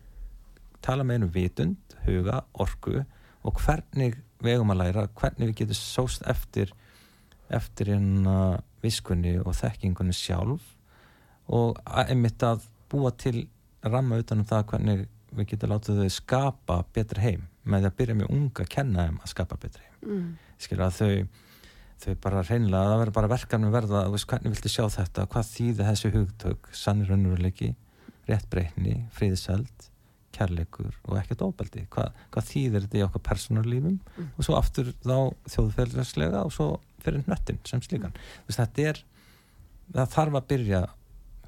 tala 0.81 1.03
með 1.03 1.15
einu 1.21 1.27
vitund, 1.31 1.77
huga, 2.05 2.43
orku 2.53 3.05
og 3.43 3.53
hvernig 3.61 4.15
við 4.41 4.55
eigum 4.55 4.73
að 4.73 4.81
læra 4.83 5.07
hvernig 5.19 5.51
við 5.51 5.57
getum 5.61 5.79
sóst 5.79 6.25
eftir 6.29 6.73
eftir 7.51 7.91
hérna 7.93 8.35
viskunni 8.81 9.35
og 9.41 9.55
þekkingunni 9.57 10.15
sjálf 10.15 10.63
og 11.51 11.79
einmitt 11.85 12.43
að 12.47 12.63
búa 12.91 13.11
til 13.11 13.47
ramma 13.83 14.19
utan 14.21 14.43
um 14.43 14.47
það 14.47 14.67
hvernig 14.71 15.05
við 15.31 15.53
getum 15.53 15.71
látið 15.73 16.01
þau 16.03 16.15
skapa 16.17 16.81
betri 16.95 17.23
heim 17.23 17.47
með 17.63 17.87
að 17.89 17.95
byrja 17.99 18.17
með 18.19 18.33
unga 18.35 18.65
að 18.65 18.73
kenna 18.73 19.07
þeim 19.07 19.21
að 19.21 19.33
skapa 19.35 19.59
betri 19.61 19.85
heim 19.85 19.89
Mm. 20.01 20.37
skilur 20.57 20.87
að 20.87 20.95
þau 20.97 21.27
þau 22.01 22.15
bara 22.23 22.41
reynilega, 22.41 22.87
það 22.89 22.99
verður 23.03 23.13
bara 23.13 23.27
verkan 23.29 23.61
með 23.61 23.75
verða 23.75 23.99
veist, 24.09 24.25
hvernig 24.31 24.55
viltu 24.55 24.69
sjá 24.73 24.85
þetta, 24.89 25.27
hvað 25.29 25.49
þýði 25.51 25.85
þessi 25.85 26.11
hugtök, 26.15 26.69
sannir 26.73 27.11
raunveruleiki 27.11 27.75
rétt 28.25 28.47
breytni, 28.49 28.95
fríðiseld 29.13 29.90
kærleikur 30.35 30.93
og 31.07 31.17
ekkert 31.19 31.41
óbeldi 31.45 31.85
hvað, 31.93 32.11
hvað 32.31 32.47
þýðir 32.51 32.85
þetta 32.85 32.99
í 32.99 33.03
okkar 33.07 33.23
persónarlífum 33.29 33.99
Mm. 34.17 34.29
og 34.37 34.43
svo 34.47 34.55
aftur 34.57 34.93
þá 35.03 35.33
þjóðfélagslega 35.53 36.43
og 36.45 36.51
svo 36.55 36.67
fyrir 37.03 37.23
hnöttin 37.25 37.57
sem 37.65 37.81
slíkan. 37.81 38.13
Þú 38.13 38.47
veist, 38.51 38.59
þetta 38.61 38.87
er 38.89 39.03
það 39.93 40.11
þarf 40.15 40.37
að 40.41 40.47
byrja 40.53 40.81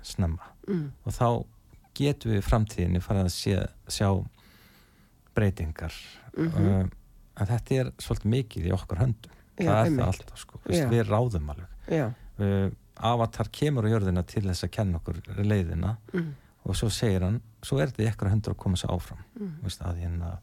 snemma. 0.03 0.49
Mm. 0.67 0.91
og 1.05 1.13
þá 1.13 1.27
getum 1.95 2.31
við 2.33 2.41
framtíðinni 2.47 3.01
farið 3.03 3.25
að 3.27 3.33
sé, 3.35 3.67
sjá 3.87 4.07
breytingar. 5.35 5.93
Mhm. 6.37 6.65
uh, 6.67 6.87
en 7.41 7.47
þetta 7.49 7.79
er 7.81 7.91
svolítið 8.01 8.29
mikið 8.33 8.67
í 8.69 8.73
okkar 8.75 9.01
höndum. 9.01 9.31
Já, 9.57 9.65
það 9.69 9.77
er 9.77 9.85
einmitt. 9.85 9.99
það 9.99 10.11
alltaf 10.13 10.39
sko, 10.41 10.59
Vist, 10.65 10.85
við 10.89 11.03
ráðum 11.09 11.49
alveg. 11.53 12.13
Uh, 12.39 12.69
avatar 12.97 13.49
kemur 13.53 13.85
á 13.85 13.89
jörðina 13.93 14.23
til 14.25 14.43
þess 14.47 14.65
að 14.67 14.71
kenna 14.71 14.99
okkur 15.01 15.21
leiðina. 15.43 15.97
Mm. 16.13 16.33
og 16.65 16.75
svo 16.79 16.87
segir 16.89 17.21
hann, 17.25 17.41
svo 17.63 17.79
er 17.79 17.87
þetta 17.91 18.03
í 18.03 18.09
ekkert 18.11 18.31
hundur 18.35 18.53
að 18.55 18.61
koma 18.65 18.75
sér 18.79 18.93
áfram 18.95 19.21
Mm. 19.39 19.53
Vist, 19.63 19.81
að, 19.81 19.97
hérna, 20.03 20.37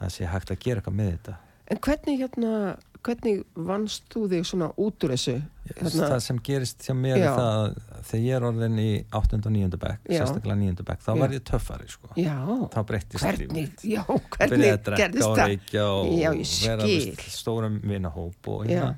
að 0.00 0.08
sé 0.14 0.26
hægt 0.26 0.50
að 0.50 0.58
gera 0.64 0.80
eitthvað 0.80 0.94
með 1.00 1.10
þetta 1.16 1.36
En 1.72 1.78
hvernig 1.78 2.18
hérna, 2.20 2.76
hvernig 3.06 3.44
vannst 3.54 4.02
þú 4.12 4.26
þig 4.28 4.42
svona 4.44 4.66
út 4.76 5.04
úr 5.06 5.12
þessu? 5.14 5.36
Hérna- 5.72 6.08
það 6.10 6.20
sem 6.20 6.38
gerist 6.44 6.82
hjá 6.84 6.92
mér 6.98 7.16
Já. 7.16 7.22
er 7.22 7.36
það 7.38 7.52
að 7.62 8.02
þegar 8.10 8.24
ég 8.26 8.34
er 8.36 8.46
orðin 8.48 8.78
í 8.82 8.88
8. 9.12 9.38
og 9.46 9.52
9. 9.54 9.78
bekk 9.78 10.10
Já. 10.10 10.18
sérstaklega 10.24 10.58
9. 10.58 10.82
bekk, 10.84 11.00
þá 11.06 11.12
Já. 11.14 11.20
var 11.22 11.28
ég 11.36 11.44
töffari 11.48 11.88
sko. 11.88 12.08
Já, 12.18 12.34
hvernig, 12.74 13.48
lífið. 13.54 13.86
já, 13.94 14.02
hvernig 14.36 14.68
að 14.74 14.96
gerðist 15.00 15.28
það? 15.30 15.46
reykja 15.46 15.86
og 15.86 16.12
Já, 16.18 16.30
ég 16.34 16.46
skil. 16.50 16.76
veist, 16.82 17.24
stórum 17.38 17.80
vinahóp 17.80 18.48
og, 18.48 18.66
Já. 18.66 18.68
hérna, 18.68 18.96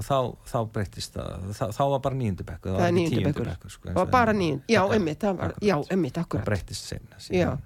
og 0.00 0.06
þá, 0.06 0.16
þá 0.50 0.58
breyttist 0.74 1.16
það 1.18 1.50
þá, 1.58 1.64
þá 1.76 1.82
var 1.94 2.00
bara 2.06 2.16
níundu 2.20 2.46
bekkur 2.48 2.76
Það 2.78 2.86
er 2.86 2.94
níundi 2.96 3.24
bekkur. 3.26 3.50
sko, 3.74 3.88
Það 3.90 3.98
var 4.00 4.10
bara 4.14 4.32
níund, 4.36 4.62
já, 4.70 4.80
emmitt, 4.96 5.20
það 5.20 5.36
var, 5.42 5.52
Akkurat. 5.52 5.68
já, 5.68 5.76
það 6.16 6.44
breyttist 6.48 6.88
senna 6.94 7.18
Já, 7.18 7.26
síðan. 7.26 7.60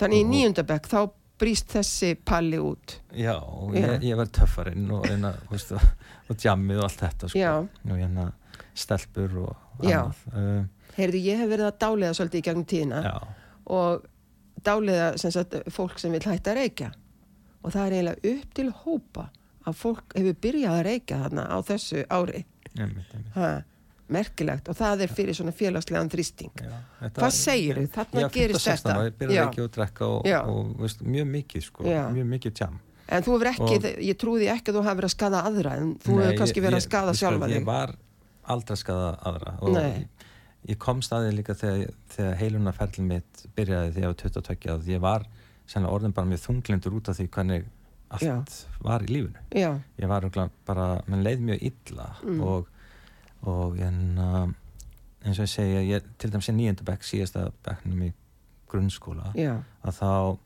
þannig 0.00 0.18
í 0.20 0.24
Og- 0.26 0.32
níundabekk 0.34 0.90
þá 0.92 1.00
brýst 1.36 1.68
þessi 1.76 2.14
palli 2.24 2.56
út. 2.64 2.94
já, 3.12 3.34
og 3.36 3.74
Já. 3.76 3.86
ég, 3.86 4.02
ég 4.08 4.16
var 4.16 4.26
töffarinn 4.32 4.90
og, 4.90 5.04
og, 5.04 5.80
og 6.30 6.36
jammið 6.40 6.78
og 6.80 6.84
allt 6.88 7.00
þetta 7.04 7.28
sko. 7.28 7.38
Já. 7.38 7.52
og 7.60 7.96
hérna 8.00 8.32
stelpur 8.74 9.38
og 9.44 9.84
Já. 9.84 10.00
annað 10.00 10.16
uh, 10.32 10.64
Heyrðu, 10.96 11.20
ég 11.28 11.36
hef 11.42 11.50
verið 11.50 11.66
að 11.68 11.78
dáliða 11.84 12.14
svolítið 12.16 12.40
í 12.40 12.44
gegnum 12.46 12.64
tíðina 12.70 13.02
já, 13.04 13.14
og 13.66 14.06
dáliða 14.64 15.10
sem 15.20 15.30
sagt, 15.34 15.58
fólk 15.70 15.98
sem 16.00 16.12
vil 16.16 16.24
hætta 16.24 16.54
að 16.54 16.60
reykja 16.62 16.90
og 17.62 17.72
það 17.74 17.82
er 17.90 17.96
eiginlega 17.98 18.32
upp 18.32 18.54
til 18.56 18.70
hópa 18.84 19.26
að 19.66 19.74
fólk 19.80 20.14
hefur 20.16 20.36
byrjað 20.46 20.76
að 20.78 20.84
reykja 20.90 21.18
þarna 21.24 21.46
á 21.50 21.58
þessu 21.66 22.04
ári. 22.12 22.44
Ha, 23.36 23.50
merkilegt 24.12 24.68
og 24.70 24.76
það 24.78 25.00
er 25.06 25.12
fyrir 25.16 25.34
svona 25.34 25.52
félagslegan 25.56 26.10
þrýsting. 26.12 26.52
Hvað 27.16 27.32
segirðu? 27.34 27.86
Þarna 27.94 28.22
Já, 28.22 28.28
gerist 28.36 28.60
15, 28.62 28.72
16 28.72 28.90
þetta. 28.92 29.06
Ég 29.08 29.16
byrjaði 29.22 29.46
ekki 29.48 29.62
að 29.64 29.70
drekka 29.76 30.10
og, 30.12 30.28
og 30.52 30.74
veist, 30.84 31.00
mjög 31.02 31.30
mikið 31.32 31.64
sko, 31.70 31.86
mjög 32.14 32.28
mikið 32.36 32.60
jam 32.62 32.76
En 33.06 33.22
þú 33.22 33.36
hefur 33.36 33.46
ekki, 33.52 33.74
Og- 33.78 34.00
ég 34.02 34.16
trúði 34.18 34.46
ekki 34.50 34.72
að 34.72 34.76
þú 34.76 34.80
hefur 34.82 34.96
verið 34.98 35.06
að 35.06 35.14
skada 35.14 35.40
aðra 35.46 35.74
en 35.78 35.90
þú 36.02 36.14
hefur 36.18 36.38
kannski 36.40 36.58
ég- 36.58 36.64
verið 36.66 36.74
að 36.76 36.80
ég- 36.82 36.86
skada 36.88 37.10
ég 37.12 37.14
sko, 37.14 37.20
sjálfa 37.26 37.48
Ég 37.48 37.60
þig. 37.60 37.64
var 37.66 37.92
aldrei 38.54 38.74
að 38.74 38.80
skada 38.80 39.10
aðra 39.30 39.52
og 39.62 39.70
Nei. 39.76 39.82
ég, 39.84 40.08
ég 40.72 40.78
kom 40.78 41.00
staðið 41.06 41.36
líka 41.38 41.54
þegar, 41.54 41.92
þegar 42.16 42.34
heilunarferðin 42.40 43.06
mitt 43.06 43.46
byrjaði 43.56 43.92
þegar 43.94 44.02
ég 44.02 44.10
var 44.10 44.18
22 44.24 44.70
að 44.74 44.90
ég 44.90 45.00
var 45.00 45.26
sennilega 45.66 45.94
orðin 45.94 46.14
bara 46.14 46.26
mjög 46.26 46.42
þunglindur 46.48 46.96
út 46.98 47.08
af 47.08 47.16
því 47.20 47.28
hvernig 47.30 47.64
allt 48.10 48.22
Já. 48.22 48.36
var 48.84 49.02
í 49.02 49.10
lífinu. 49.10 49.40
Já, 49.54 49.72
ég 49.98 50.08
var 50.08 50.24
bara, 50.66 51.02
mann 51.06 51.24
leið 51.26 51.40
mjög 51.48 51.62
illa 51.70 52.06
Mm. 52.22 52.40
og, 52.42 52.68
og 53.42 53.78
en, 53.82 54.00
uh, 54.18 54.46
eins 55.26 55.38
og 55.40 55.44
ég 55.46 55.52
segja 55.52 55.82
ég, 55.82 56.06
til 56.18 56.30
dæmis 56.30 56.48
í 56.48 56.54
nýjöndu 56.56 56.84
bekk, 56.86 57.02
síðasta 57.06 57.48
bekknum 57.66 58.02
í 58.06 58.12
grunnskóla 58.70 59.32
já, 59.38 59.56
að 59.84 59.98
þá, 60.00 60.38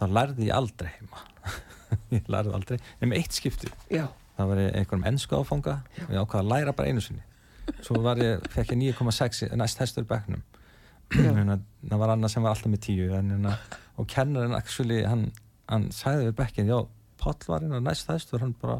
þá 0.00 0.04
lærði 0.18 0.46
ég 0.48 0.54
aldrei 0.54 0.90
heima. 0.98 1.24
Ég 2.12 2.26
lærði 2.28 2.52
aldrei 2.52 2.76
nema 3.00 3.16
eitt 3.16 3.32
skipti. 3.32 3.70
Já, 3.90 4.06
það 4.36 4.48
var 4.50 4.58
einhverjum 4.66 5.06
ennsku 5.08 5.36
áfanga 5.38 5.78
og 6.04 6.10
ég 6.12 6.18
ákvaða 6.20 6.42
að 6.42 6.50
læra 6.52 6.74
bara 6.76 6.88
einu 6.92 7.00
sinni. 7.00 7.22
Svo 7.80 8.02
ég, 8.20 8.44
fekk 8.52 8.74
ég 8.74 8.92
9,6 8.92 9.46
í- 9.46 9.48
næst. 9.56 9.80
Þannig 11.08 11.52
að 11.54 11.62
það 11.88 11.98
var 12.02 12.12
annað 12.12 12.32
sem 12.34 12.44
var 12.44 12.52
alltaf 12.52 12.72
með 12.74 12.82
10 12.84 13.14
en, 13.18 13.30
en, 13.38 13.48
og 13.96 14.06
kennarinn 14.12 14.54
actually 14.58 15.00
hann, 15.08 15.22
hann 15.68 15.90
sagði 15.94 16.30
við 16.30 16.38
bekkin, 16.42 16.70
já 16.70 16.80
Páll 17.18 17.48
var 17.50 17.64
inn 17.66 17.74
á 17.74 17.82
næst 17.82 18.10
hæstur 18.10 18.44
hann 18.44 18.54
bara, 18.60 18.78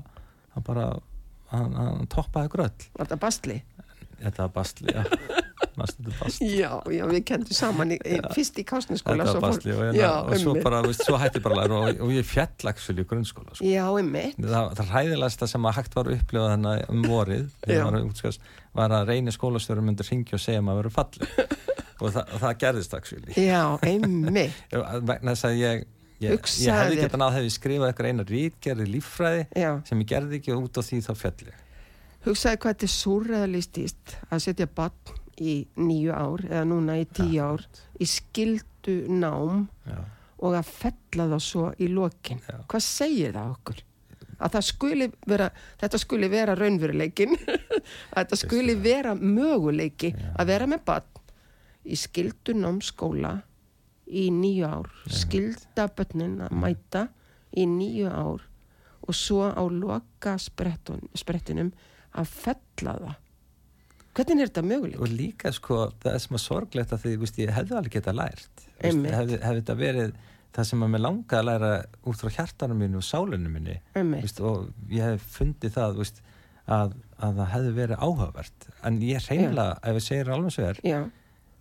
hann 0.55 0.67
bara 0.67 0.87
hann, 1.51 1.75
hann 1.75 2.11
toppaði 2.13 2.53
gröll 2.55 2.89
var 2.95 3.11
það 3.11 3.23
bastli? 3.25 3.61
þetta 4.19 4.47
var 4.47 4.57
bastli, 4.61 4.95
já. 4.95 5.05
Þetta 5.05 5.45
Já, 6.43 6.71
já, 6.91 7.05
við 7.07 7.21
kendum 7.27 7.55
saman 7.55 7.93
í, 7.95 7.99
fyrst 8.35 8.57
í 8.59 8.65
kásniskóla 8.67 9.27
þetta 9.27 9.39
var 9.39 9.45
bastli 9.45 9.75
og, 9.75 9.83
hérna, 9.87 9.99
já, 10.01 10.11
og 10.25 10.41
svo 10.43 10.55
bara, 10.63 10.81
veist, 10.87 11.05
svo 11.07 11.19
hætti 11.21 11.43
bara 11.45 11.61
læra 11.61 11.79
og, 11.79 12.01
og 12.03 12.15
ég 12.15 12.27
fjall 12.27 12.71
actually 12.71 13.05
í 13.05 13.09
grunnskóla 13.09 13.55
sko. 13.55 13.67
Já, 13.67 13.85
einmitt, 13.87 14.39
það, 14.43 14.73
það 14.81 14.93
hræðilegasta 14.95 15.49
sem 15.53 15.69
að 15.71 15.77
hægt 15.79 15.99
var 15.99 16.11
að 16.11 16.19
upplifa 16.19 16.49
þannig 16.55 16.83
um 16.95 17.05
vorið 17.07 17.47
var 17.69 17.99
útskast 18.01 18.51
var 18.79 18.97
að 18.99 19.13
reyni 19.13 19.35
skólastjórum 19.35 19.87
myndir 19.91 20.11
ringja 20.11 20.39
og 20.39 20.43
segja 20.43 20.63
að 20.63 20.67
maður 20.67 20.83
verið 20.83 20.97
falli 20.99 21.31
og 22.03 22.17
það, 22.17 22.25
og 22.25 22.43
það 22.43 22.59
gerðist 22.65 22.99
actually. 22.99 23.39
Já, 23.39 23.63
einmitt. 23.87 24.59
Þess 25.31 25.49
að 25.49 25.61
ég 25.63 25.87
ég, 26.25 26.35
ég 26.35 26.75
hefði 26.75 26.97
þér. 26.97 27.03
getað 27.05 27.23
náð 27.23 27.39
hefði 27.39 27.55
skrifað 27.55 27.93
eitthvað 27.93 28.11
eina 28.11 28.27
rítgerði 28.29 28.91
líffræði 28.97 29.47
Já, 29.63 29.71
sem 29.89 30.03
ég 30.03 30.11
gerði 30.13 30.41
ekki 30.41 30.55
og 30.55 30.69
út 30.69 30.81
á 30.81 30.83
því 30.89 31.01
þá 31.07 31.13
fjalli 31.23 31.57
hugsaði 32.27 32.61
hvað 32.63 32.75
þetta 32.75 32.89
er 32.89 32.95
súrrealistist 32.95 34.15
að 34.29 34.45
setja 34.45 34.69
bann 34.79 35.17
í 35.39 35.57
nýju 35.79 36.15
ár 36.19 36.45
eða 36.49 36.65
núna 36.67 36.97
í 36.99 37.05
tíu 37.15 37.43
ár 37.45 37.67
í 38.03 38.09
skildu 38.11 38.97
nám 39.13 39.69
já, 39.87 40.01
og 40.43 40.57
að 40.59 40.73
fella 40.73 41.29
það 41.35 41.45
svo 41.47 41.69
í 41.79 41.91
lokin 41.93 42.43
Já. 42.43 42.57
hvað 42.67 42.85
segir 42.89 43.37
það 43.37 43.53
okkur? 43.55 43.85
að 44.39 44.53
það 44.55 44.67
skuli 44.69 45.07
vera 45.27 45.47
þetta 45.81 45.99
skuli 45.99 46.29
vera 46.31 46.55
raunveruleikin 46.59 47.37
að 48.15 48.19
þetta 48.19 48.39
skuli 48.43 48.75
vera 48.83 49.15
möguleiki 49.19 50.13
Já. 50.15 50.29
að 50.39 50.53
vera 50.53 50.69
með 50.71 50.85
bann 50.91 51.09
í 51.89 51.97
skildu 51.99 52.55
námskóla 52.59 53.37
í 54.09 54.29
nýju 54.35 54.69
ár. 54.69 54.91
Skilda 55.13 55.89
bönnin 55.97 56.39
að 56.47 56.55
mæta 56.63 57.07
í 57.57 57.67
nýju 57.69 58.11
ár 58.11 58.45
og 59.09 59.17
svo 59.17 59.47
á 59.49 59.63
loka 59.73 60.37
sprettun, 60.41 61.07
sprettinum 61.17 61.73
að 62.19 62.33
fella 62.33 62.95
það. 62.99 63.17
Hvernig 64.19 64.43
er 64.43 64.51
þetta 64.51 64.65
möguleik? 64.67 65.01
og 65.01 65.13
líka 65.15 65.53
sko 65.55 65.77
það 66.03 66.15
er 66.15 66.23
sem 66.25 66.39
að 66.39 66.43
sorglegt 66.43 66.93
að 66.93 67.05
því 67.05 67.13
veist, 67.23 67.39
ég 67.39 67.53
hefði 67.55 67.77
alveg 67.79 67.95
getað 67.95 68.19
lært. 68.19 68.65
Hefði, 68.83 69.13
hefði 69.13 69.61
þetta 69.61 69.77
verið 69.79 70.17
það 70.57 70.69
sem 70.71 70.83
að 70.83 70.91
mér 70.95 71.05
langaði 71.05 71.39
að 71.39 71.47
læra 71.49 71.71
út 72.11 72.23
frá 72.23 72.33
hjartanum 72.35 72.83
mínu 72.83 72.99
og 72.99 73.07
sálunum 73.07 73.61
Einmitt. 73.61 74.25
veist, 74.25 74.41
og 74.41 74.73
ég 74.91 75.05
hef 75.07 75.29
fundið 75.37 75.77
það 75.77 76.01
veist, 76.01 76.21
að, 76.67 76.97
að 77.17 77.39
það 77.39 77.53
hefði 77.55 77.73
verið 77.79 78.03
áhugavert. 78.03 78.69
En 78.83 78.99
ég 79.07 79.29
hreinlega, 79.29 79.79
ef 79.83 80.01
ég 80.01 80.07
segir 80.09 80.33
alveg 80.35 80.57
svo 80.57 80.67
er 80.67 80.83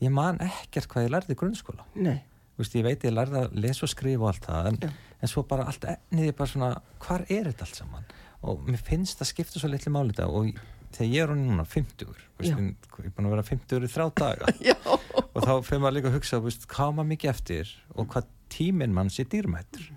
ég 0.02 0.14
man 0.14 0.41
ekkert 0.43 0.89
hvað 0.91 1.08
ég 1.08 1.14
lærði 1.14 1.36
í 1.36 1.39
grunnskóla. 1.39 1.86
Nei, 1.95 2.20
veist, 2.58 2.78
ég 2.78 2.86
veit 2.86 3.05
ég 3.05 3.14
lærði 3.14 3.43
að 3.43 3.60
lesa 3.66 3.86
og 3.86 3.91
skrifa 3.91 4.26
og 4.26 4.32
allt 4.32 4.47
það 4.47 4.72
en, 4.72 4.80
en 5.22 5.32
svo 5.32 5.43
bara 5.49 5.68
allt 5.70 5.86
ennið 5.91 6.32
ég 6.32 6.38
bara 6.38 6.51
svona 6.53 6.72
hvar 7.03 7.26
er 7.28 7.51
þetta 7.51 7.68
allt 7.68 7.82
saman? 7.82 8.10
Og 8.47 8.66
mér 8.68 8.82
finnst 8.86 9.22
það 9.22 9.32
skipta 9.32 9.62
svo 9.62 9.70
litli 9.72 9.93
máli 9.93 10.14
þetta 10.14 10.28
og 10.30 10.49
þegar 10.95 11.14
ég 11.14 11.24
er 11.24 11.34
hún 11.34 11.45
núna 11.49 11.66
50 11.68 12.10
veist, 12.10 12.51
ég 12.51 13.05
er 13.05 13.14
búin 13.16 13.30
að 13.30 13.36
vera 13.36 13.45
50 13.47 13.86
í 13.88 13.91
þrjá 13.93 14.08
daga. 14.18 14.51
Og 15.38 15.43
þá 15.43 15.53
fyrir 15.66 15.82
maður 15.84 15.95
líka 15.97 16.10
að 16.10 16.18
hugsa 16.18 16.39
veist, 16.41 16.68
hvað 16.72 16.93
maður 16.97 17.10
mikið 17.12 17.32
eftir 17.34 17.72
og 17.93 18.08
hvað 18.14 18.30
tíminn 18.53 18.93
mann 18.95 19.12
sé 19.14 19.26
dýrmættur. 19.30 19.89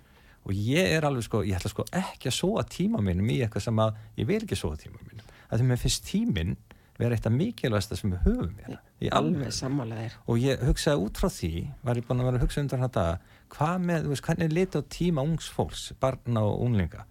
Og 0.49 0.57
ég 0.57 0.91
er 0.97 1.07
alveg 1.07 1.25
sko, 1.25 1.43
ég 1.47 1.57
ætla 1.57 1.71
sko 1.73 1.87
ekki 1.97 2.29
að 2.29 2.37
sóa 2.37 2.65
tíma 2.69 3.01
mínum 3.05 3.29
í 3.33 3.39
eitthvað 3.45 3.65
sem 3.69 3.81
að 3.81 3.97
ég 4.21 4.29
vil 4.29 4.41
ekki 4.43 4.59
sóa 4.59 4.77
tíma 4.81 5.01
mínum. 5.05 5.25
Að 5.49 5.63
því 5.63 5.69
mér 5.71 5.81
finnst 5.81 6.05
tíminn 6.09 6.57
vera 7.01 7.17
eitt 7.17 7.27
af 7.29 7.35
mikilvægsta 7.35 7.99
sem 7.99 8.13
við 8.15 8.25
höfum 8.29 8.57
hérna, 8.61 8.81
alveg 9.17 9.55
sammálaðir 9.57 10.17
og 10.27 10.41
ég 10.43 10.65
hugsaði 10.69 11.05
út 11.07 11.21
frá 11.21 11.31
því 11.33 11.53
var 11.87 12.01
ég 12.01 12.07
búin 12.09 12.23
að 12.23 12.31
vera 12.31 12.41
að 12.41 12.45
hugsa 12.47 12.63
undan 12.65 12.85
þetta 12.85 13.05
hvað 13.51 13.87
með, 13.87 14.05
þú 14.05 14.13
veist, 14.13 14.27
hvernig 14.27 14.47
er 14.47 14.55
litið 14.57 14.85
á 14.85 14.93
tíma 14.95 15.25
ungs 15.27 15.49
fólks, 15.51 15.87
barna 16.01 16.45
og 16.47 16.63
unglinga? 16.67 17.07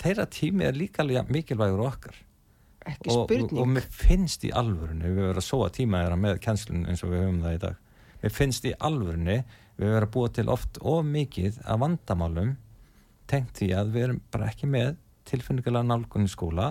Þeirra 0.00 0.26
tími 0.32 0.66
er 0.66 0.78
líka 0.78 1.04
mikilvægur 1.04 1.82
og 1.84 1.90
okkar. 1.92 2.16
Ekki 2.88 3.10
og, 3.12 3.16
og, 3.18 3.24
spurning. 3.28 3.60
og 3.60 3.68
mér 3.68 3.86
finnst 3.92 4.44
í 4.48 4.50
alvörunni 4.56 5.10
við 5.10 5.20
verðum 5.20 5.42
að 5.42 5.46
sóa 5.46 5.68
tíma 5.76 6.00
þeirra 6.00 6.16
með 6.16 6.40
kænslun 6.46 6.86
eins 6.88 7.04
og 7.04 7.12
við 7.12 7.24
höfum 7.26 7.42
það 7.44 7.56
í 7.56 7.60
dag. 7.66 7.82
Mér 8.22 8.34
finnst 8.36 8.66
í 8.66 8.72
alvörunni 8.88 9.36
við 9.76 9.84
verðum 9.84 10.08
að 10.08 10.14
búa 10.16 10.32
til 10.38 10.46
oft 10.56 10.80
of 10.80 11.04
mikið 11.06 11.60
af 11.64 11.82
vandamálum 11.84 12.54
tengt 13.30 13.60
því 13.60 13.68
að 13.76 13.92
við 13.94 14.06
erum 14.06 14.22
bara 14.32 14.48
ekki 14.50 14.70
með 14.70 14.94
tilfinningulega 15.28 15.86
nálgun 15.86 16.26
í 16.26 16.32
skóla 16.32 16.70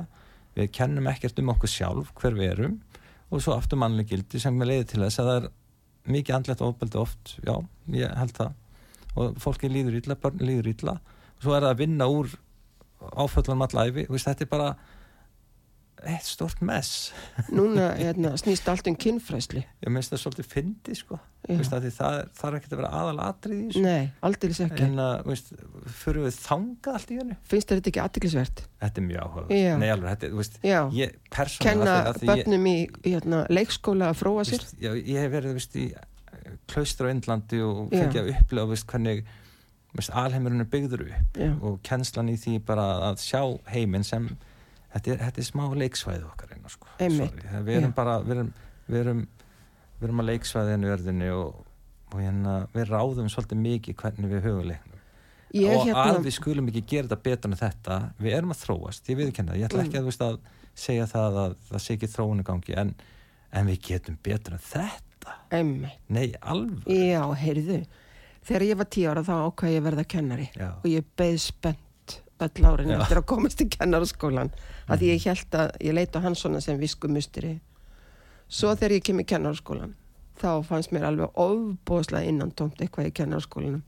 við 0.57 0.71
kennum 0.75 1.07
ekkert 1.11 1.39
um 1.41 1.51
okkur 1.53 1.71
sjálf 1.71 2.11
hver 2.19 2.37
við 2.37 2.53
erum 2.53 2.77
og 3.29 3.43
svo 3.43 3.55
aftur 3.55 3.79
mannleg 3.81 4.09
gildi 4.09 4.41
sem 4.41 4.57
er 4.61 4.71
leiði 4.71 4.87
til 4.91 5.03
þess 5.03 5.21
að 5.21 5.29
það 5.29 5.39
er 5.41 5.49
mikið 6.09 6.35
andlegt 6.35 6.63
ofbeldi 6.65 6.97
oft, 6.97 7.33
já, 7.45 7.53
ég 7.93 8.13
held 8.17 8.33
það. 8.33 8.53
Og 9.19 9.35
fólki 9.41 9.69
líður 9.69 9.99
illa, 9.99 10.17
börni 10.17 10.47
líður 10.47 10.71
illa 10.71 10.95
og 10.99 11.43
svo 11.43 11.53
er 11.55 11.65
það 11.65 11.73
að 11.73 11.81
vinna 11.83 12.07
úr 12.11 12.31
áföllunum 12.99 13.63
allæfi, 13.63 14.07
þetta 14.11 14.45
er 14.45 14.51
bara 14.51 14.71
eitt 16.07 16.27
stort 16.27 16.61
mess. 16.63 17.09
Núna 17.51 17.89
hérna, 17.99 18.35
snýst 18.39 18.67
allt 18.71 18.87
um 18.87 18.95
kynfræsli 18.99 19.63
ég 19.65 19.91
minnst 19.91 20.13
það 20.13 20.21
svolítið 20.23 20.47
fyndi 20.53 20.95
sko. 20.95 21.17
Veist, 21.49 21.71
að 21.73 21.85
því 21.87 21.91
það 21.97 22.15
er- 22.19 22.55
ekki 22.59 22.69
að 22.69 22.79
vera 22.81 22.89
aðal 22.99 23.21
atrið 23.23 23.59
í 23.79 23.81
nei, 23.81 24.09
aldeilis 24.27 24.59
ekki. 24.65 24.83
En 24.85 24.99
að, 25.01 25.13
veist, 25.25 25.51
fyrir 26.01 26.25
við 26.27 26.35
þangað 26.43 26.97
allt 26.99 27.13
í 27.13 27.17
hennu 27.19 27.37
finnst 27.49 27.71
þetta 27.71 27.89
ekki 27.91 28.01
aðtiklisvert 28.03 28.63
þetta 28.83 29.01
er 29.01 29.05
mjög 29.07 29.23
áhuga 29.23 29.59
nei 29.79 29.89
alveg, 29.93 30.09
þetta, 30.11 30.29
þú 30.33 30.41
veist, 30.41 30.57
ég 30.99 31.15
kenna 31.63 31.95
því 32.19 32.27
ég- 32.27 32.29
börnum 32.29 32.67
í 32.69 32.75
hérna, 33.07 33.39
leikskóla 33.49 34.11
að 34.11 34.19
fróa 34.19 34.45
sér? 34.45 34.67
já, 34.83 34.91
ég 34.99 35.23
hef 35.23 35.31
verið 35.33 35.55
veist, 35.57 35.79
í 35.79 35.87
eh, 35.95 36.51
klaustur 36.69 37.09
á 37.09 37.11
Indlandi 37.15 37.63
og 37.65 37.81
fengið 37.95 38.21
að 38.21 38.31
upplega 38.35 38.71
veist, 38.75 38.87
hvernig 38.91 39.23
alheimurinn 40.13 40.61
er 40.61 40.69
byggður 40.69 41.07
upp 41.07 41.39
já, 41.39 41.49
og 41.65 41.79
kennslan 41.87 42.29
í 42.29 42.37
því 42.37 42.59
bara 42.67 42.85
að 43.09 43.23
sjá 43.23 43.41
heiminn 43.73 44.05
sem 44.05 44.27
þetta 44.93 45.11
er, 45.13 45.17
þetta 45.27 45.41
er 45.43 45.47
smá 45.47 45.63
leiksvæði 45.83 46.27
okkar 46.29 46.53
einu 46.55 46.69
sko. 46.73 46.87
Einmitt. 46.99 47.39
Við 47.65 47.73
erum 47.79 47.91
Já. 47.91 47.95
bara 47.97 48.19
við 48.25 48.35
erum, 48.37 48.51
við 48.89 48.99
erum, 49.03 49.23
við 49.99 50.07
erum 50.09 50.23
að 50.23 50.29
leiksvæði 50.33 50.75
henni 50.75 50.93
örðinni 50.95 51.31
og, 51.35 51.65
og 52.13 52.21
hérna, 52.23 52.55
við 52.73 52.89
ráðum 52.93 53.29
svolítið 53.33 53.61
mikið 53.65 53.99
hvernig 54.03 54.31
við 54.35 54.47
huguleiknum 54.49 54.95
Ég 55.49 55.73
og 55.73 55.87
hérna- 55.87 56.13
að 56.13 56.25
við 56.27 56.35
skulum 56.35 56.67
ekki 56.69 56.83
gera 56.85 57.07
þetta 57.07 57.23
betur 57.25 57.49
en 57.49 57.57
þetta, 57.57 57.95
við 58.21 58.35
erum 58.37 58.51
að 58.53 58.59
þróast 58.63 59.07
ég 59.09 59.17
viðurkenna, 59.17 59.55
það. 59.55 59.59
ég 59.59 59.65
ætla 59.69 59.81
ekki 59.81 59.97
að, 59.97 60.03
þú 60.03 60.11
veist, 60.11 60.21
að 60.21 60.35
segja 60.77 61.07
það 61.09 61.39
að 61.43 61.55
það 61.71 61.81
sé 61.85 61.95
ekki 61.97 62.09
þróun 62.13 62.43
í 62.43 62.45
gangi 62.45 62.75
en, 62.77 62.91
en 63.57 63.71
við 63.71 63.79
getum 63.87 64.19
betur 64.23 64.53
en 64.59 64.61
þetta 64.67 65.33
emmi. 65.57 65.89
nei, 66.13 66.27
alveg 66.41 66.85
Já, 66.93 67.23
heyrðu, 67.41 67.79
þegar 68.45 68.65
ég 68.67 68.77
var 68.83 68.89
tíu 68.93 69.09
ára 69.09 69.23
þá 69.25 69.33
ákvað 69.49 69.73
ég 69.73 69.81
að 69.81 69.87
verða 69.89 70.05
kennari 70.13 70.47
Já. 70.53 70.69
og 70.77 70.85
ég 70.93 71.09
beð 71.17 71.39
spennt 71.41 71.88
öll 72.45 72.65
árin 72.65 72.93
Já. 72.93 72.99
eftir 73.01 73.19
að 73.21 73.27
komast 73.31 73.61
í 73.63 73.67
kennaraskólan 73.73 74.51
að 74.87 75.01
því 75.01 75.11
ég 75.11 75.27
held 75.29 75.57
að 75.59 75.71
ég 75.85 75.95
leit 75.97 76.15
á 76.15 76.19
hans 76.23 76.43
svona 76.43 76.61
sem 76.63 76.79
viskumusteri. 76.79 77.59
Svo 78.47 78.73
þegar 78.75 78.97
ég 78.97 79.05
kem 79.05 79.21
í 79.21 79.27
kennaraskólan 79.29 79.95
þá 80.39 80.49
fannst 80.65 80.93
mér 80.95 81.09
alveg 81.09 81.39
ofbóðslega 81.39 82.31
innan 82.31 82.51
tómt 82.55 82.81
eitthvað 82.81 83.11
í 83.11 83.15
kennaraskólanum. 83.19 83.83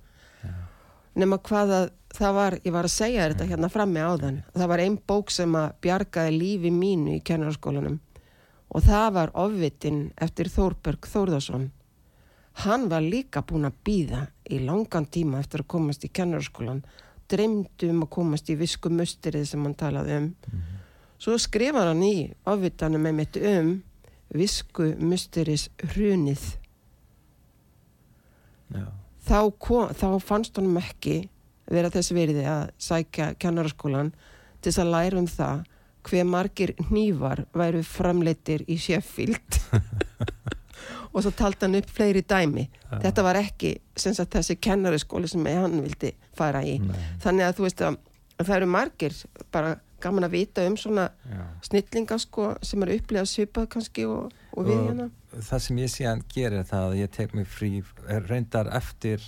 Nema 1.16 1.42
hvað 1.44 1.74
að 1.76 1.90
það 2.16 2.34
var, 2.38 2.56
ég 2.64 2.74
var 2.76 2.88
að 2.88 2.94
segja 2.94 3.28
þetta 3.32 3.50
hérna 3.50 3.70
frammi 3.72 4.00
áðan 4.00 4.40
það 4.54 4.72
var 4.72 4.84
ein 4.84 4.96
bók 5.08 5.32
sem 5.32 5.56
að 5.60 5.74
bjargaði 5.84 6.38
lífi 6.38 6.72
mínu 6.72 7.18
í 7.18 7.24
kennaraskólanum. 7.28 8.00
Og 8.72 8.84
það 8.86 9.08
var 9.18 9.34
ofvitin 9.36 10.04
eftir 10.16 10.48
Þórberg 10.52 11.08
Þórðarsson 11.12 11.72
hann 12.54 12.90
var 12.90 13.02
líka 13.02 13.44
búinn 13.48 13.70
að 13.70 13.80
býða 13.86 14.26
í 14.52 14.60
langan 14.66 15.08
tíma 15.08 15.40
eftir 15.40 15.64
að 15.64 15.72
komast 15.76 16.04
í 16.06 16.12
kennaraskólan 16.12 16.84
dreymdu 17.32 17.90
um 17.94 18.04
að 18.06 18.12
komast 18.18 18.50
í 18.52 18.58
visku 18.60 18.92
musterið 18.94 19.48
sem 19.50 19.64
hann 19.66 19.78
talaði 19.78 20.18
um. 20.20 20.30
Svo 21.22 21.38
skrifar 21.38 21.92
hann 21.92 22.04
í 22.06 22.32
ofvitanum 22.50 23.04
með 23.06 23.18
mitt 23.20 23.40
um 23.42 23.76
visku 24.34 24.94
musteris 25.00 25.68
hrunið. 25.92 26.44
Já. 28.72 28.88
þá, 29.28 29.40
kom, 29.60 29.90
þá 29.92 30.08
fannst 30.24 30.56
honum 30.56 30.78
ekki 30.80 31.26
vera 31.72 31.92
þess 31.92 32.14
veriði 32.16 32.46
að 32.48 32.70
sækja 32.80 33.34
kennaraskólan 33.42 34.14
til 34.62 34.70
þess 34.70 34.82
að 34.84 34.92
læra 34.94 35.20
um 35.20 35.28
það 35.28 35.66
hver 36.08 36.30
margir 36.30 36.74
hnífar 36.88 37.44
væru 37.54 37.84
framleitir 37.86 38.64
í 38.72 38.78
Sheffield. 38.82 39.60
Og 41.12 41.26
svo 41.26 41.34
taldi 41.36 41.68
hann 41.68 41.76
upp 41.82 41.92
fleiri 41.92 42.24
dæmi. 42.24 42.64
Þetta 43.04 43.26
var 43.26 43.38
ekki 43.42 43.76
sem 44.00 44.16
sagt, 44.16 44.32
þessi 44.38 44.56
kennaraskóli 44.64 45.28
sem 45.30 45.46
hann 45.52 45.82
vildi 45.84 46.14
fara 46.38 46.64
í. 46.66 46.78
Nei. 46.80 47.00
þannig 47.24 47.48
að 47.48 47.56
þú 47.58 47.68
veist 47.68 47.86
að 47.86 47.98
það 48.42 48.56
eru 48.58 48.70
margir 48.72 49.18
bara 49.54 49.76
gaman 50.02 50.26
að 50.26 50.38
vita 50.38 50.64
um 50.66 50.78
svona 50.80 51.10
Já. 51.30 51.44
snillinga 51.68 52.18
sko 52.22 52.48
sem 52.66 52.86
eru 52.86 52.96
upplegað 52.98 53.30
svipað 53.30 53.68
kannski 53.76 54.08
og, 54.10 54.32
og 54.56 54.66
við 54.68 54.80
hérna. 54.88 55.10
það 55.50 55.64
sem 55.68 55.82
ég 55.82 55.94
síðan 55.94 56.24
gerir 56.32 56.66
það 56.70 56.88
að 56.88 56.98
ég 57.02 57.14
tek 57.18 57.36
mig 57.38 57.50
frí 57.50 57.72
reyndar 58.30 58.72
eftir 58.78 59.22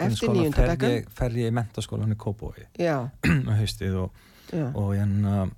Eftir 0.00 0.30
grunnskóla 0.30 0.36
níunda 0.40 1.08
fer 1.12 1.34
ég, 1.36 1.48
í 1.50 1.52
mentaskólan 1.52 2.14
í 2.14 2.18
Kópói 2.20 2.66
já, 2.80 2.96
á 3.12 3.52
haustið 3.60 3.98
og, 4.06 4.22
og 4.72 4.94
hérna 4.94 5.48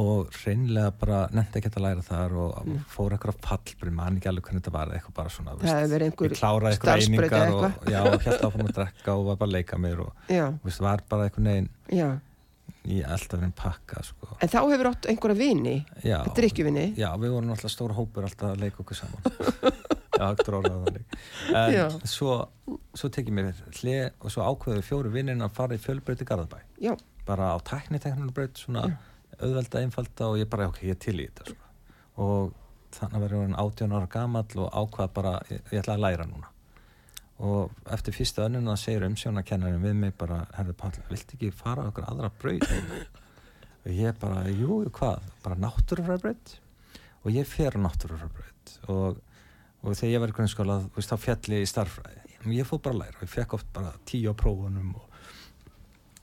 og 0.00 0.30
reynlega 0.46 0.90
bara 0.96 1.18
nefndi 1.36 1.58
ekki 1.60 1.70
að 1.72 1.82
læra 1.84 2.02
þar 2.06 2.32
og 2.40 2.58
Mm. 2.66 2.78
fór 2.88 3.12
eitthvað 3.16 3.38
fallbrið 3.44 3.92
mann 3.92 4.16
ekki 4.16 4.28
alveg 4.30 4.44
hvernig 4.46 4.62
þetta 4.62 4.72
var 4.72 4.92
eitthvað 4.96 5.14
bara 5.18 5.28
svona 5.28 5.54
það 5.58 5.72
hefur 5.72 5.92
verið 5.92 6.06
einhver 6.10 6.32
ég 6.32 6.38
kláraði 6.40 6.72
eitthvað 6.72 7.02
einingar 7.02 7.52
og 7.52 7.88
já, 7.92 8.02
held 8.26 8.44
áfram 8.48 8.66
að 8.68 8.74
drekka 8.78 9.14
og 9.16 9.24
var 9.26 9.36
bara 9.36 9.48
að 9.50 9.56
leika 9.58 9.78
mér 9.82 10.00
og 10.06 10.12
já, 10.32 10.44
veist, 10.64 10.80
var 10.80 11.02
bara 11.08 11.26
eitthvað 11.28 11.46
neginn 11.48 11.68
já. 11.92 12.08
í 12.88 13.02
alltaf 13.04 13.40
verið 13.40 13.54
pakka 13.58 14.02
sko. 14.02 14.28
en 14.40 14.48
þá 14.48 14.58
hefur 14.72 14.90
átt 14.92 15.06
einhverja 15.12 15.38
vini 15.38 15.76
já, 16.02 16.18
drikkjuvinni 16.34 16.86
já, 16.96 17.08
við 17.18 17.34
vorum 17.36 17.50
alltaf 17.52 17.70
stóra 17.74 17.94
hópur 17.98 18.24
alltaf 18.24 18.54
að 18.54 18.60
leika 18.64 18.80
okkur 18.84 18.96
saman. 18.96 19.20
Já, 20.22 20.26
ekki 20.36 20.52
orðað 20.54 20.74
þannig. 20.84 21.14
En 21.56 21.72
Já. 21.72 21.84
svo, 22.06 22.34
svo 22.94 23.08
tekið 23.10 23.34
mér 23.34 23.46
hlið 23.80 24.10
og 24.22 24.30
svo 24.30 24.44
ákveðu 24.44 24.82
fjóru 24.86 25.10
vinninn 25.10 25.40
að 25.42 25.54
fara 25.56 25.74
í 25.74 25.80
fjölbreytti 25.82 26.26
Garðabæ. 26.28 26.60
Já, 26.84 26.92
bara 27.26 27.48
á 27.50 27.58
tækniteknunarbraut 27.66 28.60
svona 28.60 28.84
auðvelda, 29.42 29.82
einfalda 29.82 30.30
og 30.30 30.40
ég 30.40 30.50
bara, 30.50 30.68
ok, 30.70 30.82
ég 30.88 30.98
til 31.02 31.18
í 31.20 31.28
þetta 31.28 31.52
sko. 31.52 31.70
og 32.22 32.52
þannig 32.92 33.16
að 33.16 33.24
vera 33.24 33.38
orðin 33.40 33.60
18 33.62 33.94
ára 33.96 34.08
gamall 34.12 34.62
og 34.64 34.74
ákvað 34.82 35.12
bara, 35.16 35.34
ég, 35.50 35.62
ég 35.72 35.82
ætla 35.82 35.96
að 35.96 36.04
læra 36.04 36.26
núna. 36.28 36.50
Og 37.42 37.72
eftir 37.90 38.14
fyrsta 38.14 38.46
önnuna 38.46 38.76
segir 38.78 39.06
umsjónakennarinn 39.08 39.82
við 39.82 39.94
mig 39.98 40.14
bara, 40.18 40.42
herðu 40.54 40.76
Páll, 40.78 40.98
viltu 41.08 41.38
ekki 41.38 41.50
fara 41.56 41.88
okkur 41.90 42.06
aðra 42.10 42.30
braut? 42.42 42.68
Og 43.82 43.90
ég 43.96 44.18
bara, 44.22 44.44
jú, 44.52 44.82
hvað? 44.94 45.24
Bara 45.42 45.58
náttúrufræðbraut 45.58 46.56
og 47.22 47.30
ég 47.34 47.48
fer 47.48 47.74
á 47.74 47.80
náttúrufræðbraut 47.82 48.76
og, 48.92 49.22
og 49.82 49.96
þegar 49.96 50.12
ég 50.12 50.22
var 50.22 50.34
í 50.34 50.36
grunnskóla, 50.36 50.78
þú 50.84 51.00
veist, 51.00 51.14
þá 51.14 51.24
fjalli 51.24 51.58
ég 51.58 51.66
í 51.66 51.70
starffræði 51.70 52.22
og 52.42 52.54
ég 52.56 52.66
fór 52.66 52.82
bara 52.82 52.96
að 52.96 53.02
læra 53.04 53.22
ég 53.22 53.30
fekk 53.30 53.56
oft 53.58 53.68
bara 53.74 53.92
tíu 54.08 54.32
á 54.32 54.34
prófunum 54.38 54.94
og 54.98 55.11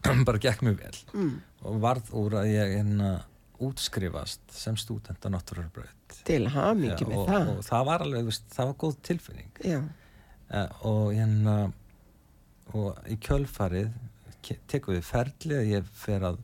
bara 0.28 0.42
gekk 0.42 0.62
mjög 0.66 0.78
vel. 0.84 1.00
Mm, 1.14 1.34
og 1.70 1.80
varð 1.84 2.12
úr 2.16 2.38
að 2.42 2.52
ég 2.54 2.76
hérna 2.78 3.12
útskrifast 3.60 4.42
sem 4.56 4.78
stúdent 4.80 5.26
á 5.26 5.28
náttúrufræðbraut 5.34 6.20
til 6.28 6.46
hamingi 6.54 7.06
með 7.10 7.18
og, 7.20 7.26
það. 7.28 7.50
og 7.52 7.66
það 7.68 7.88
var 7.90 8.04
alveg, 8.06 8.28
veist, 8.30 8.46
það 8.56 8.70
var 8.72 8.78
góð 8.86 8.96
tilfinning. 9.10 9.50
Uh, 10.50 10.70
og 10.88 11.02
hérna 11.14 11.56
og 12.74 13.02
í 13.12 13.18
kjölfarið 13.26 13.90
tekum 14.72 14.96
við 14.96 15.04
ferli 15.06 15.58
að 15.60 15.68
ég 15.74 15.90
fer 16.00 16.24
að 16.26 16.40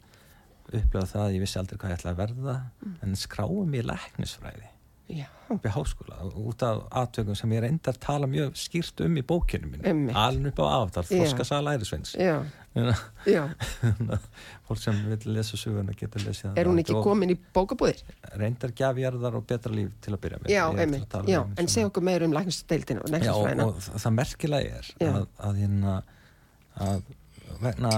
upplega 0.75 1.07
það 1.07 1.23
að 1.23 1.35
ég 1.37 1.43
vissi 1.45 1.59
aldrei 1.61 1.77
hvað 1.79 1.91
ég 1.93 1.99
ætla 1.99 2.11
að 2.15 2.19
verða 2.23 2.55
Mm. 2.85 2.95
en 3.05 3.15
skráum 3.17 3.73
ég 3.77 3.85
læknisfræði 3.87 4.67
já, 5.07 5.25
í 5.53 5.71
háskóla 5.75 6.23
út 6.41 6.63
af 6.65 6.83
aðtökum 7.01 7.37
sem 7.37 7.51
ég 7.53 7.63
reyndar 7.65 7.97
að 7.97 8.03
tala 8.05 8.29
mjög 8.29 8.55
skýrt 8.57 9.03
um 9.05 9.19
í 9.19 9.23
bókinu 9.25 9.69
mín 9.69 10.09
aln 10.17 10.49
upp 10.49 10.61
á 10.61 10.65
aftar, 10.81 11.05
Já. 11.09 11.19
þroskasala 11.19 11.75
ærisveins. 11.77 12.15
Já, 12.17 12.39
já. 13.29 13.43
fólk 14.67 14.81
sem 14.81 14.97
vil 15.11 15.35
lesa 15.35 15.59
söguna 15.59 15.93
getur 15.97 16.25
lesið 16.25 16.57
er 16.57 16.69
hún 16.69 16.81
ekki 16.81 16.97
komin 17.05 17.35
í 17.35 17.37
bókabúðir? 17.55 18.01
reyndar 18.35 18.73
gjafjarðar 18.75 19.37
og 19.39 19.45
betra 19.49 19.73
líf 19.75 19.93
til 20.01 20.15
að 20.15 20.21
byrja 20.25 20.41
með. 20.41 20.55
Já, 20.55 20.63
að 20.65 20.81
einmitt, 20.85 21.07
tala 21.11 21.29
já, 21.29 21.41
um 21.43 21.53
en 21.61 21.71
segja 21.71 21.91
okkur 21.91 22.07
meir 22.09 22.25
um 22.25 22.35
læknisdeildinu 22.35 23.05
og 23.05 23.13
og, 23.13 23.79
og 23.79 24.01
það 24.01 24.17
merkilega 24.17 24.81
er 24.81 24.91
Já. 24.97 25.11
að, 25.11 25.29
að, 25.37 25.61
hérna, 25.63 25.95
að 26.89 27.07
vegna 27.61 27.93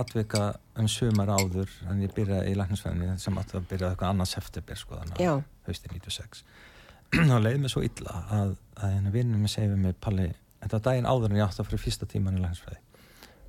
atvika 0.00 0.46
um 0.76 0.88
sumar 0.90 1.30
áður 1.30 1.70
en 1.90 2.00
ég 2.02 2.14
byrjaði 2.16 2.52
í 2.52 2.56
læknisfræðinni 2.58 3.18
sem 3.22 3.38
átti 3.40 3.58
að 3.58 3.68
byrja 3.70 3.90
eitthvað 3.92 4.12
annað 4.12 4.32
september 4.32 4.80
sko 4.80 4.98
þannig 5.00 5.22
að 5.22 5.42
haustið 5.68 5.94
96 5.96 6.42
þá 7.30 7.36
leiði 7.38 7.62
mér 7.62 7.72
svo 7.72 7.84
illa 7.86 8.18
að, 8.34 8.56
að 8.82 9.08
vinnum 9.14 9.44
mig 9.44 9.52
segið 9.52 9.78
mig 9.80 9.96
Palli, 10.02 10.26
þetta 10.62 10.78
var 10.78 10.84
daginn 10.88 11.08
áður 11.08 11.32
en 11.32 11.40
ég 11.40 11.46
átti 11.46 11.62
að 11.62 11.70
fyrir 11.70 11.84
fyrsta 11.84 12.08
tíman 12.10 12.38
í 12.38 12.42
læknisfræði. 12.42 12.80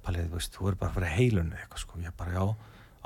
Palli, 0.06 0.26
þú 0.28 0.38
veist, 0.38 0.54
þú 0.56 0.70
er 0.70 0.78
bara 0.80 0.92
að 0.92 1.00
fyrir 1.00 1.16
heilunni 1.16 1.58
eitthvað 1.58 1.84
sko, 1.84 2.02
ég 2.04 2.16
bara 2.20 2.36
já, 2.36 2.44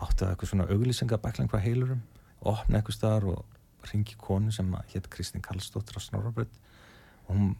átti 0.05 0.25
að 0.25 0.33
eitthvað 0.33 0.51
svona 0.51 0.67
auglýsingabækling 0.75 1.51
frá 1.51 1.63
heilurum 1.63 2.03
opna 2.41 2.79
eitthvað 2.79 2.97
staðar 2.97 3.27
og 3.31 3.89
ringi 3.91 4.17
konu 4.21 4.53
sem 4.53 4.69
hétt 4.93 5.09
Kristín 5.13 5.43
Karlsdóttir 5.45 5.97
á 5.97 6.01
Snorrabrödd 6.01 6.53
og 7.27 7.35
hún 7.35 7.51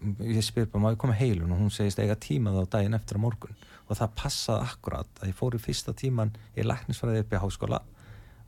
ég 0.00 0.42
spyr 0.44 0.68
bara, 0.70 0.82
má 0.82 0.92
ég 0.94 1.00
koma 1.00 1.16
heilun 1.16 1.52
og 1.54 1.62
hún 1.62 1.72
segist 1.74 2.00
eiga 2.00 2.16
tíma 2.16 2.54
þá 2.54 2.76
daginn 2.76 2.96
eftir 2.96 3.20
á 3.20 3.24
morgun. 3.24 3.56
Og 3.90 3.98
það 3.98 4.12
passaði 4.20 4.66
akkurat 4.70 5.22
að 5.22 5.32
ég 5.32 5.38
fór 5.38 5.56
í 5.56 5.62
fyrsta 5.62 5.94
tíman 5.96 6.34
í 6.56 6.66
læknisfræði 6.66 7.24
upp 7.24 7.34
í 7.34 7.40
háskóla 7.42 7.80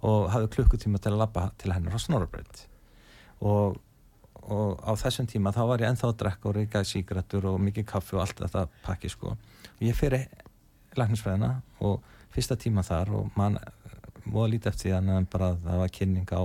og 0.02 0.28
hafði 0.32 0.52
klukkutíma 0.56 1.00
til 1.02 1.12
að 1.12 1.22
labba 1.22 1.48
til 1.62 1.72
hennar 1.74 1.94
á 1.94 2.00
Snorrabrödd 2.02 2.62
og, 3.42 3.76
og 4.42 4.80
á 4.82 4.92
þessum 4.98 5.28
tíma 5.30 5.52
þá 5.54 5.62
var 5.70 5.82
ég 5.82 5.92
ennþá 5.92 6.08
að 6.08 6.18
drekka 6.22 6.50
og 6.50 6.56
reyka 6.56 6.82
sígrættur 6.86 7.46
og 7.50 7.60
mikið 7.62 7.86
kaffi 7.90 8.16
og 8.16 8.24
allt 8.24 8.42
þetta 8.42 8.64
pakki 8.86 9.10
sko. 9.12 9.34
Og 9.34 9.84
ég 9.86 9.98
fyrir 9.98 10.26
læknisfræðina 10.98 11.54
og 11.82 12.02
fyrsta 12.32 12.58
tíma 12.58 12.84
þar 12.86 13.14
og 13.18 13.38
mann 13.38 13.58
móða 14.26 14.52
lítið 14.54 14.72
eftir 14.72 14.88
því 14.88 14.94
þannig 14.96 15.18
en 15.18 15.30
bara 15.32 15.48
að 15.52 15.62
það 15.66 15.80
var 15.82 15.94
kynning 15.98 16.34
á, 16.34 16.42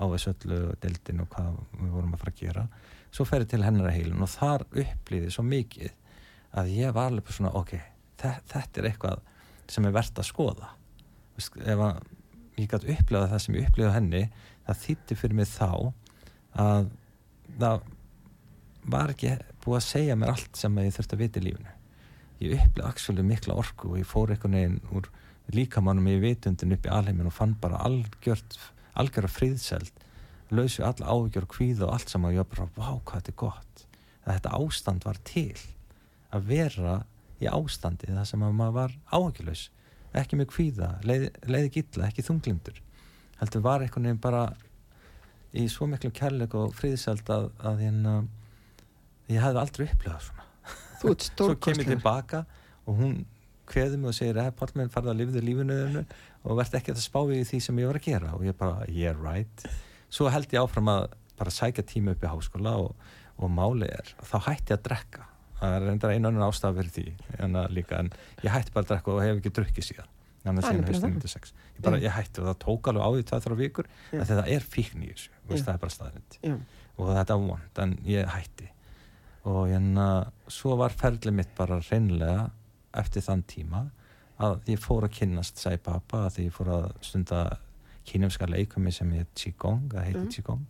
á 0.00 0.04
þessu 0.08 0.32
öllu 0.32 0.60
deildin 0.80 1.22
og 1.24 1.30
hvað 1.34 1.56
við 1.76 1.94
vorum 1.94 2.14
að 2.16 2.22
fara 2.22 2.34
að 2.34 2.40
gera. 2.40 2.66
Svo 3.10 3.26
fer 3.28 3.44
ég 3.44 3.50
til 3.50 3.64
hennar 3.64 3.90
að 3.90 3.96
heilun 3.98 4.24
og 4.24 4.32
þar 4.32 4.64
upplýði 4.70 5.32
svo 5.34 5.44
mikið 5.46 5.92
að 6.60 6.72
ég 6.74 6.94
var 6.96 7.10
alveg 7.10 7.34
svona 7.34 7.52
ok, 7.58 7.74
þe 8.20 8.32
þetta 8.50 8.80
er 8.80 8.88
eitthvað 8.90 9.26
sem 9.70 9.86
er 9.86 9.94
verðt 9.94 10.22
að 10.22 10.28
skoða. 10.30 10.70
Ef 11.40 11.84
að 11.86 12.00
ég 12.60 12.70
gæti 12.70 12.94
upplifað 12.96 13.30
það 13.32 13.44
sem 13.44 13.58
ég 13.58 13.68
upplifað 13.68 13.96
henni 13.96 14.22
það 14.66 14.80
þýtti 14.84 15.18
fyrir 15.20 15.38
mig 15.38 15.50
þá 15.50 15.68
að 16.60 16.90
það 17.60 17.86
var 18.90 19.12
ekki 19.12 19.36
búið 19.60 19.78
að 19.78 19.86
segja 19.86 20.16
mér 20.18 20.32
allt 20.34 20.58
sem 20.58 20.80
ég 20.80 20.96
þurfti 20.96 21.16
að 21.16 21.22
vita 21.24 21.40
í 21.40 21.46
lífinu. 21.46 21.72
Ég 22.40 22.54
upplifði 22.56 22.88
actually 22.88 23.26
mikla 23.26 23.58
orku 23.60 23.92
og 23.92 24.00
ég 24.00 24.08
fór 24.08 24.32
einhvern 24.32 24.56
veginn 24.56 24.78
úr 24.96 25.10
líkamannum 25.54 26.08
í 26.08 26.20
vitundin 26.22 26.76
upp 26.76 26.86
í 26.86 26.92
alheimin 26.94 27.28
og 27.28 27.34
fann 27.34 27.56
bara 27.60 27.82
algjört 27.86 28.56
algjörða 28.98 29.32
friðseld 29.34 30.06
lausu 30.50 30.82
alla 30.82 31.06
áhugjör 31.06 31.46
og 31.46 31.52
kvíða 31.54 31.86
og 31.86 31.94
allt 31.94 32.10
saman 32.10 32.32
og 32.32 32.38
ég 32.38 32.42
var 32.42 32.50
bara, 32.54 32.70
vá 32.74 32.88
hvað 33.06 33.20
þetta 33.20 33.32
er 33.32 33.38
gott. 33.42 33.84
Að 34.24 34.32
þetta 34.34 34.54
ástand 34.58 35.06
var 35.06 35.20
til 35.26 35.60
að 36.34 36.48
vera 36.50 36.96
í 37.40 37.48
ástandi 37.50 38.10
það 38.10 38.26
sem 38.28 38.42
að 38.44 38.56
maður 38.58 38.76
var 38.76 38.96
áhugjulaus 39.14 39.68
ekki 40.20 40.38
með 40.40 40.50
kvíða, 40.50 40.90
leið, 41.06 41.28
leiði 41.46 41.72
gilla 41.76 42.08
ekki 42.10 42.26
þunglindur. 42.26 42.80
Heldur 43.40 43.64
var 43.64 43.84
einhvern 43.84 44.08
veginn 44.08 44.22
bara 44.22 44.44
í 45.56 45.66
svo 45.70 45.86
miklu 45.90 46.10
kærleik 46.14 46.54
og 46.58 46.74
friðseld 46.78 47.30
að, 47.30 47.50
að 47.62 47.84
hérna, 47.86 48.14
ég 49.30 49.42
hefði 49.42 49.62
aldrei 49.62 49.84
upplifað 49.86 50.24
svona. 50.26 50.48
Þú 51.00 51.12
ert 51.14 51.28
svo 51.30 51.54
kem 51.62 51.82
ég 51.82 51.92
tilbaka 51.94 52.42
og 52.90 52.98
hún 52.98 53.20
kveði 53.70 54.00
mig 54.00 54.10
og 54.10 54.16
segir 54.18 54.40
að 54.42 54.52
Pálminn 54.58 54.90
farði 54.90 55.12
að 55.12 55.20
lifðu 55.22 55.44
lífinu 55.46 55.78
þínu 55.78 56.04
og 56.44 56.58
verði 56.58 56.78
ekki 56.80 56.94
að 56.94 57.02
spá 57.04 57.20
í 57.28 57.40
því 57.48 57.60
sem 57.64 57.80
ég 57.82 57.90
var 57.90 57.98
að 58.00 58.06
gera. 58.08 58.34
Og 58.36 58.44
ég 58.46 58.56
bara, 58.58 58.84
yeah 58.88 59.16
right. 59.16 59.66
Svo 60.10 60.30
held 60.32 60.52
ég 60.54 60.62
áfram 60.62 60.88
að 60.92 61.10
bara 61.40 61.52
sækja 61.54 61.84
tíma 61.88 62.14
upp 62.14 62.24
í 62.24 62.30
háskóla 62.30 62.76
og, 62.84 63.10
og 63.40 63.52
máli 63.52 63.88
er 63.88 64.14
þá 64.20 64.38
hætti 64.48 64.74
ég 64.74 64.78
að 64.78 64.86
drekka. 64.88 65.26
Það 65.60 65.76
er 65.76 65.84
reyndar 65.88 66.14
einu 66.14 66.30
annan 66.30 66.46
ástaf 66.46 66.76
fyrir 66.78 66.94
því 66.94 67.06
en, 67.44 67.60
líka, 67.72 68.00
en 68.00 68.08
ég 68.40 68.52
hætti 68.52 68.72
bara 68.72 68.86
að 68.86 68.94
drekka 68.94 69.12
og 69.12 69.22
hef 69.24 69.40
ekki 69.40 69.52
drukkið 69.58 69.88
síðan. 69.90 70.10
Þannig 70.40 70.64
Það 70.64 70.70
er 70.72 70.78
að 70.80 70.86
það. 70.88 71.14
96 71.20 71.50
ég, 71.52 71.80
bara, 71.84 71.98
ég 72.00 72.14
hætti 72.16 72.40
og 72.40 72.46
það 72.48 72.58
tók 72.64 72.86
alveg 72.88 73.04
á 73.04 73.10
því 73.12 73.24
tvað 73.28 73.42
þrjá 73.44 73.56
vikur 73.58 73.88
að 74.16 74.22
þetta 74.30 74.44
er 74.54 74.64
fíkn 74.64 75.02
í 75.04 75.10
þessu. 75.10 75.32
Já. 75.50 75.56
það 75.66 75.72
er 75.74 75.80
bara 75.82 75.92
staðrind 75.92 76.38
Já, 76.40 76.54
og 76.96 77.10
þetta 77.18 77.36
var 77.36 77.50
vond 77.50 77.80
en 77.84 77.92
ég 78.08 78.30
hætti. 78.32 78.68
Og 79.50 79.60
hérna 79.68 80.06
svo 80.48 80.78
var 80.80 80.96
ferlið 80.96 81.36
mitt 81.36 81.52
bara 81.58 81.80
reynlega 81.90 82.46
eftir 83.02 83.24
þann 83.26 83.44
tíma 83.52 83.82
að 84.40 84.70
ég 84.72 84.80
fór 84.80 85.04
að 85.06 85.16
kynnast 85.18 85.60
Sai 85.60 85.76
Baba 85.84 86.26
að 86.28 86.38
ég 86.46 86.54
fór 86.54 86.70
að 86.74 86.86
stunda 87.04 87.42
kínumska 88.08 88.48
leikumi 88.48 88.92
sem 88.92 89.10
heit 89.12 89.30
Qigong 89.36 89.90
það 89.92 90.06
heiti 90.08 90.20
Mm. 90.24 90.30
Qigong. 90.34 90.64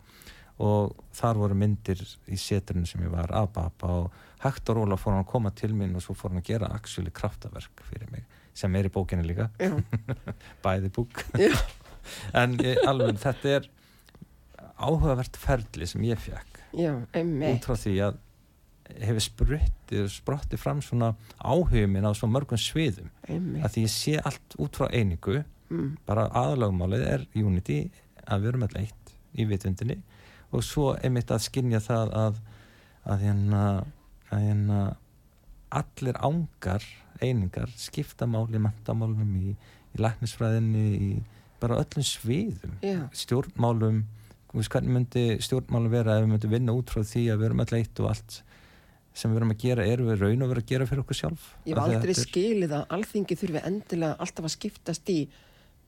Og 0.61 0.91
þar 1.17 1.39
voru 1.41 1.55
myndir 1.57 2.01
í 2.29 2.37
seturinn 2.37 2.85
sem 2.85 3.01
ég 3.01 3.09
var 3.09 3.31
af 3.33 3.49
Baba 3.55 3.87
og 4.03 4.11
hægt 4.43 4.69
og 4.69 4.77
róla 4.77 4.97
fór 4.99 5.15
hann 5.15 5.23
að 5.23 5.31
koma 5.31 5.51
til 5.51 5.71
mín 5.73 5.95
og 5.95 6.03
svo 6.03 6.13
fór 6.13 6.29
hann 6.33 6.41
að 6.43 6.49
gera 6.51 6.69
actually 6.75 7.09
kraftaverk 7.11 7.81
fyrir 7.89 8.11
mig 8.11 8.25
sem 8.53 8.75
er 8.75 8.85
í 8.85 8.91
bókinni 8.93 9.23
líka. 9.25 9.49
Bæði 10.63 10.91
búk. 10.93 11.23
En 12.33 12.55
ég, 12.57 12.79
alveg 12.89 13.19
þetta 13.21 13.49
er 13.59 13.67
áhugavert 14.81 15.37
ferli 15.37 15.85
sem 15.87 16.01
ég 16.07 16.17
fekk 16.19 16.61
út 17.53 17.67
frá 17.67 17.75
því 17.77 17.93
að 18.07 18.15
hefur 18.99 19.25
spruttið, 19.25 20.05
sprottið 20.11 20.61
fram 20.61 20.81
svona 20.85 21.13
áhugum 21.37 21.95
minn 21.95 22.07
á 22.07 22.11
svo 22.17 22.29
mörgum 22.31 22.59
sviðum. 22.59 23.09
Einmitt. 23.27 23.63
að 23.65 23.75
því 23.75 23.85
ég 23.85 23.93
sé 23.95 24.15
allt 24.19 24.57
út 24.59 24.79
frá 24.79 24.89
einingu. 24.91 25.43
Mm. 25.71 25.93
bara 26.03 26.25
aðalagmálið 26.35 27.03
er 27.07 27.21
unity 27.39 27.77
að 28.27 28.41
við 28.41 28.49
erum 28.49 28.63
alltaf 28.65 28.81
eitt 28.81 29.13
í 29.39 29.45
vitundinni. 29.47 30.01
Og 30.51 30.65
svo 30.67 30.89
einmitt 30.99 31.31
að 31.31 31.45
skinja 31.45 31.79
það 31.79 32.11
að 32.11 32.41
að 33.07 33.25
hérna, 33.25 33.61
að 34.29 34.43
hérna 34.45 34.79
allir 35.71 36.19
ángar 36.21 36.85
einingar 37.21 37.71
skipta 37.79 38.27
máli 38.29 38.59
mentamálum 38.61 39.35
í, 39.39 39.53
í 39.95 40.01
læknisfræðinni 40.01 40.85
í 40.91 41.11
bara 41.61 41.79
öllum 41.81 42.05
sviðum. 42.05 42.77
Já, 42.83 43.05
stjórnmálum 43.15 44.03
hvernig 44.51 44.91
myndi 44.91 45.25
stjórnmálum 45.43 45.93
vera 45.93 46.17
ef 46.17 46.25
við 46.25 46.31
myndum 46.33 46.55
vinna 46.55 46.75
út 46.75 46.91
frá 46.91 47.05
því 47.07 47.27
að 47.31 47.39
við 47.39 47.47
erum 47.47 47.61
alltaf 47.63 47.79
eitt 47.79 48.01
og 48.01 48.09
allt 48.11 48.39
sem 49.13 49.31
við 49.31 49.41
erum 49.41 49.51
að 49.53 49.61
gera 49.65 49.85
erum 49.85 50.07
við 50.11 50.21
raun 50.23 50.43
og 50.45 50.51
vera 50.53 50.61
að 50.63 50.69
gera 50.71 50.85
fyrir 50.89 51.03
okkur 51.03 51.17
sjálf 51.19 51.47
ég 51.67 51.75
að 51.77 51.83
aldrei 51.83 52.13
er- 52.15 52.21
skilið 52.25 52.75
að 52.77 52.85
alþingi 52.97 53.37
þurfi 53.41 53.63
endilega 53.67 54.15
alltaf 54.23 54.45
að 54.47 54.55
skiptast 54.55 55.09
í 55.11 55.19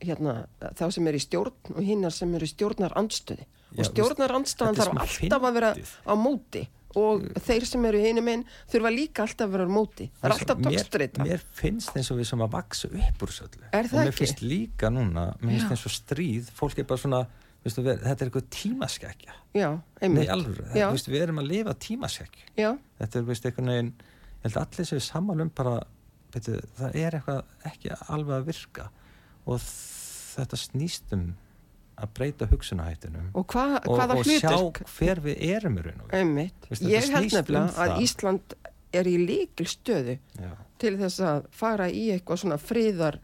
hérna, 0.03 0.47
þá 0.75 0.85
sem 0.91 1.07
er 1.07 1.15
í 1.15 1.21
stjórn 1.23 1.75
og 1.77 1.83
hinnar 1.85 2.11
sem 2.11 2.31
eru 2.35 2.47
stjórnar 2.49 2.91
andstöði. 2.99 3.45
Og 3.77 3.85
stjórnar 3.87 4.33
er 4.33 4.47
þarf 4.75 4.97
alltaf 4.99 5.45
að 5.47 5.53
vera 5.55 5.69
fyndið. 5.77 5.93
á 6.03 6.13
móti 6.19 6.63
og 6.99 7.23
þeir 7.41 7.65
sem 7.65 7.85
eru 7.89 8.01
hinum 8.03 8.27
einn 8.29 8.43
þurfa 8.69 8.91
líka 8.93 9.23
alltaf 9.23 9.47
að 9.47 9.53
vera 9.55 9.65
á 9.65 9.71
móti. 9.73 10.09
Það 10.19 10.27
er 10.27 10.35
alltaf 10.35 10.57
mér, 10.59 10.67
tókstreita. 10.67 11.23
mér 11.25 11.45
finnst 11.57 11.95
eins 11.97 12.11
og 12.11 12.19
við 12.19 12.27
sem 12.29 12.43
að 12.45 12.51
vaksa 12.53 12.89
upp 12.91 13.23
úr 13.25 13.33
söllu 13.33 13.63
Er 13.71 13.87
og 13.87 13.95
mér 14.03 14.13
finnst 14.13 14.43
líka 14.43 14.91
núna 14.93 15.23
mér 15.39 15.55
finnst 15.55 15.71
eins 15.73 15.85
og 15.87 15.95
stríð, 15.95 16.51
fólk 16.53 16.77
er 16.83 16.83
bara 16.91 17.01
svona 17.01 17.23
veistu, 17.63 17.83
við, 17.85 18.01
þetta 18.03 18.25
er 18.25 18.29
eitthvað 18.29 18.49
tímaskekkja 18.57 19.35
Já, 19.53 19.69
nei 19.71 20.07
einmitt. 20.07 20.31
alveg, 20.33 20.61
Já. 20.75 20.87
veistu, 20.91 21.13
við 21.13 21.25
erum 21.27 21.41
að 21.43 21.49
lifa 21.51 21.75
tímaskekkju 21.87 22.49
Já, 22.59 22.71
þetta 22.99 23.19
er 23.19 23.29
veist, 23.29 23.47
eitthvað 23.49 23.69
neginn 23.69 23.93
ég 23.93 24.43
held 24.47 24.57
að 24.57 24.65
allir 24.65 24.89
sem 24.89 24.99
við 24.99 25.05
sammálum 25.07 25.53
bara 25.55 25.77
veitu, 26.33 26.57
það 26.79 26.99
er 27.03 27.17
eitthvað 27.19 27.71
ekki 27.71 27.95
alveg 28.15 28.35
að 28.37 28.49
virka 28.51 28.89
og 29.43 29.63
þetta 29.63 30.59
snýst 30.59 31.15
um 31.15 31.31
að 32.03 32.13
breyta 32.17 32.47
hugsunahættinum 32.49 33.31
og 33.37 33.53
hva, 33.53 33.65
og, 33.85 34.01
og 34.17 34.25
sjá 34.25 34.55
hver 34.97 35.21
við 35.23 35.43
erum 35.53 35.77
í 35.77 35.83
raun 35.85 35.99
og. 36.01 36.13
Einmitt. 36.17 36.65
Þetta 36.69 36.89
Ég 36.89 37.09
held 37.13 37.27
snýst 37.27 37.37
um 37.37 37.41
nefnilega 37.43 37.85
að. 37.85 37.99
Ísland 38.01 38.55
er 38.93 39.09
í 39.09 39.13
líkil 39.21 39.67
stöðu 39.69 40.17
Já. 40.41 40.51
til 40.81 40.95
þess 41.01 41.21
að 41.25 41.45
fara 41.53 41.89
í 41.89 42.07
eitthvað 42.15 42.41
svona 42.43 42.59
friðar 42.61 43.19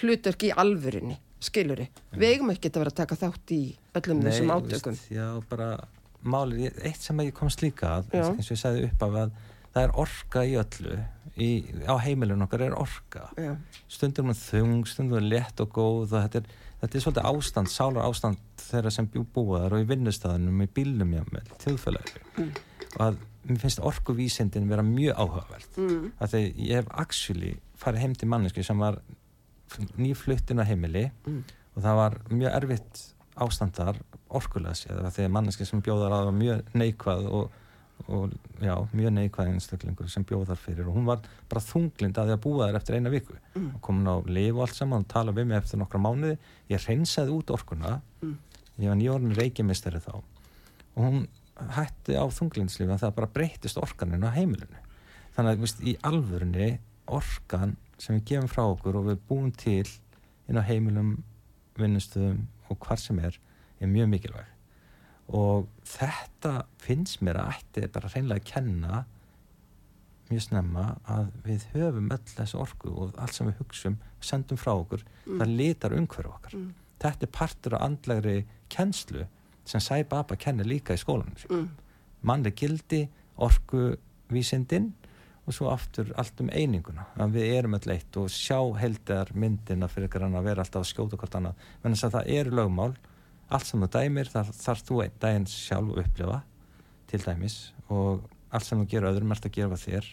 hlutverk 0.00 0.48
í 0.48 0.50
alvörinni, 0.58 1.18
skiluri. 1.44 1.88
Við 2.14 2.28
eigum 2.34 2.50
ekki 2.54 2.70
að 2.72 2.80
vera 2.82 2.92
að 2.94 2.98
taka 3.02 3.18
þátt 3.20 3.54
í 3.56 3.62
öllum 4.00 4.20
Nei, 4.22 4.28
þessum 4.30 4.52
átökum. 4.54 4.94
veist, 4.96 5.10
já, 5.14 5.26
bara 5.50 5.68
málið, 6.24 6.78
eitt 6.88 7.02
sem 7.04 7.18
ég 7.20 7.34
komst 7.36 7.60
líka 7.64 7.98
að, 7.98 8.06
Já. 8.16 8.24
eins 8.32 8.46
og 8.48 8.54
ég 8.56 8.60
sagði 8.62 8.84
upp 8.88 9.02
af 9.04 9.16
að 9.24 9.34
það 9.74 9.82
er 9.88 9.96
orka 10.04 10.44
í 10.46 10.54
öllu 10.56 10.98
í, 11.36 11.48
á 11.90 11.94
heimilun 12.00 12.44
okkar 12.46 12.62
er 12.68 12.76
orka 12.78 13.26
Já, 13.36 13.56
stundum 13.90 14.30
er 14.32 14.38
þung, 14.38 14.84
stundum 14.88 15.18
er 15.18 15.26
létt 15.26 15.60
og 15.60 15.72
góð 15.74 16.14
og 16.14 16.22
þetta 16.24 16.40
er, 16.40 16.46
þetta 16.80 16.96
er 17.00 17.04
svolítið 17.04 17.28
ástand 17.32 17.72
sálar 17.74 18.06
ástand 18.08 18.38
þeirra 18.64 18.92
sem 18.94 19.08
bjú 19.10 19.26
búa 19.34 19.64
þar 19.66 19.76
og 19.76 19.84
í 19.84 19.88
vinnustæðanum, 19.90 20.62
í 20.64 20.68
bílnum 20.78 21.12
jámel 21.18 21.44
þjóðfélagi 21.64 22.22
Mm. 22.38 22.48
og 22.94 23.02
að 23.04 23.18
mér 23.44 23.60
finnst 23.62 23.82
orkuvísindin 23.84 24.64
vera 24.70 24.82
mjög 24.82 25.18
áhugavert 25.20 25.76
mm. 25.78 26.06
að 26.24 26.32
því 26.32 26.40
ég 26.70 26.80
hef 26.80 26.88
actually 27.04 27.52
farið 27.78 28.00
heim 28.06 28.14
til 28.18 28.28
mannesku 28.32 28.64
sem 28.64 28.80
var 28.80 28.96
nýfluttin 29.98 30.60
á 30.60 30.64
heimili 30.68 31.10
Mm. 31.26 31.42
og 31.76 31.82
það 31.82 31.96
var 32.00 32.16
mjög 32.30 32.54
erfitt 32.62 33.02
ástand 33.36 33.74
þar 33.74 33.96
orkulega 34.30 34.74
því 35.10 35.24
að 35.26 35.30
manneski 35.34 35.66
sem 35.66 35.82
bjóðar 35.82 36.12
að 36.14 36.24
var 36.28 36.36
mjög 36.38 36.62
neikvað 36.74 37.26
og, 37.26 37.50
og 38.08 38.32
já, 38.62 38.74
mjög 38.94 39.10
neikvað 39.16 39.48
einstaklingur 39.52 40.08
sem 40.10 40.24
bjóðar 40.24 40.56
fyrir 40.58 40.86
og 40.88 40.94
hún 40.96 41.04
var 41.06 41.20
bara 41.48 41.60
þunglind 41.60 42.18
að 42.18 42.30
því 42.30 42.36
að 42.36 42.42
búa 42.46 42.66
þar 42.68 42.76
eftir 42.80 42.94
eina 42.98 43.10
viku 43.10 43.34
Mm. 43.54 43.74
og 43.74 43.80
komin 43.82 44.06
á 44.10 44.16
liv 44.26 44.56
og 44.56 44.62
allt 44.68 44.74
saman 44.78 45.00
og 45.04 45.08
tala 45.08 45.32
við 45.32 45.46
mig 45.46 45.58
eftir 45.62 45.78
nokkra 45.78 45.98
mánuði 46.02 46.38
ég 46.70 46.86
reynsaði 46.88 47.30
út 47.34 47.50
orkuna 47.50 48.00
Mm. 48.22 48.36
ég 48.78 48.88
var 48.88 48.96
nýjórn 48.96 49.34
reykjamistari 49.36 50.00
þá 50.00 50.14
og 50.14 51.02
hún 51.02 51.26
hætti 51.74 52.14
á 52.18 52.26
þunglindslifi 52.26 52.90
að 52.90 53.02
það 53.02 53.14
bara 53.14 53.26
breytist 53.34 53.78
orkaninn 53.78 54.24
á 54.26 54.30
heimilinu 54.34 54.78
þannig 55.36 55.50
að 55.54 55.60
veist, 55.60 55.80
í 55.82 55.96
alvörunni 56.02 56.78
orkan 57.06 57.76
sem 58.04 58.18
við 58.18 58.26
gefum 58.32 58.50
frá 58.52 58.64
okkur 58.68 58.98
og 59.00 59.08
við 59.10 59.22
búum 59.28 59.50
til 59.56 59.86
inn 60.48 60.60
á 60.60 60.64
heimilum 60.68 61.16
vinnustöðum 61.80 62.44
og 62.70 62.78
hvar 62.84 63.00
sem 63.00 63.18
er 63.24 63.38
er 63.80 63.90
mjög 63.90 64.10
mikilvæg 64.12 64.50
og 65.34 65.68
þetta 65.88 66.52
finnst 66.84 67.22
mér 67.24 67.40
að 67.40 67.54
ætti 67.56 67.88
bara 67.92 68.10
hreinlega 68.12 68.42
að 68.42 68.50
kenna 68.50 69.04
mjög 70.30 70.42
snemma 70.46 70.84
að 71.10 71.30
við 71.44 71.64
höfum 71.74 72.10
öll 72.14 72.32
þessu 72.36 72.60
orku 72.60 72.92
og 72.92 73.16
allt 73.20 73.36
sem 73.36 73.48
við 73.48 73.58
hugsum 73.60 73.96
sendum 74.24 74.56
frá 74.60 74.72
okkur, 74.72 75.02
það 75.26 75.54
litar 75.58 75.96
umhverju 75.96 76.30
okkar 76.32 76.54
Mm. 76.56 76.70
þetta 77.00 77.26
er 77.26 77.32
partur 77.32 77.74
af 77.76 77.82
andlegri 77.84 78.44
kennslu 78.72 79.26
sem 79.64 79.80
Sai 79.80 80.04
Baba 80.04 80.36
kennir 80.36 80.64
líka 80.66 80.94
í 80.94 81.00
skólanum. 81.00 81.36
Mm. 81.50 81.68
mannleg 82.22 82.54
gildi, 82.56 83.08
orku 83.36 83.96
vísindin 84.30 84.92
og 85.44 85.52
svo 85.52 85.68
aftur 85.68 86.12
allt 86.20 86.40
um 86.40 86.50
eininguna, 86.52 87.04
að 87.20 87.36
við 87.36 87.50
erum 87.58 87.76
öll 87.76 87.92
eitt 87.92 88.16
og 88.16 88.30
sjá 88.32 88.58
heldar 88.80 89.32
myndina 89.36 89.88
fyrir 89.92 90.08
ykkur 90.08 90.24
að 90.30 90.46
vera 90.46 90.64
alltaf 90.64 90.84
að 90.84 90.90
skjóta 90.90 91.18
hvort 91.20 91.36
annað. 91.36 91.66
Menn 91.82 91.96
þess 91.96 92.08
að 92.08 92.16
það 92.16 92.30
eru 92.38 92.54
lögmál 92.58 92.94
allt 93.52 93.68
sem 93.68 93.84
þú 93.84 93.90
dæmir, 93.92 94.30
þar 94.32 94.52
þarf 94.56 94.84
þú 94.88 95.00
einn 95.04 95.18
daginn 95.20 95.48
sjálf 95.50 95.98
upplifa 96.00 96.38
til 97.10 97.20
dæmis 97.26 97.58
og 97.92 98.24
allt 98.54 98.68
sem 98.68 98.80
þú 98.80 98.88
gerur 98.94 99.10
öðrum 99.12 99.34
ert 99.34 99.48
að 99.48 99.56
gera 99.58 99.72
hvað 99.74 99.84
þér 99.84 100.10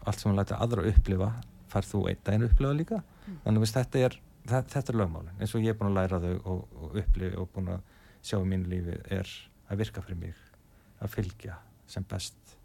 allt 0.00 0.20
sem 0.20 0.30
þú 0.30 0.36
lætur 0.38 0.64
aðra 0.64 0.86
upplifa 0.90 1.30
far 1.70 1.86
þú 1.86 2.02
einn 2.10 2.22
daginn 2.26 2.48
upplifa 2.48 2.74
líka. 2.74 3.00
Þannig 3.44 3.66
að 3.66 3.74
þetta 3.76 4.04
er, 4.08 4.20
þetta 4.50 4.82
er 4.82 4.98
lögmálin 4.98 5.38
eins 5.38 5.54
og 5.54 5.62
ég 5.62 5.74
er 5.74 5.78
búin 5.78 5.92
að 5.92 6.00
læra 6.00 6.22
þau 6.24 6.34
og, 6.40 6.62
og 6.80 7.00
upplifa 7.04 7.42
og 7.42 7.50
búin 7.54 7.74
að 7.76 7.84
sjá 8.26 8.40
í 8.40 8.48
mínu 8.50 8.72
lífi 8.72 8.98
er 9.14 9.34
að 9.70 9.84
virka 9.84 10.02
fyrir 10.04 10.24
mig 10.24 10.46
að 11.00 11.14
fylgja 11.14 11.60
sem 11.88 12.04
best 12.10 12.56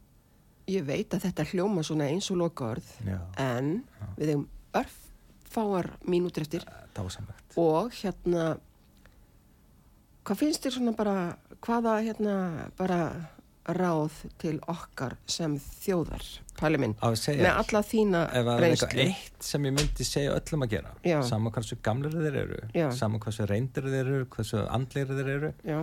Ég 0.68 0.86
veit 0.88 1.14
að 1.14 1.28
þetta 1.28 1.46
hljóma 1.52 1.84
svona 1.86 2.08
eins 2.10 2.32
og 2.34 2.40
loka 2.42 2.72
orð 2.74 2.88
já, 3.06 3.20
en 3.38 3.84
Já. 3.86 4.06
við 4.18 4.32
hefum 4.34 4.48
örfáar 4.82 5.92
mínútur 6.10 6.42
eftir. 6.48 6.66
Dásamlegt. 6.96 7.54
Og 7.62 7.92
hérna 8.02 8.56
hvað 10.26 10.40
finnst 10.42 10.66
þér 10.66 10.76
svona 10.80 10.96
bara 10.98 11.16
hvaða 11.66 12.00
hérna 12.08 12.36
bara 12.80 13.00
ráð 13.66 14.14
til 14.42 14.60
okkar 14.70 15.16
sem 15.30 15.56
þjóðar, 15.82 16.22
Palli 16.60 16.78
minn, 16.78 16.92
með 17.02 17.48
alla 17.50 17.80
þína 17.82 18.20
reynslu? 18.62 19.00
eitt 19.02 19.42
sem 19.42 19.64
ég 19.66 19.74
myndi 19.74 20.06
segja 20.06 20.36
öllum 20.38 20.66
að 20.68 20.76
gera 20.76 21.24
saman 21.26 21.54
hversu 21.56 21.78
gamlir 21.82 22.14
þeir 22.14 22.38
eru 22.44 22.60
Já. 22.78 22.92
saman 22.94 23.20
hversu 23.24 23.48
reyndir 23.50 23.88
þeir 23.90 24.04
eru 24.04 24.28
hversu 24.36 24.62
andlir 24.70 25.10
þeir 25.10 25.32
eru 25.38 25.50
Já, 25.66 25.80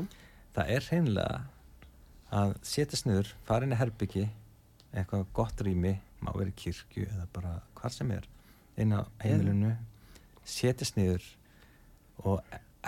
það 0.55 0.71
er 0.77 0.87
hreinlega 0.93 1.41
að 2.33 2.55
setjast 2.63 3.11
niður, 3.11 3.33
fara 3.51 3.67
inn 3.67 3.75
í 3.75 3.81
herbyggi 3.83 4.29
eitthvað 4.93 5.31
gott 5.37 5.63
rými 5.65 5.95
má 6.23 6.33
vera 6.37 6.53
í 6.53 6.59
kirkju 6.65 7.07
eða 7.09 7.29
bara 7.35 7.55
hvar 7.79 7.95
sem 7.95 8.11
er 8.15 8.29
inn 8.81 8.95
á 8.95 9.03
heimilinu 9.23 9.73
setjast 10.45 10.99
niður 10.99 11.25
og 12.29 12.43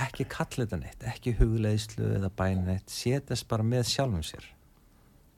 ekki 0.05 0.26
kalla 0.30 0.64
þetta 0.64 0.80
neitt 0.82 1.09
ekki 1.14 1.36
hugleðslu 1.38 2.12
eða 2.18 2.30
bæn 2.38 2.64
neitt 2.68 2.92
setjast 2.92 3.48
bara 3.50 3.66
með 3.66 3.88
sjálfum 3.92 4.24
sér. 4.26 4.46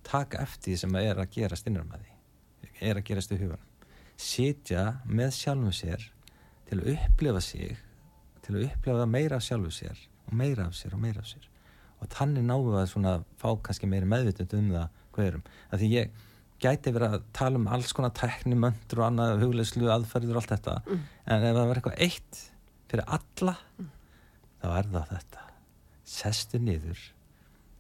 Taka 0.07 0.43
eftir 0.45 0.73
því 0.73 0.83
sem 0.83 1.01
er 1.01 1.19
að 1.19 1.33
gerast 1.39 1.67
innan 1.71 1.89
með 1.91 2.05
því 2.07 2.85
er 2.91 3.01
að 3.01 3.09
gerast 3.09 3.33
í 3.33 3.41
hugan 3.41 3.65
sitja 4.17 4.85
með 5.05 5.35
sjálfum 5.37 5.75
sér 5.75 6.05
til 6.69 6.81
að 6.81 6.95
upplifa 6.95 7.43
sig 7.45 7.77
til 8.47 8.57
að 8.57 8.69
upplifa 8.71 9.09
meira 9.11 9.39
af 9.39 9.45
sjálfu 9.45 9.73
sér 9.75 10.01
og 10.27 10.35
meira 10.39 10.67
af 10.67 10.77
sér 10.79 10.95
og 10.97 11.03
meira 11.03 11.23
af 11.23 11.29
sér. 11.29 11.45
Og 12.01 12.09
þannig 12.13 12.47
við 12.47 12.79
að 12.81 12.89
svona 12.91 13.13
fá 13.41 13.49
kannski 13.63 13.89
meiri 13.89 14.09
meðvitund 14.09 14.55
um 14.59 14.73
það 14.75 14.89
hvað 15.15 15.29
erum. 15.31 15.45
Að 15.71 15.83
því 15.83 15.91
ég 15.93 16.25
gæti 16.63 16.93
verið 16.95 17.17
að 17.19 17.27
tala 17.37 17.61
um 17.61 17.67
alls 17.69 17.93
konar 17.97 18.15
tekni, 18.17 18.57
möndur 18.59 19.03
og 19.03 19.09
annað 19.11 19.43
hugleislu, 19.43 19.91
aðferður 19.93 20.39
og 20.39 20.43
allt 20.43 20.55
þetta. 20.55 20.77
Mm. 20.87 21.03
en 21.27 21.45
ef 21.51 21.57
það 21.57 21.69
var 21.69 21.81
eitthvað 21.81 22.01
eitt 22.07 22.41
fyrir 22.91 23.05
alla 23.19 23.57
þá 24.63 24.67
er 24.79 24.91
það 24.95 25.13
þetta. 25.13 25.45
Sestu 26.07 26.59
niður 26.63 27.05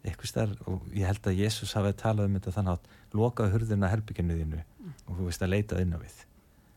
eitthvað 0.06 0.30
stær 0.30 0.52
og 0.70 0.84
ég 0.94 1.08
held 1.08 1.26
að 1.26 1.40
Jésús 1.40 1.72
hafi 1.74 1.94
talað 1.98 2.28
um 2.28 2.36
þetta 2.38 2.54
þannig 2.54 2.76
að 2.76 3.16
lokaðu 3.18 3.54
hurðina 3.56 3.90
herbygginu 3.90 4.36
þínu 4.38 4.60
og 5.06 5.16
þú 5.16 5.24
veist 5.26 5.42
að 5.42 5.52
leita 5.54 5.80
inn 5.82 5.96
á 5.96 5.98
við. 5.98 6.20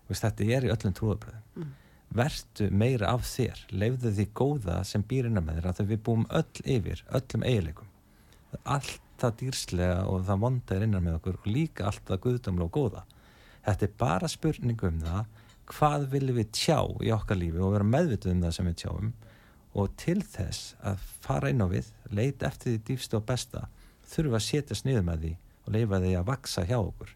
Veist, 0.09 0.23
þetta 0.23 0.47
er 0.55 0.65
í 0.65 0.73
öllum 0.73 0.95
trúabröðum 0.97 1.45
Mm. 1.59 1.73
vertu 2.15 2.69
meira 2.71 3.11
af 3.13 3.21
þér 3.27 3.59
leifðu 3.69 4.09
því 4.15 4.25
góða 4.33 4.79
sem 4.87 5.03
býr 5.03 5.27
innan 5.27 5.45
með 5.45 5.59
þér 5.59 5.67
að 5.69 5.89
við 5.91 5.99
búum 6.07 6.23
öll 6.29 6.63
yfir, 6.63 7.03
öllum 7.13 7.43
eiginleikum. 7.45 7.89
Allt 8.65 9.01
það 9.23 9.37
dýrslega 9.41 10.01
og 10.09 10.25
það 10.27 10.43
vonda 10.43 10.75
er 10.75 10.85
innan 10.85 11.05
með 11.05 11.17
okkur 11.19 11.39
og 11.39 11.47
líka 11.49 11.87
allt 11.89 12.05
það 12.07 12.21
guðdamlega 12.25 12.67
og 12.67 12.75
góða. 12.75 13.03
Þetta 13.65 13.87
er 13.87 13.95
bara 13.99 14.29
spurning 14.31 14.85
um 14.87 15.01
það 15.03 15.25
hvað 15.69 16.05
viljum 16.13 16.39
við 16.39 16.51
tjá 16.55 16.79
í 17.05 17.11
okkar 17.13 17.37
lífi 17.39 17.61
og 17.61 17.75
vera 17.75 17.85
meðvituð 17.87 18.33
um 18.33 18.45
það 18.45 18.55
sem 18.55 18.69
við 18.69 18.77
tjáum 18.83 19.11
og 19.79 19.91
til 20.01 20.17
þess 20.25 20.73
að 20.81 21.03
fara 21.25 21.51
inn 21.53 21.61
á 21.61 21.67
við 21.69 21.91
leita 22.09 22.49
eftir 22.49 22.73
því 22.73 22.81
dýfstu 22.87 23.19
og 23.19 23.27
besta 23.29 23.67
þurfa 24.09 24.39
að 24.39 24.45
setjast 24.47 24.87
niður 24.87 25.05
með 25.05 25.25
því 25.25 25.33
og 25.65 25.75
leifa 25.75 25.99
því 26.01 26.13
að 26.17 26.29
vaksa 26.31 26.65
hjá 26.65 26.77
okkur. 26.79 27.11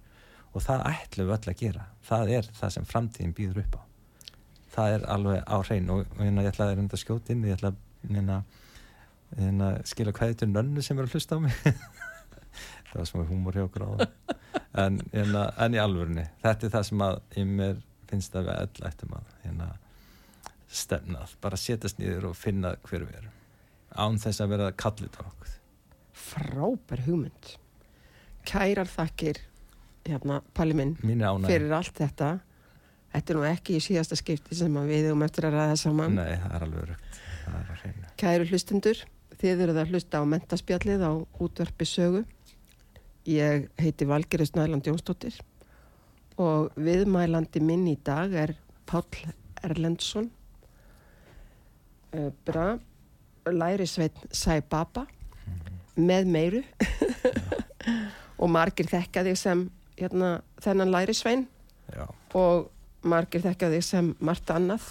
Og 0.53 0.61
það 0.61 0.83
ætlum 0.91 1.29
við 1.29 1.35
öll 1.35 1.49
að 1.49 1.61
gera. 1.63 1.87
Það 2.05 2.33
er 2.37 2.49
það 2.59 2.73
sem 2.75 2.85
framtíðin 2.85 3.33
býður 3.33 3.63
upp 3.63 3.79
á. 3.79 3.81
Það 4.73 4.97
er 4.97 5.07
alveg 5.15 5.47
á 5.49 5.57
hrein 5.65 5.89
og, 5.93 6.03
og 6.13 6.21
hérna, 6.21 6.43
ég 6.45 6.53
ætla 6.53 6.69
að 6.73 7.01
skjóta 7.01 7.33
inn 7.33 7.47
ég 7.47 7.57
ætla 7.57 7.73
að 7.73 8.61
hérna, 9.37 9.45
hérna, 9.45 9.69
skila 9.89 10.13
kvæði 10.15 10.39
til 10.41 10.49
nönnu 10.51 10.83
sem 10.85 10.99
er 10.99 11.07
að 11.07 11.17
hlusta 11.17 11.37
á 11.37 11.43
mig. 11.43 11.53
Það 12.89 12.99
var 12.99 13.07
smá 13.09 13.23
húmor 13.25 13.55
hjá 13.57 13.65
á 13.65 13.69
það 13.73 14.03
en, 14.83 14.99
hérna, 15.13 15.47
en 15.57 15.73
í 15.73 15.79
alvörunni 15.81 16.27
þetta 16.43 16.67
er 16.67 16.73
það 16.75 16.83
sem 16.85 17.01
að 17.01 17.15
ég 17.39 17.47
mér 17.49 17.79
finnst 18.11 18.35
að 18.37 18.49
við 18.51 18.59
öll 18.61 18.85
ættum 18.89 19.15
að 19.17 19.31
stefnað, 20.73 21.33
bara 21.41 21.59
setjast 21.59 21.99
niður 22.01 22.31
og 22.31 22.37
finna 22.37 22.75
hver 22.87 23.05
við 23.05 23.17
erum. 23.21 23.33
Án 23.93 24.17
þess 24.21 24.41
að 24.41 24.53
vera 24.55 24.69
að 24.71 24.77
kalla 24.81 25.07
þetta 25.07 25.25
okkur. 25.27 25.51
Frábær 26.23 27.03
hugmynd. 27.07 27.51
Kærar 28.47 28.89
þakkir, 28.89 29.39
hérna, 30.07 30.41
Palli 30.57 30.77
minn, 30.77 30.95
mín 31.05 31.21
ánæg 31.23 31.51
fyrir 31.51 31.75
allt 31.77 31.99
þetta. 31.99 32.31
Þetta 33.13 33.33
er 33.33 33.37
nú 33.37 33.45
ekki 33.47 33.77
í 33.77 33.83
síðasta 33.85 34.17
skipti 34.17 34.57
sem 34.57 34.79
að 34.81 34.89
við 34.89 35.11
um 35.11 35.25
eftir 35.25 35.47
að 35.47 35.59
ræða 35.59 35.77
saman. 35.83 36.17
Nei, 36.17 36.33
það 36.41 36.55
er 36.57 36.65
alveg 36.67 36.87
rögt 36.89 37.19
að 37.43 38.13
Kæru 38.17 38.47
hlustendur, 38.49 39.03
þið 39.43 39.65
eruð 39.65 39.79
að 39.81 39.89
hlusta 39.91 40.21
á 40.21 40.23
mentaspjallið 40.23 41.01
á 41.03 41.11
útvarpi 41.43 41.87
sögu. 41.87 42.23
Ég 43.27 43.67
heiti 43.79 44.07
Valgerið 44.07 44.53
Snæland 44.53 44.87
Jónsdóttir 44.87 45.35
og 46.39 46.71
viðmælandi 46.79 47.61
minn 47.63 47.85
í 47.91 47.97
dag 48.03 48.31
er 48.33 48.55
Páll 48.89 49.27
Erlendsson, 49.63 50.29
uh, 52.15 52.31
bra, 52.45 52.73
lærisveit 53.47 54.17
Sæ 54.31 54.61
Baba, 54.69 55.05
með 55.95 56.29
meiru. 56.31 56.63
Og 58.43 58.49
margir 58.51 58.89
þekka 58.89 59.21
þig 59.27 59.37
sem 59.39 59.59
hérna, 59.99 60.41
þennan 60.63 60.91
lærisvein. 60.91 61.45
Já, 61.93 62.07
og 62.35 62.71
margir 63.05 63.43
þekka 63.43 63.69
þig 63.71 63.83
sem 63.85 64.09
margt 64.19 64.49
annað. 64.51 64.87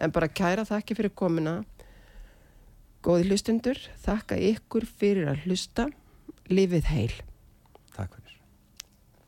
En 0.00 0.10
bara 0.14 0.30
kæra 0.30 0.64
þakki 0.66 0.96
fyrir 0.98 1.12
komuna 1.14 1.60
góði 3.02 3.28
hlustundur 3.30 3.78
þakka 4.04 4.38
ykkur 4.52 4.86
fyrir 4.86 5.32
að 5.32 5.46
hlusta. 5.46 5.88
Lifið 6.52 6.88
heil 6.90 7.14